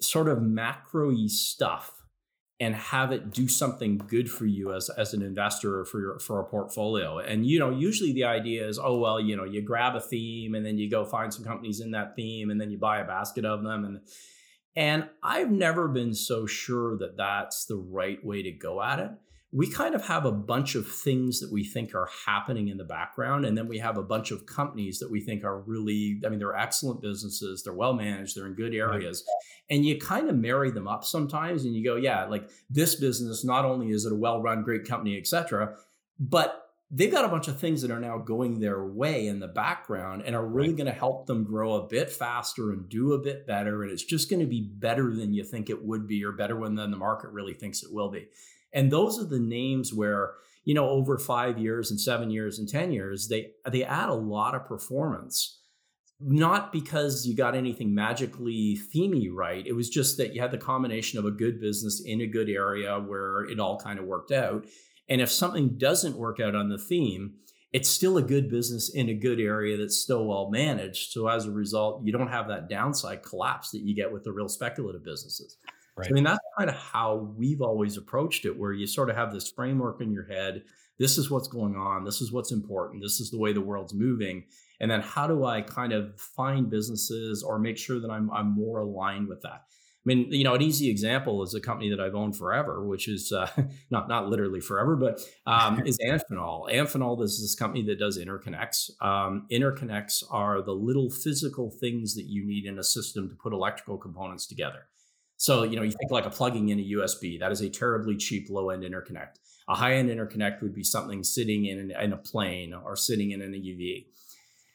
sort 0.00 0.28
of 0.28 0.40
macro 0.40 1.14
stuff 1.26 1.92
and 2.60 2.74
have 2.74 3.12
it 3.12 3.30
do 3.30 3.46
something 3.46 3.98
good 3.98 4.30
for 4.30 4.46
you 4.46 4.72
as 4.72 4.88
as 4.90 5.12
an 5.12 5.22
investor 5.22 5.80
or 5.80 5.84
for 5.84 6.00
your 6.00 6.18
for 6.20 6.40
a 6.40 6.44
portfolio? 6.44 7.18
And 7.18 7.44
you 7.44 7.58
know, 7.58 7.70
usually 7.70 8.14
the 8.14 8.24
idea 8.24 8.66
is, 8.66 8.78
oh 8.78 8.98
well, 8.98 9.20
you 9.20 9.36
know, 9.36 9.44
you 9.44 9.60
grab 9.60 9.94
a 9.94 10.00
theme 10.00 10.54
and 10.54 10.64
then 10.64 10.78
you 10.78 10.88
go 10.88 11.04
find 11.04 11.32
some 11.32 11.44
companies 11.44 11.80
in 11.80 11.90
that 11.90 12.16
theme 12.16 12.50
and 12.50 12.58
then 12.58 12.70
you 12.70 12.78
buy 12.78 13.00
a 13.00 13.06
basket 13.06 13.44
of 13.44 13.62
them 13.62 13.84
and 13.84 14.00
and 14.76 15.08
I've 15.24 15.50
never 15.50 15.88
been 15.88 16.14
so 16.14 16.46
sure 16.46 16.96
that 16.98 17.16
that's 17.16 17.64
the 17.64 17.76
right 17.76 18.24
way 18.24 18.42
to 18.44 18.52
go 18.52 18.80
at 18.80 19.00
it 19.00 19.10
we 19.50 19.70
kind 19.70 19.94
of 19.94 20.04
have 20.04 20.26
a 20.26 20.32
bunch 20.32 20.74
of 20.74 20.86
things 20.86 21.40
that 21.40 21.50
we 21.50 21.64
think 21.64 21.94
are 21.94 22.08
happening 22.26 22.68
in 22.68 22.76
the 22.76 22.84
background. 22.84 23.46
And 23.46 23.56
then 23.56 23.66
we 23.66 23.78
have 23.78 23.96
a 23.96 24.02
bunch 24.02 24.30
of 24.30 24.44
companies 24.44 24.98
that 24.98 25.10
we 25.10 25.20
think 25.20 25.42
are 25.42 25.60
really, 25.60 26.20
I 26.24 26.28
mean, 26.28 26.38
they're 26.38 26.56
excellent 26.56 27.00
businesses, 27.00 27.62
they're 27.62 27.72
well 27.72 27.94
managed, 27.94 28.36
they're 28.36 28.46
in 28.46 28.54
good 28.54 28.74
areas. 28.74 29.24
Right. 29.26 29.76
And 29.76 29.86
you 29.86 29.98
kind 29.98 30.28
of 30.28 30.36
marry 30.36 30.70
them 30.70 30.86
up 30.86 31.02
sometimes 31.02 31.64
and 31.64 31.74
you 31.74 31.82
go, 31.82 31.96
yeah, 31.96 32.26
like 32.26 32.50
this 32.68 32.94
business, 32.96 33.42
not 33.42 33.64
only 33.64 33.90
is 33.90 34.04
it 34.04 34.12
a 34.12 34.16
well 34.16 34.42
run, 34.42 34.62
great 34.62 34.86
company, 34.86 35.16
et 35.16 35.26
cetera, 35.26 35.76
but 36.20 36.70
they've 36.90 37.12
got 37.12 37.24
a 37.24 37.28
bunch 37.28 37.48
of 37.48 37.58
things 37.58 37.80
that 37.80 37.90
are 37.90 38.00
now 38.00 38.18
going 38.18 38.60
their 38.60 38.84
way 38.84 39.28
in 39.28 39.40
the 39.40 39.48
background 39.48 40.22
and 40.26 40.36
are 40.36 40.44
really 40.44 40.68
right. 40.68 40.76
going 40.76 40.86
to 40.86 40.92
help 40.92 41.26
them 41.26 41.44
grow 41.44 41.74
a 41.74 41.88
bit 41.88 42.10
faster 42.10 42.70
and 42.72 42.88
do 42.90 43.14
a 43.14 43.18
bit 43.18 43.46
better. 43.46 43.82
And 43.82 43.92
it's 43.92 44.04
just 44.04 44.28
going 44.28 44.40
to 44.40 44.46
be 44.46 44.60
better 44.60 45.14
than 45.14 45.32
you 45.32 45.42
think 45.42 45.70
it 45.70 45.82
would 45.82 46.06
be 46.06 46.22
or 46.22 46.32
better 46.32 46.60
than 46.60 46.76
the 46.76 46.96
market 46.98 47.30
really 47.30 47.54
thinks 47.54 47.82
it 47.82 47.92
will 47.92 48.10
be. 48.10 48.28
And 48.72 48.90
those 48.90 49.18
are 49.18 49.26
the 49.26 49.38
names 49.38 49.92
where, 49.92 50.34
you 50.64 50.74
know, 50.74 50.88
over 50.88 51.18
five 51.18 51.58
years 51.58 51.90
and 51.90 52.00
seven 52.00 52.30
years 52.30 52.58
and 52.58 52.68
10 52.68 52.92
years, 52.92 53.28
they, 53.28 53.52
they 53.70 53.84
add 53.84 54.08
a 54.08 54.14
lot 54.14 54.54
of 54.54 54.66
performance. 54.66 55.60
Not 56.20 56.72
because 56.72 57.26
you 57.26 57.36
got 57.36 57.54
anything 57.54 57.94
magically 57.94 58.78
themey 58.94 59.28
right. 59.32 59.64
It 59.64 59.74
was 59.74 59.88
just 59.88 60.16
that 60.16 60.34
you 60.34 60.40
had 60.40 60.50
the 60.50 60.58
combination 60.58 61.18
of 61.18 61.24
a 61.24 61.30
good 61.30 61.60
business 61.60 62.02
in 62.04 62.20
a 62.20 62.26
good 62.26 62.48
area 62.48 62.98
where 62.98 63.44
it 63.44 63.60
all 63.60 63.78
kind 63.78 64.00
of 64.00 64.04
worked 64.04 64.32
out. 64.32 64.66
And 65.08 65.20
if 65.20 65.30
something 65.30 65.78
doesn't 65.78 66.16
work 66.16 66.40
out 66.40 66.56
on 66.56 66.68
the 66.68 66.78
theme, 66.78 67.34
it's 67.72 67.88
still 67.88 68.16
a 68.16 68.22
good 68.22 68.48
business 68.48 68.88
in 68.94 69.08
a 69.08 69.14
good 69.14 69.40
area 69.40 69.76
that's 69.76 69.96
still 69.96 70.26
well 70.26 70.50
managed. 70.50 71.12
So 71.12 71.28
as 71.28 71.46
a 71.46 71.50
result, 71.50 72.02
you 72.04 72.12
don't 72.12 72.28
have 72.28 72.48
that 72.48 72.68
downside 72.68 73.22
collapse 73.22 73.70
that 73.70 73.82
you 73.82 73.94
get 73.94 74.12
with 74.12 74.24
the 74.24 74.32
real 74.32 74.48
speculative 74.48 75.04
businesses. 75.04 75.56
Right. 75.98 76.06
So, 76.06 76.10
I 76.10 76.14
mean, 76.14 76.24
that's 76.24 76.38
kind 76.56 76.70
of 76.70 76.76
how 76.76 77.34
we've 77.36 77.60
always 77.60 77.96
approached 77.96 78.44
it, 78.44 78.56
where 78.56 78.72
you 78.72 78.86
sort 78.86 79.10
of 79.10 79.16
have 79.16 79.32
this 79.32 79.50
framework 79.50 80.00
in 80.00 80.12
your 80.12 80.26
head. 80.26 80.62
This 80.98 81.18
is 81.18 81.30
what's 81.30 81.48
going 81.48 81.76
on. 81.76 82.04
This 82.04 82.20
is 82.20 82.32
what's 82.32 82.52
important. 82.52 83.02
This 83.02 83.20
is 83.20 83.30
the 83.30 83.38
way 83.38 83.52
the 83.52 83.60
world's 83.60 83.94
moving. 83.94 84.44
And 84.80 84.90
then 84.90 85.00
how 85.00 85.26
do 85.26 85.44
I 85.44 85.60
kind 85.60 85.92
of 85.92 86.20
find 86.20 86.70
businesses 86.70 87.42
or 87.42 87.58
make 87.58 87.78
sure 87.78 88.00
that 88.00 88.10
I'm, 88.10 88.30
I'm 88.30 88.52
more 88.52 88.78
aligned 88.78 89.28
with 89.28 89.42
that? 89.42 89.64
I 89.64 90.14
mean, 90.14 90.32
you 90.32 90.44
know, 90.44 90.54
an 90.54 90.62
easy 90.62 90.88
example 90.88 91.42
is 91.42 91.54
a 91.54 91.60
company 91.60 91.90
that 91.90 92.00
I've 92.00 92.14
owned 92.14 92.36
forever, 92.36 92.86
which 92.86 93.08
is 93.08 93.32
uh, 93.32 93.50
not 93.90 94.08
not 94.08 94.28
literally 94.28 94.60
forever, 94.60 94.94
but 94.94 95.20
um, 95.46 95.84
is 95.84 95.98
Amphenol. 96.06 96.72
Amphenol 96.72 97.20
is 97.22 97.40
this 97.40 97.56
company 97.56 97.84
that 97.86 97.98
does 97.98 98.18
interconnects. 98.18 98.90
Um, 99.02 99.46
interconnects 99.50 100.22
are 100.30 100.62
the 100.62 100.72
little 100.72 101.10
physical 101.10 101.70
things 101.70 102.14
that 102.14 102.26
you 102.26 102.46
need 102.46 102.64
in 102.64 102.78
a 102.78 102.84
system 102.84 103.28
to 103.28 103.34
put 103.34 103.52
electrical 103.52 103.98
components 103.98 104.46
together. 104.46 104.86
So, 105.38 105.62
you 105.62 105.76
know, 105.76 105.82
you 105.82 105.92
think 105.92 106.10
like 106.10 106.26
a 106.26 106.30
plugging 106.30 106.68
in 106.68 106.80
a 106.80 106.82
USB, 106.82 107.38
that 107.38 107.52
is 107.52 107.60
a 107.60 107.70
terribly 107.70 108.16
cheap 108.16 108.50
low 108.50 108.70
end 108.70 108.82
interconnect. 108.82 109.36
A 109.68 109.74
high 109.74 109.94
end 109.94 110.10
interconnect 110.10 110.60
would 110.62 110.74
be 110.74 110.82
something 110.82 111.22
sitting 111.22 111.64
in, 111.64 111.92
in 111.92 112.12
a 112.12 112.16
plane 112.16 112.74
or 112.74 112.96
sitting 112.96 113.30
in 113.30 113.40
an 113.40 113.54
EV. 113.54 114.04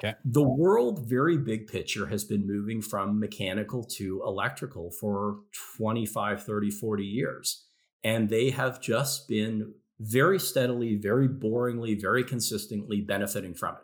Okay. 0.03 0.17
The 0.23 0.41
world, 0.43 1.07
very 1.07 1.37
big 1.37 1.67
picture, 1.67 2.07
has 2.07 2.23
been 2.23 2.47
moving 2.47 2.81
from 2.81 3.19
mechanical 3.19 3.83
to 3.97 4.23
electrical 4.25 4.91
for 4.91 5.39
25, 5.77 6.43
30, 6.43 6.71
40 6.71 7.03
years. 7.03 7.65
And 8.03 8.29
they 8.29 8.49
have 8.49 8.81
just 8.81 9.27
been 9.27 9.73
very 9.99 10.39
steadily, 10.39 10.95
very 10.95 11.27
boringly, 11.27 11.99
very 11.99 12.23
consistently 12.23 13.01
benefiting 13.01 13.53
from 13.53 13.75
it. 13.75 13.81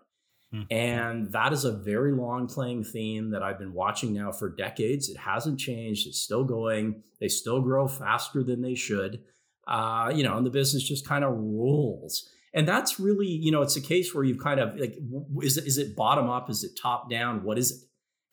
Mm-hmm. 0.53 0.73
And 0.73 1.31
that 1.31 1.53
is 1.53 1.63
a 1.63 1.71
very 1.71 2.11
long 2.11 2.47
playing 2.47 2.83
theme 2.83 3.31
that 3.31 3.43
I've 3.43 3.59
been 3.59 3.73
watching 3.73 4.13
now 4.13 4.31
for 4.31 4.49
decades. 4.49 5.09
It 5.09 5.17
hasn't 5.17 5.59
changed. 5.59 6.07
It's 6.07 6.19
still 6.19 6.43
going. 6.43 7.03
They 7.19 7.27
still 7.27 7.61
grow 7.61 7.87
faster 7.87 8.43
than 8.43 8.61
they 8.61 8.75
should. 8.75 9.21
Uh, 9.67 10.11
you 10.13 10.23
know, 10.23 10.35
and 10.37 10.45
the 10.45 10.49
business 10.49 10.83
just 10.83 11.07
kind 11.07 11.23
of 11.23 11.35
rolls. 11.37 12.27
And 12.53 12.67
that's 12.67 12.99
really, 12.99 13.27
you 13.27 13.51
know, 13.51 13.61
it's 13.61 13.75
a 13.75 13.81
case 13.81 14.15
where 14.15 14.23
you've 14.23 14.39
kind 14.39 14.59
of 14.59 14.75
like, 14.75 14.97
is 15.43 15.57
it, 15.57 15.67
is 15.67 15.77
it 15.77 15.95
bottom 15.95 16.29
up? 16.29 16.49
Is 16.49 16.63
it 16.63 16.71
top 16.81 17.09
down? 17.09 17.43
What 17.43 17.59
is 17.59 17.71
it? 17.71 17.77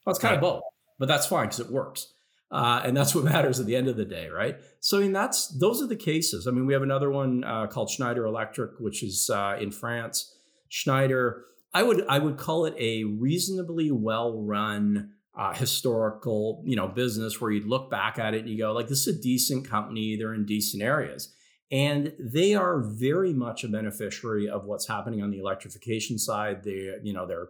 Well, 0.05 0.12
it's 0.12 0.18
kind 0.18 0.31
right. 0.31 0.37
of 0.37 0.40
both, 0.40 0.62
but 0.98 1.09
that's 1.09 1.26
fine 1.26 1.46
because 1.46 1.61
it 1.61 1.70
works. 1.70 2.14
Uh, 2.50 2.81
and 2.85 2.96
that's 2.96 3.14
what 3.14 3.24
matters 3.33 3.61
at 3.61 3.66
the 3.66 3.76
end 3.76 3.88
of 3.88 3.96
the 3.96 4.07
day, 4.07 4.29
right? 4.29 4.57
So, 4.81 4.98
I 4.98 5.02
mean, 5.02 5.12
that's 5.12 5.48
those 5.48 5.83
are 5.83 5.87
the 5.87 5.96
cases. 5.96 6.46
I 6.46 6.50
mean, 6.52 6.64
we 6.64 6.72
have 6.72 6.83
another 6.83 7.11
one 7.11 7.44
uh, 7.44 7.66
called 7.66 7.90
Schneider 7.90 8.24
Electric, 8.24 8.79
which 8.79 9.02
is 9.02 9.29
uh, 9.29 9.59
in 9.61 9.70
France. 9.70 10.33
Schneider, 10.68 11.44
I 11.74 11.83
would 11.83 12.07
I 12.09 12.18
would 12.18 12.38
call 12.38 12.64
it 12.64 12.74
a 12.79 13.05
reasonably 13.05 13.90
well 13.90 14.40
run 14.40 15.11
uh, 15.37 15.52
historical, 15.52 16.62
you 16.64 16.76
know, 16.76 16.88
business 16.88 17.40
where 17.40 17.50
you'd 17.50 17.66
look 17.66 17.90
back 17.90 18.18
at 18.18 18.35
it 18.35 18.40
and 18.40 18.48
you 18.48 18.59
go, 18.59 18.72
like, 18.72 18.88
this 18.88 19.07
is 19.07 19.18
a 19.18 19.20
decent 19.20 19.68
company. 19.68 20.16
They're 20.16 20.35
in 20.35 20.46
decent 20.46 20.83
areas. 20.83 21.35
And 21.70 22.14
they 22.18 22.55
are 22.55 22.81
very 22.81 23.35
much 23.35 23.64
a 23.64 23.68
beneficiary 23.68 24.48
of 24.48 24.64
what's 24.64 24.88
happening 24.88 25.22
on 25.22 25.31
the 25.31 25.38
electrification 25.38 26.18
side. 26.18 26.62
They, 26.64 26.92
you 27.02 27.12
know, 27.12 27.26
they're 27.26 27.48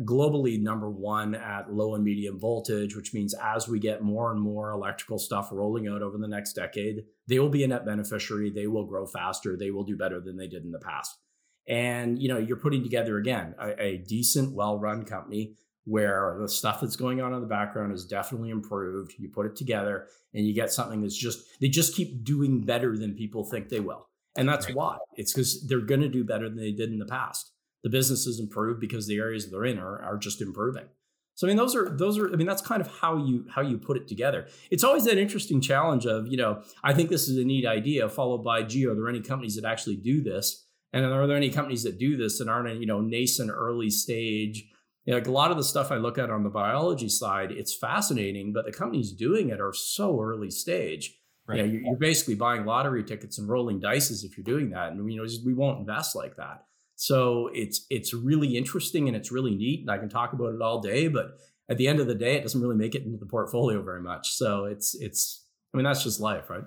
globally 0.00 0.60
number 0.60 0.90
one 0.90 1.34
at 1.34 1.72
low 1.72 1.94
and 1.94 2.02
medium 2.02 2.40
voltage, 2.40 2.96
which 2.96 3.12
means 3.12 3.34
as 3.40 3.68
we 3.68 3.78
get 3.78 4.02
more 4.02 4.32
and 4.32 4.40
more 4.40 4.70
electrical 4.70 5.18
stuff 5.18 5.50
rolling 5.52 5.86
out 5.86 6.02
over 6.02 6.16
the 6.16 6.26
next 6.26 6.54
decade, 6.54 7.04
they 7.28 7.38
will 7.38 7.50
be 7.50 7.62
a 7.62 7.68
net 7.68 7.84
beneficiary. 7.84 8.50
They 8.50 8.66
will 8.66 8.86
grow 8.86 9.06
faster. 9.06 9.56
They 9.56 9.70
will 9.70 9.84
do 9.84 9.96
better 9.96 10.20
than 10.20 10.38
they 10.38 10.48
did 10.48 10.64
in 10.64 10.72
the 10.72 10.78
past. 10.78 11.18
And 11.68 12.20
you 12.20 12.28
know, 12.28 12.38
you're 12.38 12.56
putting 12.56 12.82
together 12.82 13.18
again 13.18 13.54
a, 13.58 13.82
a 13.82 13.96
decent, 13.98 14.54
well-run 14.54 15.04
company 15.04 15.54
where 15.84 16.36
the 16.40 16.48
stuff 16.48 16.80
that's 16.80 16.96
going 16.96 17.20
on 17.20 17.34
in 17.34 17.40
the 17.40 17.46
background 17.46 17.92
is 17.92 18.04
definitely 18.04 18.50
improved. 18.50 19.14
You 19.18 19.28
put 19.28 19.46
it 19.46 19.56
together 19.56 20.06
and 20.32 20.46
you 20.46 20.54
get 20.54 20.72
something 20.72 21.02
that's 21.02 21.16
just 21.16 21.44
they 21.60 21.68
just 21.68 21.94
keep 21.94 22.24
doing 22.24 22.60
better 22.60 22.96
than 22.96 23.14
people 23.14 23.44
think 23.44 23.68
they 23.68 23.80
will. 23.80 24.08
And 24.36 24.48
that's 24.48 24.66
right. 24.66 24.76
why. 24.76 24.96
It's 25.16 25.32
because 25.32 25.66
they're 25.66 25.80
going 25.80 26.00
to 26.00 26.08
do 26.08 26.24
better 26.24 26.48
than 26.48 26.58
they 26.58 26.72
did 26.72 26.90
in 26.90 26.98
the 26.98 27.06
past. 27.06 27.52
The 27.82 27.90
business 27.90 28.26
is 28.26 28.40
improved 28.40 28.80
because 28.80 29.06
the 29.06 29.18
areas 29.18 29.50
they're 29.50 29.64
in 29.64 29.78
are, 29.78 30.00
are 30.02 30.16
just 30.16 30.40
improving. 30.40 30.86
So 31.34 31.46
I 31.46 31.48
mean, 31.48 31.56
those 31.56 31.74
are 31.74 31.88
those 31.88 32.18
are. 32.18 32.32
I 32.32 32.36
mean, 32.36 32.46
that's 32.46 32.62
kind 32.62 32.80
of 32.80 32.88
how 32.88 33.16
you 33.16 33.46
how 33.50 33.62
you 33.62 33.78
put 33.78 33.96
it 33.96 34.06
together. 34.06 34.46
It's 34.70 34.84
always 34.84 35.04
that 35.06 35.18
interesting 35.18 35.60
challenge 35.60 36.06
of 36.06 36.28
you 36.28 36.36
know, 36.36 36.62
I 36.84 36.92
think 36.92 37.08
this 37.08 37.28
is 37.28 37.38
a 37.38 37.44
neat 37.44 37.66
idea, 37.66 38.08
followed 38.08 38.44
by, 38.44 38.62
gee, 38.62 38.86
are 38.86 38.94
there 38.94 39.08
any 39.08 39.20
companies 39.20 39.56
that 39.56 39.64
actually 39.64 39.96
do 39.96 40.22
this? 40.22 40.66
And 40.92 41.04
are 41.04 41.26
there 41.26 41.36
any 41.36 41.50
companies 41.50 41.84
that 41.84 41.98
do 41.98 42.16
this 42.16 42.38
that 42.38 42.48
aren't 42.48 42.80
you 42.80 42.86
know 42.86 43.00
nascent 43.00 43.50
early 43.50 43.90
stage? 43.90 44.64
You 45.04 45.12
know, 45.12 45.18
like 45.18 45.26
a 45.26 45.32
lot 45.32 45.50
of 45.50 45.56
the 45.56 45.64
stuff 45.64 45.90
I 45.90 45.96
look 45.96 46.18
at 46.18 46.30
on 46.30 46.44
the 46.44 46.50
biology 46.50 47.08
side, 47.08 47.50
it's 47.50 47.74
fascinating, 47.74 48.52
but 48.52 48.66
the 48.66 48.72
companies 48.72 49.12
doing 49.12 49.48
it 49.48 49.60
are 49.60 49.72
so 49.72 50.20
early 50.20 50.50
stage. 50.50 51.18
Right. 51.46 51.58
You 51.58 51.62
know, 51.64 51.72
you're, 51.72 51.82
you're 51.82 51.96
basically 51.96 52.36
buying 52.36 52.64
lottery 52.64 53.02
tickets 53.02 53.38
and 53.38 53.48
rolling 53.48 53.80
dices 53.80 54.22
if 54.22 54.36
you're 54.36 54.44
doing 54.44 54.70
that, 54.70 54.92
and 54.92 55.12
you 55.12 55.20
know 55.20 55.28
we 55.44 55.54
won't 55.54 55.80
invest 55.80 56.14
like 56.14 56.36
that. 56.36 56.64
So 56.94 57.50
it's 57.52 57.86
it's 57.90 58.14
really 58.14 58.56
interesting 58.56 59.08
and 59.08 59.16
it's 59.16 59.32
really 59.32 59.56
neat, 59.56 59.80
and 59.80 59.90
I 59.90 59.98
can 59.98 60.08
talk 60.08 60.34
about 60.34 60.54
it 60.54 60.62
all 60.62 60.80
day. 60.80 61.08
But 61.08 61.32
at 61.68 61.78
the 61.78 61.88
end 61.88 61.98
of 61.98 62.06
the 62.06 62.14
day, 62.14 62.36
it 62.36 62.42
doesn't 62.42 62.60
really 62.60 62.76
make 62.76 62.94
it 62.94 63.02
into 63.02 63.18
the 63.18 63.26
portfolio 63.26 63.82
very 63.82 64.02
much. 64.02 64.30
So 64.30 64.66
it's 64.66 64.94
it's 64.94 65.44
I 65.72 65.76
mean 65.76 65.84
that's 65.84 66.04
just 66.04 66.20
life, 66.20 66.48
right? 66.48 66.64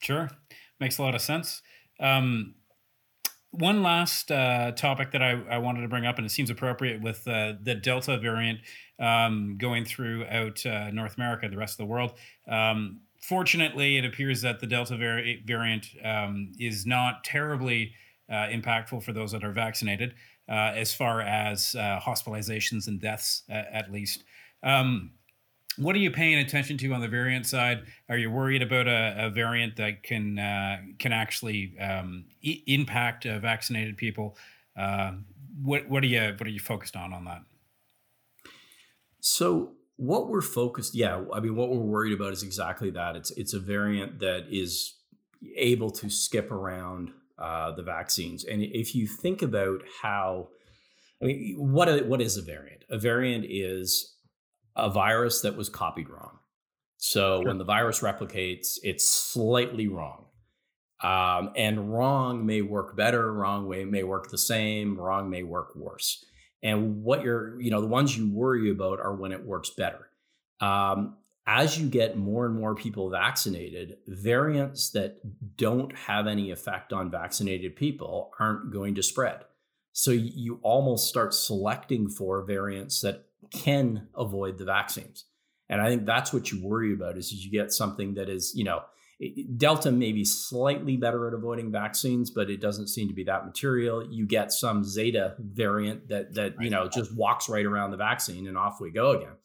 Sure, 0.00 0.28
makes 0.78 0.98
a 0.98 1.02
lot 1.02 1.14
of 1.14 1.22
sense. 1.22 1.62
Um, 2.00 2.54
one 3.52 3.82
last 3.82 4.32
uh, 4.32 4.72
topic 4.72 5.12
that 5.12 5.22
I, 5.22 5.40
I, 5.50 5.58
wanted 5.58 5.82
to 5.82 5.88
bring 5.88 6.06
up, 6.06 6.16
and 6.16 6.26
it 6.26 6.30
seems 6.30 6.48
appropriate 6.48 7.02
with 7.02 7.28
uh, 7.28 7.52
the 7.62 7.74
Delta 7.74 8.16
variant 8.18 8.60
um, 8.98 9.56
going 9.58 9.84
throughout 9.84 10.64
uh, 10.64 10.90
North 10.90 11.16
America, 11.16 11.48
the 11.48 11.58
rest 11.58 11.74
of 11.74 11.78
the 11.78 11.86
world. 11.86 12.14
Um, 12.48 13.00
fortunately, 13.20 13.98
it 13.98 14.06
appears 14.06 14.40
that 14.40 14.60
the 14.60 14.66
Delta 14.66 14.96
vari- 14.96 15.42
variant 15.46 15.86
um, 16.02 16.52
is 16.58 16.86
not 16.86 17.24
terribly 17.24 17.92
uh, 18.30 18.48
impactful 18.48 19.02
for 19.02 19.12
those 19.12 19.32
that 19.32 19.44
are 19.44 19.52
vaccinated, 19.52 20.14
uh, 20.48 20.72
as 20.74 20.94
far 20.94 21.20
as 21.20 21.74
uh, 21.74 22.00
hospitalizations 22.02 22.88
and 22.88 23.00
deaths, 23.00 23.42
at 23.50 23.92
least. 23.92 24.24
Um, 24.62 25.10
what 25.76 25.94
are 25.96 25.98
you 25.98 26.10
paying 26.10 26.38
attention 26.38 26.76
to 26.78 26.92
on 26.92 27.00
the 27.00 27.08
variant 27.08 27.46
side? 27.46 27.84
Are 28.08 28.18
you 28.18 28.30
worried 28.30 28.62
about 28.62 28.86
a, 28.86 29.26
a 29.26 29.30
variant 29.30 29.76
that 29.76 30.02
can 30.02 30.38
uh, 30.38 30.78
can 30.98 31.12
actually 31.12 31.78
um, 31.78 32.26
I- 32.44 32.62
impact 32.66 33.26
uh, 33.26 33.38
vaccinated 33.38 33.96
people? 33.96 34.36
Uh, 34.76 35.12
what 35.62 35.88
what 35.88 36.02
are 36.02 36.06
you 36.06 36.34
what 36.36 36.46
are 36.46 36.50
you 36.50 36.60
focused 36.60 36.96
on 36.96 37.12
on 37.12 37.24
that? 37.24 37.42
So 39.20 39.72
what 39.96 40.28
we're 40.28 40.40
focused, 40.40 40.94
yeah, 40.94 41.22
I 41.32 41.40
mean, 41.40 41.54
what 41.54 41.70
we're 41.70 41.78
worried 41.78 42.12
about 42.12 42.32
is 42.32 42.42
exactly 42.42 42.90
that. 42.90 43.16
It's 43.16 43.30
it's 43.32 43.54
a 43.54 43.60
variant 43.60 44.18
that 44.20 44.46
is 44.50 44.94
able 45.56 45.90
to 45.90 46.08
skip 46.08 46.50
around 46.50 47.12
uh, 47.38 47.72
the 47.72 47.82
vaccines. 47.82 48.44
And 48.44 48.62
if 48.62 48.94
you 48.94 49.06
think 49.06 49.42
about 49.42 49.82
how, 50.02 50.48
I 51.22 51.26
mean, 51.26 51.56
what 51.56 52.06
what 52.06 52.20
is 52.20 52.36
a 52.36 52.42
variant? 52.42 52.84
A 52.90 52.98
variant 52.98 53.44
is 53.48 54.11
a 54.76 54.90
virus 54.90 55.42
that 55.42 55.56
was 55.56 55.68
copied 55.68 56.08
wrong. 56.08 56.38
So 56.96 57.40
sure. 57.40 57.48
when 57.48 57.58
the 57.58 57.64
virus 57.64 58.00
replicates, 58.00 58.78
it's 58.82 59.04
slightly 59.04 59.88
wrong. 59.88 60.26
Um, 61.02 61.50
and 61.56 61.92
wrong 61.92 62.46
may 62.46 62.62
work 62.62 62.96
better, 62.96 63.32
wrong 63.32 63.66
way 63.66 63.84
may 63.84 64.04
work 64.04 64.30
the 64.30 64.38
same, 64.38 64.96
wrong 64.98 65.28
may 65.28 65.42
work 65.42 65.74
worse. 65.74 66.24
And 66.62 67.02
what 67.02 67.24
you're, 67.24 67.60
you 67.60 67.72
know, 67.72 67.80
the 67.80 67.88
ones 67.88 68.16
you 68.16 68.32
worry 68.32 68.70
about 68.70 69.00
are 69.00 69.14
when 69.16 69.32
it 69.32 69.44
works 69.44 69.70
better. 69.70 70.08
Um, 70.60 71.16
as 71.44 71.76
you 71.76 71.88
get 71.88 72.16
more 72.16 72.46
and 72.46 72.54
more 72.54 72.76
people 72.76 73.10
vaccinated, 73.10 73.96
variants 74.06 74.90
that 74.90 75.16
don't 75.56 75.92
have 75.96 76.28
any 76.28 76.52
effect 76.52 76.92
on 76.92 77.10
vaccinated 77.10 77.74
people 77.74 78.30
aren't 78.38 78.72
going 78.72 78.94
to 78.94 79.02
spread. 79.02 79.40
So 79.92 80.12
you 80.12 80.60
almost 80.62 81.08
start 81.08 81.34
selecting 81.34 82.08
for 82.08 82.44
variants 82.44 83.00
that 83.00 83.26
can 83.52 84.08
avoid 84.16 84.58
the 84.58 84.64
vaccines. 84.64 85.24
And 85.68 85.80
I 85.80 85.88
think 85.88 86.04
that's 86.04 86.32
what 86.32 86.50
you 86.50 86.62
worry 86.62 86.92
about 86.92 87.16
is 87.16 87.32
you 87.32 87.50
get 87.50 87.72
something 87.72 88.14
that 88.14 88.28
is, 88.28 88.52
you 88.54 88.64
know, 88.64 88.82
Delta 89.56 89.92
may 89.92 90.12
be 90.12 90.24
slightly 90.24 90.96
better 90.96 91.28
at 91.28 91.34
avoiding 91.34 91.70
vaccines, 91.70 92.30
but 92.30 92.50
it 92.50 92.60
doesn't 92.60 92.88
seem 92.88 93.08
to 93.08 93.14
be 93.14 93.24
that 93.24 93.46
material. 93.46 94.04
You 94.10 94.26
get 94.26 94.52
some 94.52 94.82
Zeta 94.84 95.36
variant 95.38 96.08
that 96.08 96.34
that 96.34 96.54
you 96.60 96.70
know 96.70 96.88
just 96.88 97.14
walks 97.14 97.48
right 97.48 97.64
around 97.64 97.92
the 97.92 97.96
vaccine 97.96 98.48
and 98.48 98.58
off 98.58 98.80
we 98.80 98.90
go 98.90 99.12
again. 99.12 99.36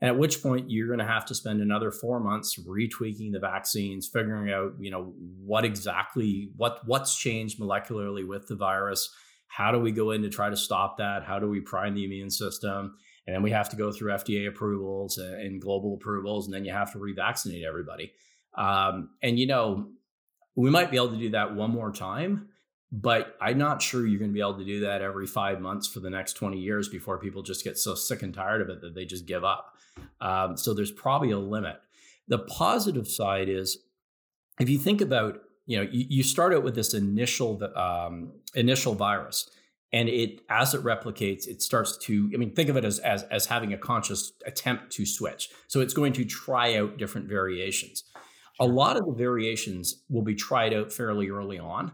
And 0.00 0.08
at 0.08 0.18
which 0.18 0.42
point 0.42 0.68
you're 0.68 0.88
going 0.88 0.98
to 0.98 1.04
have 1.04 1.24
to 1.26 1.34
spend 1.34 1.62
another 1.62 1.92
four 1.92 2.18
months 2.18 2.58
retweaking 2.58 3.30
the 3.30 3.38
vaccines, 3.38 4.08
figuring 4.08 4.52
out, 4.52 4.72
you 4.80 4.90
know, 4.90 5.14
what 5.44 5.64
exactly 5.64 6.50
what 6.56 6.80
what's 6.84 7.16
changed 7.16 7.60
molecularly 7.60 8.26
with 8.26 8.48
the 8.48 8.56
virus. 8.56 9.08
How 9.46 9.70
do 9.70 9.78
we 9.78 9.92
go 9.92 10.10
in 10.10 10.22
to 10.22 10.30
try 10.30 10.50
to 10.50 10.56
stop 10.56 10.98
that? 10.98 11.22
How 11.22 11.38
do 11.38 11.48
we 11.48 11.60
prime 11.60 11.94
the 11.94 12.04
immune 12.04 12.30
system? 12.30 12.96
And 13.26 13.34
then 13.34 13.42
we 13.42 13.52
have 13.52 13.68
to 13.70 13.76
go 13.76 13.92
through 13.92 14.12
FDA 14.12 14.48
approvals 14.48 15.18
and 15.18 15.60
global 15.60 15.94
approvals, 15.94 16.46
and 16.46 16.54
then 16.54 16.64
you 16.64 16.72
have 16.72 16.92
to 16.92 16.98
revaccinate 16.98 17.64
everybody. 17.64 18.12
Um, 18.54 19.10
and 19.22 19.38
you 19.38 19.46
know, 19.46 19.88
we 20.56 20.70
might 20.70 20.90
be 20.90 20.96
able 20.96 21.10
to 21.10 21.18
do 21.18 21.30
that 21.30 21.54
one 21.54 21.70
more 21.70 21.92
time, 21.92 22.48
but 22.90 23.36
I'm 23.40 23.58
not 23.58 23.80
sure 23.80 24.06
you're 24.06 24.18
going 24.18 24.30
to 24.30 24.34
be 24.34 24.40
able 24.40 24.58
to 24.58 24.64
do 24.64 24.80
that 24.80 25.00
every 25.00 25.26
five 25.26 25.60
months 25.60 25.86
for 25.86 26.00
the 26.00 26.10
next 26.10 26.34
20 26.34 26.58
years 26.58 26.88
before 26.88 27.18
people 27.18 27.42
just 27.42 27.64
get 27.64 27.78
so 27.78 27.94
sick 27.94 28.22
and 28.22 28.34
tired 28.34 28.60
of 28.60 28.68
it 28.68 28.80
that 28.82 28.94
they 28.94 29.04
just 29.04 29.24
give 29.24 29.44
up. 29.44 29.74
Um, 30.20 30.56
so 30.56 30.74
there's 30.74 30.92
probably 30.92 31.30
a 31.30 31.38
limit. 31.38 31.76
The 32.28 32.40
positive 32.40 33.08
side 33.08 33.48
is 33.48 33.78
if 34.60 34.68
you 34.68 34.78
think 34.78 35.00
about, 35.00 35.38
you 35.66 35.78
know, 35.78 35.88
you, 35.90 36.06
you 36.08 36.22
start 36.22 36.52
out 36.52 36.62
with 36.64 36.74
this 36.74 36.92
initial 36.92 37.62
um, 37.76 38.32
initial 38.54 38.94
virus, 38.94 39.48
and 39.92 40.08
it 40.08 40.40
as 40.48 40.74
it 40.74 40.82
replicates, 40.82 41.46
it 41.46 41.62
starts 41.62 41.96
to. 41.98 42.30
I 42.34 42.36
mean, 42.36 42.54
think 42.54 42.68
of 42.68 42.76
it 42.76 42.84
as 42.84 42.98
as 43.00 43.24
as 43.24 43.46
having 43.46 43.72
a 43.72 43.78
conscious 43.78 44.32
attempt 44.46 44.92
to 44.92 45.06
switch. 45.06 45.50
So 45.68 45.80
it's 45.80 45.94
going 45.94 46.12
to 46.14 46.24
try 46.24 46.76
out 46.76 46.98
different 46.98 47.28
variations. 47.28 48.04
A 48.60 48.66
lot 48.66 48.96
of 48.96 49.04
the 49.06 49.14
variations 49.14 50.02
will 50.08 50.22
be 50.22 50.34
tried 50.34 50.72
out 50.74 50.92
fairly 50.92 51.30
early 51.30 51.58
on. 51.58 51.92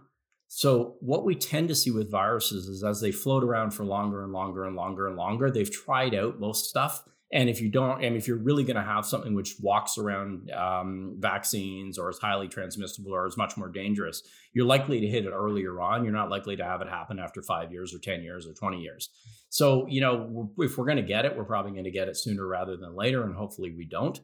So 0.48 0.96
what 1.00 1.24
we 1.24 1.34
tend 1.34 1.68
to 1.68 1.74
see 1.74 1.90
with 1.90 2.10
viruses 2.10 2.68
is 2.68 2.82
as 2.82 3.00
they 3.00 3.12
float 3.12 3.44
around 3.44 3.72
for 3.72 3.84
longer 3.84 4.22
and 4.22 4.32
longer 4.32 4.64
and 4.64 4.74
longer 4.74 5.06
and 5.06 5.16
longer, 5.16 5.50
they've 5.50 5.70
tried 5.70 6.14
out 6.14 6.40
most 6.40 6.68
stuff 6.68 7.04
and 7.30 7.50
if 7.50 7.60
you 7.60 7.68
don't, 7.68 8.02
and 8.02 8.16
if 8.16 8.26
you're 8.26 8.38
really 8.38 8.64
going 8.64 8.76
to 8.76 8.82
have 8.82 9.04
something 9.04 9.34
which 9.34 9.56
walks 9.60 9.98
around 9.98 10.50
um, 10.50 11.16
vaccines 11.18 11.98
or 11.98 12.08
is 12.08 12.18
highly 12.18 12.48
transmissible 12.48 13.14
or 13.14 13.26
is 13.26 13.36
much 13.36 13.56
more 13.56 13.68
dangerous, 13.68 14.22
you're 14.54 14.64
likely 14.64 15.00
to 15.00 15.06
hit 15.06 15.26
it 15.26 15.30
earlier 15.30 15.78
on. 15.80 16.04
You're 16.04 16.14
not 16.14 16.30
likely 16.30 16.56
to 16.56 16.64
have 16.64 16.80
it 16.80 16.88
happen 16.88 17.18
after 17.18 17.42
five 17.42 17.70
years 17.70 17.94
or 17.94 17.98
10 17.98 18.22
years 18.22 18.46
or 18.46 18.54
20 18.54 18.78
years. 18.78 19.10
So, 19.50 19.86
you 19.88 20.00
know, 20.00 20.50
if 20.58 20.78
we're 20.78 20.86
going 20.86 20.96
to 20.96 21.02
get 21.02 21.26
it, 21.26 21.36
we're 21.36 21.44
probably 21.44 21.72
going 21.72 21.84
to 21.84 21.90
get 21.90 22.08
it 22.08 22.16
sooner 22.16 22.46
rather 22.46 22.78
than 22.78 22.96
later. 22.96 23.24
And 23.24 23.34
hopefully 23.34 23.74
we 23.76 23.84
don't. 23.84 24.18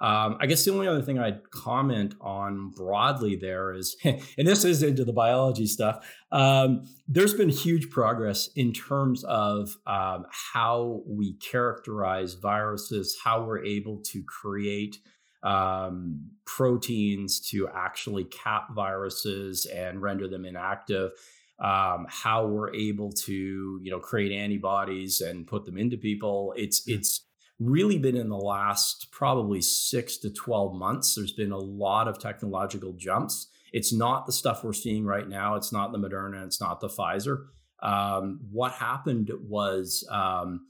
Um, 0.00 0.36
I 0.40 0.46
guess 0.46 0.64
the 0.64 0.72
only 0.72 0.86
other 0.86 1.02
thing 1.02 1.18
I'd 1.18 1.50
comment 1.50 2.14
on 2.20 2.70
broadly 2.70 3.34
there 3.34 3.72
is, 3.72 3.96
and 4.04 4.46
this 4.46 4.64
is 4.64 4.82
into 4.82 5.04
the 5.04 5.12
biology 5.12 5.66
stuff, 5.66 6.06
um, 6.30 6.84
there's 7.08 7.34
been 7.34 7.48
huge 7.48 7.90
progress 7.90 8.48
in 8.54 8.72
terms 8.72 9.24
of 9.24 9.76
um, 9.86 10.26
how 10.30 11.02
we 11.06 11.34
characterize 11.38 12.34
viruses, 12.34 13.18
how 13.22 13.44
we're 13.44 13.64
able 13.64 13.98
to 14.04 14.22
create 14.22 14.98
um, 15.42 16.30
proteins 16.44 17.40
to 17.50 17.68
actually 17.68 18.24
cap 18.24 18.68
viruses 18.74 19.66
and 19.66 20.00
render 20.00 20.28
them 20.28 20.44
inactive. 20.44 21.12
Um, 21.60 22.06
how 22.08 22.46
we're 22.46 22.72
able 22.72 23.10
to, 23.10 23.80
you 23.82 23.90
know, 23.90 23.98
create 23.98 24.30
antibodies 24.30 25.20
and 25.20 25.44
put 25.44 25.64
them 25.64 25.76
into 25.76 25.96
people. 25.96 26.54
It's 26.56 26.86
it's 26.86 27.27
really 27.60 27.98
been 27.98 28.16
in 28.16 28.28
the 28.28 28.36
last 28.36 29.08
probably 29.10 29.60
six 29.60 30.16
to 30.18 30.30
12 30.30 30.74
months. 30.74 31.14
There's 31.14 31.32
been 31.32 31.52
a 31.52 31.58
lot 31.58 32.08
of 32.08 32.18
technological 32.18 32.92
jumps. 32.92 33.48
It's 33.72 33.92
not 33.92 34.26
the 34.26 34.32
stuff 34.32 34.64
we're 34.64 34.72
seeing 34.72 35.04
right 35.04 35.28
now. 35.28 35.56
It's 35.56 35.72
not 35.72 35.92
the 35.92 35.98
Moderna. 35.98 36.44
It's 36.44 36.60
not 36.60 36.80
the 36.80 36.88
Pfizer. 36.88 37.46
Um, 37.82 38.40
what 38.50 38.72
happened 38.72 39.30
was 39.46 40.06
um, 40.10 40.66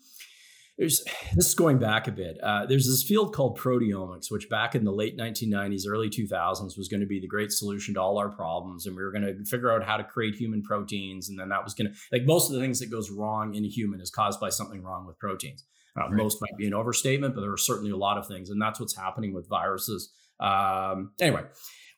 there's 0.79 1.03
this 1.35 1.47
is 1.47 1.55
going 1.55 1.79
back 1.79 2.07
a 2.07 2.13
bit. 2.13 2.39
Uh, 2.43 2.67
there's 2.67 2.87
this 2.87 3.03
field 3.03 3.35
called 3.35 3.59
proteomics, 3.59 4.31
which 4.31 4.49
back 4.49 4.75
in 4.75 4.85
the 4.85 4.93
late 4.93 5.19
1990s, 5.19 5.83
early 5.89 6.09
2000s 6.09 6.77
was 6.79 6.89
going 6.89 7.01
to 7.01 7.07
be 7.07 7.21
the 7.21 7.27
great 7.27 7.51
solution 7.51 7.95
to 7.95 8.01
all 8.01 8.19
our 8.19 8.29
problems, 8.29 8.87
and 8.87 8.97
we 8.97 9.03
were 9.03 9.13
going 9.13 9.25
to 9.25 9.45
figure 9.45 9.73
out 9.73 9.85
how 9.85 9.97
to 9.97 10.05
create 10.05 10.35
human 10.35 10.63
proteins, 10.63 11.29
and 11.29 11.39
then 11.39 11.49
that 11.49 11.65
was 11.65 11.75
going 11.75 11.91
to 11.91 11.99
like 12.13 12.27
most 12.27 12.49
of 12.49 12.55
the 12.55 12.61
things 12.61 12.79
that 12.79 12.91
goes 12.91 13.11
wrong 13.11 13.55
in 13.55 13.65
a 13.65 13.69
human 13.69 14.01
is 14.01 14.11
caused 14.11 14.41
by 14.41 14.51
something 14.51 14.83
wrong 14.83 15.07
with 15.07 15.19
proteins. 15.19 15.65
Uh, 15.99 16.09
right. 16.09 16.13
Most 16.13 16.41
might 16.41 16.57
be 16.57 16.67
an 16.67 16.75
overstatement, 16.75 17.35
but 17.35 17.41
there 17.41 17.53
are 17.53 17.57
certainly 17.57 17.91
a 17.91 17.97
lot 17.97 18.19
of 18.19 18.27
things, 18.27 18.51
and 18.51 18.61
that's 18.61 18.79
what's 18.79 18.97
happening 18.97 19.35
with 19.35 19.49
viruses. 19.49 20.13
Um, 20.39 21.13
anyway, 21.21 21.43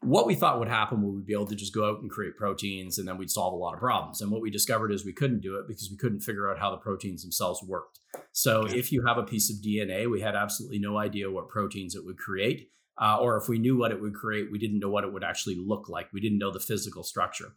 what 0.03 0.27
we 0.27 0.35
thought 0.35 0.59
would 0.59 0.69
happen 0.69 1.03
would 1.03 1.15
we 1.15 1.23
be 1.23 1.35
able 1.35 1.47
to 1.47 1.55
just 1.55 1.75
go 1.75 1.89
out 1.89 2.01
and 2.01 2.11
create 2.11 2.37
proteins 2.37 2.99
and 2.99 3.07
then 3.07 3.19
we'd 3.19 3.31
solve 3.31 3.53
a 3.53 3.57
lot 3.57 3.75
of 3.75 3.81
problems. 3.81 4.23
And 4.23 4.31
what 4.31 4.41
we 4.41 4.51
discovered 4.51 4.93
is 4.93 5.05
we 5.05 5.13
couldn't 5.13 5.41
do 5.41 5.57
it 5.57 5.69
because 5.69 5.91
we 5.91 5.99
couldn't 5.99 6.21
figure 6.21 6.51
out 6.51 6.59
how 6.59 6.71
the 6.71 6.79
proteins 6.79 7.23
themselves 7.23 7.63
worked. 7.63 8.01
So 8.33 8.63
okay. 8.63 8.79
if 8.79 8.93
you 8.93 9.05
have 9.07 9.19
a 9.19 9.23
piece 9.23 9.51
of 9.51 9.57
DNA, 9.63 10.11
we 10.11 10.23
had 10.23 10.35
absolutely 10.35 10.79
no 10.79 10.97
idea 10.97 11.31
what 11.31 11.49
proteins 11.49 11.95
it 11.95 12.05
would 12.05 12.17
create. 12.17 12.71
Uh, 13.01 13.19
or 13.19 13.37
if 13.37 13.49
we 13.49 13.59
knew 13.59 13.77
what 13.77 13.93
it 13.93 14.01
would 14.01 14.15
create, 14.15 14.51
we 14.51 14.59
didn't 14.59 14.79
know 14.79 14.91
what 14.91 15.05
it 15.05 15.13
would 15.13 15.25
actually 15.25 15.57
look 15.57 15.89
like. 15.89 16.13
We 16.13 16.21
didn't 16.21 16.39
know 16.39 16.51
the 16.51 16.61
physical 16.61 17.03
structure. 17.03 17.53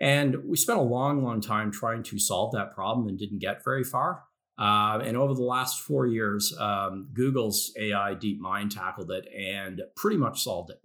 And 0.00 0.44
we 0.44 0.56
spent 0.56 0.78
a 0.78 0.82
long, 0.82 1.22
long 1.24 1.40
time 1.40 1.70
trying 1.70 2.02
to 2.04 2.18
solve 2.18 2.52
that 2.52 2.72
problem 2.72 3.08
and 3.08 3.18
didn't 3.18 3.38
get 3.38 3.64
very 3.64 3.84
far. 3.84 4.24
Uh, 4.56 5.00
and 5.02 5.16
over 5.16 5.34
the 5.34 5.42
last 5.42 5.80
four 5.80 6.06
years, 6.06 6.56
um, 6.58 7.08
Google's 7.12 7.72
AI 7.76 8.14
DeepMind 8.14 8.74
tackled 8.74 9.10
it 9.10 9.26
and 9.36 9.82
pretty 9.96 10.16
much 10.16 10.42
solved 10.42 10.70
it. 10.70 10.80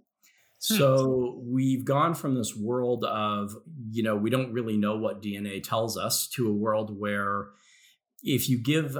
Hmm. 0.68 0.76
So 0.76 1.42
we've 1.44 1.84
gone 1.84 2.14
from 2.14 2.34
this 2.34 2.56
world 2.56 3.04
of, 3.04 3.54
you 3.90 4.02
know, 4.02 4.16
we 4.16 4.30
don't 4.30 4.52
really 4.52 4.76
know 4.76 4.96
what 4.96 5.22
DNA 5.22 5.62
tells 5.62 5.96
us 5.96 6.26
to 6.34 6.48
a 6.48 6.52
world 6.52 6.98
where 6.98 7.48
if 8.22 8.48
you 8.48 8.58
give 8.58 8.96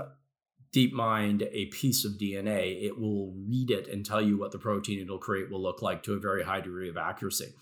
DeepMind 0.75 1.49
a 1.51 1.67
piece 1.67 2.05
of 2.05 2.13
DNA, 2.13 2.85
it 2.85 2.99
will 2.99 3.35
read 3.49 3.71
it 3.71 3.89
and 3.89 4.07
tell 4.07 4.23
you 4.23 4.39
what 4.39 4.53
the 4.53 4.59
protein 4.59 5.01
it'll 5.01 5.19
create 5.19 5.51
will 5.51 5.63
look 5.63 5.83
like 5.83 6.05
to 6.05 6.15
a 6.15 6.21
very 6.21 6.45
high 6.45 6.61
degree 6.61 6.89
of 6.89 6.97
accuracy. 6.97 7.53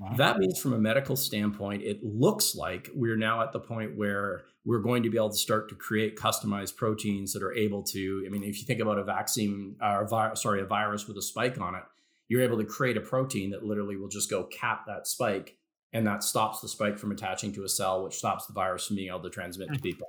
Wow. 0.00 0.14
That 0.16 0.38
means, 0.38 0.60
from 0.60 0.74
a 0.74 0.78
medical 0.78 1.16
standpoint, 1.16 1.82
it 1.82 2.04
looks 2.04 2.54
like 2.54 2.88
we're 2.94 3.16
now 3.16 3.42
at 3.42 3.52
the 3.52 3.60
point 3.60 3.96
where 3.96 4.42
we're 4.68 4.80
going 4.80 5.02
to 5.02 5.08
be 5.08 5.16
able 5.16 5.30
to 5.30 5.36
start 5.36 5.70
to 5.70 5.74
create 5.74 6.14
customized 6.14 6.76
proteins 6.76 7.32
that 7.32 7.42
are 7.42 7.54
able 7.54 7.82
to. 7.82 8.22
I 8.26 8.28
mean, 8.28 8.44
if 8.44 8.58
you 8.58 8.66
think 8.66 8.80
about 8.80 8.98
a 8.98 9.02
vaccine, 9.02 9.76
or 9.80 10.06
uh, 10.12 10.34
sorry, 10.34 10.60
a 10.60 10.66
virus 10.66 11.08
with 11.08 11.16
a 11.16 11.22
spike 11.22 11.58
on 11.58 11.74
it, 11.74 11.84
you're 12.28 12.42
able 12.42 12.58
to 12.58 12.64
create 12.64 12.98
a 12.98 13.00
protein 13.00 13.48
that 13.52 13.64
literally 13.64 13.96
will 13.96 14.08
just 14.08 14.28
go 14.28 14.44
cap 14.44 14.84
that 14.86 15.06
spike 15.06 15.56
and 15.94 16.06
that 16.06 16.22
stops 16.22 16.60
the 16.60 16.68
spike 16.68 16.98
from 16.98 17.12
attaching 17.12 17.50
to 17.54 17.64
a 17.64 17.68
cell 17.68 18.04
which 18.04 18.14
stops 18.14 18.46
the 18.46 18.52
virus 18.52 18.86
from 18.86 18.96
being 18.96 19.08
able 19.08 19.22
to 19.22 19.30
transmit 19.30 19.68
to 19.72 19.78
mm. 19.78 19.82
people 19.82 20.06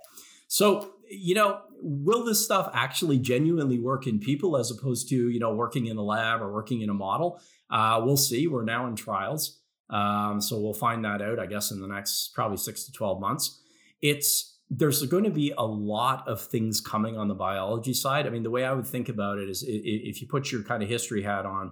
so 0.49 0.91
you 1.09 1.33
know 1.33 1.61
will 1.81 2.25
this 2.25 2.43
stuff 2.43 2.69
actually 2.73 3.17
genuinely 3.17 3.79
work 3.79 4.07
in 4.07 4.19
people 4.19 4.57
as 4.57 4.71
opposed 4.71 5.07
to 5.07 5.29
you 5.29 5.39
know 5.39 5.53
working 5.53 5.85
in 5.85 5.95
the 5.95 6.03
lab 6.03 6.41
or 6.41 6.51
working 6.51 6.81
in 6.81 6.89
a 6.89 6.93
model 6.93 7.39
uh, 7.71 8.01
we'll 8.03 8.17
see 8.17 8.45
we're 8.47 8.65
now 8.65 8.87
in 8.87 8.95
trials 8.95 9.59
um, 9.89 10.41
so 10.41 10.59
we'll 10.59 10.73
find 10.73 11.05
that 11.05 11.21
out 11.21 11.39
i 11.39 11.45
guess 11.45 11.71
in 11.71 11.79
the 11.79 11.87
next 11.87 12.33
probably 12.33 12.57
six 12.57 12.83
to 12.83 12.91
12 12.91 13.21
months 13.21 13.61
it's 14.01 14.48
there's 14.71 15.01
going 15.07 15.23
to 15.23 15.31
be 15.31 15.51
a 15.57 15.65
lot 15.65 16.27
of 16.27 16.39
things 16.39 16.79
coming 16.79 17.17
on 17.17 17.27
the 17.27 17.35
biology 17.35 17.93
side 17.93 18.27
i 18.27 18.29
mean 18.29 18.43
the 18.43 18.49
way 18.49 18.63
i 18.63 18.71
would 18.71 18.87
think 18.87 19.09
about 19.09 19.37
it 19.37 19.49
is 19.49 19.63
if 19.67 20.21
you 20.21 20.27
put 20.27 20.51
your 20.51 20.63
kind 20.63 20.83
of 20.83 20.89
history 20.89 21.23
hat 21.23 21.45
on 21.45 21.71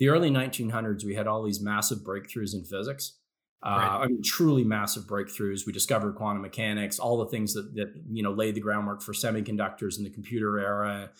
the 0.00 0.08
early 0.08 0.30
1900s, 0.30 1.04
we 1.04 1.14
had 1.14 1.26
all 1.26 1.44
these 1.44 1.60
massive 1.60 1.98
breakthroughs 1.98 2.54
in 2.54 2.64
physics. 2.64 3.18
Uh. 3.62 4.00
I 4.00 4.06
mean, 4.06 4.22
truly 4.22 4.64
massive 4.64 5.04
breakthroughs. 5.04 5.66
We 5.66 5.72
discovered 5.74 6.14
quantum 6.14 6.40
mechanics, 6.40 6.98
all 6.98 7.18
the 7.18 7.26
things 7.26 7.52
that 7.52 7.74
that 7.74 7.92
you 8.10 8.22
know 8.22 8.32
laid 8.32 8.54
the 8.54 8.60
groundwork 8.60 9.02
for 9.02 9.12
semiconductors 9.12 9.98
in 9.98 10.04
the 10.04 10.10
computer 10.10 10.58
era, 10.58 11.10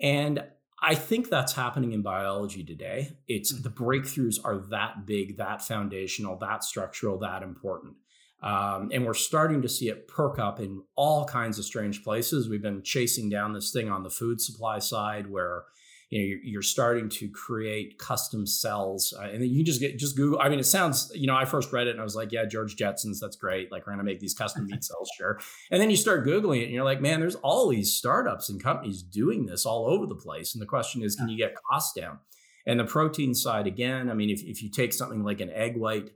and 0.00 0.44
I 0.80 0.94
think 0.94 1.28
that's 1.28 1.54
happening 1.54 1.90
in 1.90 2.02
biology 2.02 2.62
today. 2.62 3.16
It's 3.26 3.52
mm. 3.52 3.64
the 3.64 3.70
breakthroughs 3.70 4.36
are 4.44 4.58
that 4.70 5.06
big, 5.06 5.38
that 5.38 5.60
foundational, 5.60 6.38
that 6.38 6.62
structural, 6.62 7.18
that 7.18 7.42
important. 7.42 7.94
Um, 8.42 8.90
and 8.92 9.06
we're 9.06 9.14
starting 9.14 9.62
to 9.62 9.68
see 9.68 9.88
it 9.88 10.08
perk 10.08 10.38
up 10.38 10.60
in 10.60 10.82
all 10.94 11.24
kinds 11.24 11.58
of 11.58 11.64
strange 11.64 12.04
places. 12.04 12.48
We've 12.48 12.62
been 12.62 12.82
chasing 12.82 13.30
down 13.30 13.54
this 13.54 13.72
thing 13.72 13.88
on 13.88 14.02
the 14.02 14.10
food 14.10 14.40
supply 14.40 14.78
side 14.78 15.26
where 15.28 15.64
you 16.10 16.18
know 16.20 16.24
you're, 16.24 16.38
you're 16.42 16.62
starting 16.62 17.08
to 17.08 17.28
create 17.28 17.98
custom 17.98 18.46
cells 18.46 19.12
uh, 19.18 19.24
and 19.24 19.42
then 19.42 19.48
you 19.48 19.64
just 19.64 19.80
get 19.80 19.98
just 19.98 20.16
google 20.16 20.38
i 20.40 20.48
mean 20.48 20.58
it 20.58 20.66
sounds 20.66 21.10
you 21.14 21.26
know 21.26 21.34
i 21.34 21.44
first 21.44 21.72
read 21.72 21.86
it 21.86 21.90
and 21.90 22.00
i 22.00 22.04
was 22.04 22.14
like 22.14 22.30
yeah 22.32 22.44
george 22.44 22.76
jetson's 22.76 23.18
that's 23.18 23.36
great. 23.36 23.72
Like 23.72 23.86
we're 23.86 23.94
going 23.94 24.04
to 24.06 24.10
make 24.10 24.20
these 24.20 24.34
custom 24.34 24.66
meat 24.66 24.84
cells 24.84 25.10
sure. 25.16 25.40
And 25.70 25.80
then 25.80 25.90
you 25.90 25.96
start 25.96 26.26
googling 26.26 26.60
it 26.60 26.64
and 26.64 26.72
you're 26.72 26.84
like 26.84 27.00
man 27.00 27.20
there's 27.20 27.34
all 27.36 27.68
these 27.68 27.92
startups 27.92 28.48
and 28.48 28.62
companies 28.62 29.02
doing 29.02 29.46
this 29.46 29.66
all 29.66 29.86
over 29.86 30.06
the 30.06 30.14
place. 30.14 30.54
And 30.54 30.62
the 30.62 30.66
question 30.66 31.02
is 31.02 31.16
can 31.16 31.28
you 31.28 31.36
get 31.36 31.54
costs 31.68 31.98
down? 31.98 32.18
And 32.66 32.80
the 32.80 32.84
protein 32.84 33.34
side 33.34 33.66
again 33.66 34.10
i 34.10 34.14
mean 34.14 34.30
if, 34.30 34.42
if 34.42 34.62
you 34.62 34.70
take 34.70 34.92
something 34.92 35.22
like 35.24 35.40
an 35.40 35.50
egg 35.50 35.76
white 35.76 36.10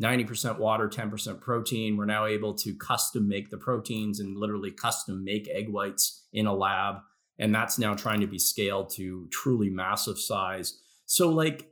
90% 0.00 0.58
water 0.58 0.88
10% 0.88 1.40
protein 1.40 1.96
we're 1.96 2.04
now 2.04 2.26
able 2.26 2.52
to 2.52 2.74
custom 2.74 3.28
make 3.28 3.50
the 3.50 3.56
proteins 3.56 4.18
and 4.18 4.36
literally 4.36 4.70
custom 4.70 5.24
make 5.24 5.48
egg 5.48 5.68
whites 5.68 6.24
in 6.32 6.46
a 6.46 6.54
lab 6.54 6.96
and 7.38 7.54
that's 7.54 7.78
now 7.78 7.94
trying 7.94 8.20
to 8.20 8.26
be 8.26 8.38
scaled 8.38 8.90
to 8.90 9.28
truly 9.30 9.70
massive 9.70 10.18
size. 10.18 10.78
So 11.06 11.30
like 11.30 11.70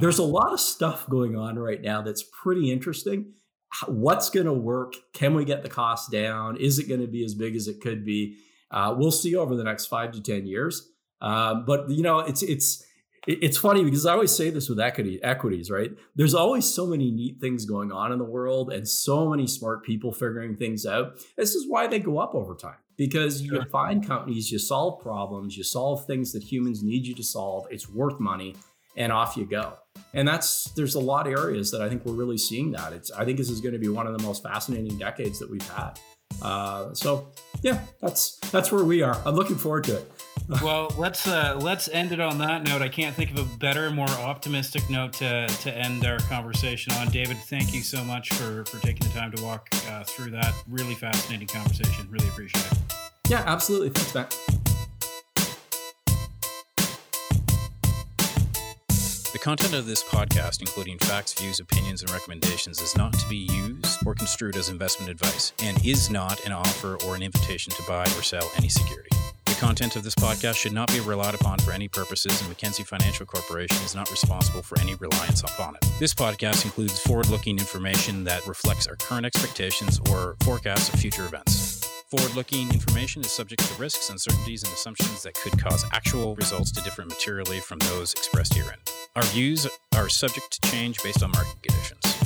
there's 0.00 0.18
a 0.18 0.24
lot 0.24 0.52
of 0.52 0.60
stuff 0.60 1.08
going 1.08 1.36
on 1.36 1.58
right 1.58 1.80
now 1.80 2.02
that's 2.02 2.22
pretty 2.22 2.70
interesting. 2.70 3.32
What's 3.86 4.30
going 4.30 4.46
to 4.46 4.52
work? 4.52 4.94
Can 5.12 5.34
we 5.34 5.44
get 5.44 5.62
the 5.62 5.68
cost 5.68 6.10
down? 6.10 6.56
Is 6.56 6.78
it 6.78 6.88
going 6.88 7.00
to 7.00 7.06
be 7.06 7.24
as 7.24 7.34
big 7.34 7.56
as 7.56 7.66
it 7.66 7.80
could 7.80 8.04
be? 8.04 8.36
Uh, 8.70 8.94
we'll 8.96 9.10
see 9.10 9.34
over 9.34 9.56
the 9.56 9.64
next 9.64 9.86
five 9.86 10.12
to 10.12 10.22
ten 10.22 10.46
years. 10.46 10.90
Um, 11.20 11.64
but 11.66 11.88
you 11.90 12.02
know, 12.02 12.20
it's 12.20 12.42
it's 12.42 12.84
it's 13.26 13.58
funny 13.58 13.84
because 13.84 14.06
I 14.06 14.12
always 14.12 14.34
say 14.34 14.50
this 14.50 14.68
with 14.68 14.80
equity 14.80 15.22
equities, 15.22 15.70
right? 15.70 15.90
There's 16.14 16.34
always 16.34 16.64
so 16.64 16.86
many 16.86 17.10
neat 17.10 17.40
things 17.40 17.64
going 17.64 17.92
on 17.92 18.12
in 18.12 18.18
the 18.18 18.24
world 18.24 18.72
and 18.72 18.88
so 18.88 19.28
many 19.28 19.46
smart 19.46 19.84
people 19.84 20.12
figuring 20.12 20.56
things 20.56 20.86
out. 20.86 21.18
This 21.36 21.54
is 21.54 21.66
why 21.68 21.86
they 21.86 21.98
go 21.98 22.18
up 22.18 22.34
over 22.34 22.54
time 22.54 22.78
because 22.96 23.42
you 23.42 23.62
find 23.70 24.06
companies, 24.06 24.50
you 24.50 24.58
solve 24.58 25.02
problems, 25.02 25.56
you 25.56 25.64
solve 25.64 26.06
things 26.06 26.32
that 26.32 26.42
humans 26.42 26.82
need 26.82 27.06
you 27.06 27.14
to 27.14 27.22
solve. 27.22 27.66
It's 27.70 27.88
worth 27.88 28.18
money, 28.20 28.54
and 28.96 29.12
off 29.12 29.36
you 29.36 29.44
go. 29.44 29.74
And 30.14 30.26
that's 30.26 30.70
there's 30.72 30.94
a 30.94 31.00
lot 31.00 31.26
of 31.26 31.32
areas 31.32 31.70
that 31.70 31.82
I 31.82 31.88
think 31.88 32.04
we're 32.04 32.14
really 32.14 32.38
seeing 32.38 32.72
that. 32.72 32.92
It's 32.92 33.10
I 33.10 33.24
think 33.24 33.38
this 33.38 33.50
is 33.50 33.60
going 33.60 33.74
to 33.74 33.78
be 33.78 33.88
one 33.88 34.06
of 34.06 34.16
the 34.16 34.22
most 34.22 34.42
fascinating 34.42 34.98
decades 34.98 35.38
that 35.38 35.50
we've 35.50 35.68
had. 35.68 35.98
Uh, 36.42 36.92
so 36.94 37.28
yeah, 37.62 37.80
that's 38.00 38.38
that's 38.50 38.72
where 38.72 38.84
we 38.84 39.02
are. 39.02 39.20
I'm 39.24 39.34
looking 39.34 39.56
forward 39.56 39.84
to 39.84 39.96
it. 39.96 40.10
Well, 40.62 40.94
let's 40.96 41.26
uh, 41.26 41.58
let's 41.60 41.88
end 41.88 42.12
it 42.12 42.20
on 42.20 42.38
that 42.38 42.62
note. 42.62 42.80
I 42.80 42.88
can't 42.88 43.14
think 43.14 43.32
of 43.32 43.38
a 43.38 43.56
better, 43.58 43.90
more 43.90 44.08
optimistic 44.08 44.88
note 44.88 45.12
to, 45.14 45.46
to 45.48 45.76
end 45.76 46.04
our 46.04 46.18
conversation 46.20 46.92
on. 46.94 47.08
David, 47.08 47.36
thank 47.36 47.74
you 47.74 47.82
so 47.82 48.04
much 48.04 48.32
for 48.34 48.64
for 48.66 48.78
taking 48.78 49.06
the 49.08 49.12
time 49.12 49.32
to 49.32 49.42
walk 49.42 49.68
uh, 49.90 50.04
through 50.04 50.30
that 50.30 50.54
really 50.68 50.94
fascinating 50.94 51.48
conversation. 51.48 52.06
Really 52.10 52.28
appreciate 52.28 52.64
it. 52.66 52.78
Yeah, 53.28 53.42
absolutely. 53.46 53.90
Thanks, 53.90 54.14
Matt. 54.14 54.38
The 59.32 59.40
content 59.40 59.74
of 59.74 59.86
this 59.86 60.02
podcast, 60.04 60.60
including 60.60 60.98
facts, 60.98 61.32
views, 61.34 61.60
opinions, 61.60 62.02
and 62.02 62.10
recommendations, 62.10 62.80
is 62.80 62.96
not 62.96 63.12
to 63.14 63.28
be 63.28 63.48
used 63.50 63.98
or 64.06 64.14
construed 64.14 64.56
as 64.56 64.68
investment 64.68 65.10
advice 65.10 65.52
and 65.62 65.84
is 65.84 66.08
not 66.08 66.44
an 66.46 66.52
offer 66.52 66.96
or 67.04 67.16
an 67.16 67.22
invitation 67.22 67.72
to 67.72 67.82
buy 67.82 68.04
or 68.04 68.22
sell 68.22 68.48
any 68.56 68.68
security. 68.68 69.10
The 69.56 69.60
content 69.64 69.96
of 69.96 70.02
this 70.02 70.14
podcast 70.14 70.56
should 70.56 70.74
not 70.74 70.92
be 70.92 71.00
relied 71.00 71.34
upon 71.34 71.60
for 71.60 71.72
any 71.72 71.88
purposes, 71.88 72.38
and 72.40 72.50
Mackenzie 72.50 72.82
Financial 72.82 73.24
Corporation 73.24 73.82
is 73.86 73.94
not 73.94 74.10
responsible 74.10 74.60
for 74.60 74.78
any 74.80 74.96
reliance 74.96 75.40
upon 75.40 75.76
it. 75.76 75.88
This 75.98 76.12
podcast 76.12 76.66
includes 76.66 77.00
forward 77.00 77.30
looking 77.30 77.58
information 77.58 78.22
that 78.24 78.46
reflects 78.46 78.86
our 78.86 78.96
current 78.96 79.24
expectations 79.24 79.98
or 80.10 80.36
forecasts 80.42 80.92
of 80.92 81.00
future 81.00 81.24
events. 81.24 81.86
Forward 82.10 82.34
looking 82.34 82.70
information 82.70 83.22
is 83.22 83.32
subject 83.32 83.62
to 83.62 83.80
risks, 83.80 84.10
uncertainties, 84.10 84.62
and 84.62 84.70
assumptions 84.74 85.22
that 85.22 85.32
could 85.32 85.58
cause 85.58 85.86
actual 85.90 86.36
results 86.36 86.70
to 86.72 86.82
differ 86.82 87.06
materially 87.06 87.60
from 87.60 87.78
those 87.78 88.12
expressed 88.12 88.52
herein. 88.52 88.76
Our 89.14 89.24
views 89.24 89.66
are 89.94 90.10
subject 90.10 90.60
to 90.60 90.70
change 90.70 91.02
based 91.02 91.22
on 91.22 91.30
market 91.30 91.62
conditions. 91.62 92.25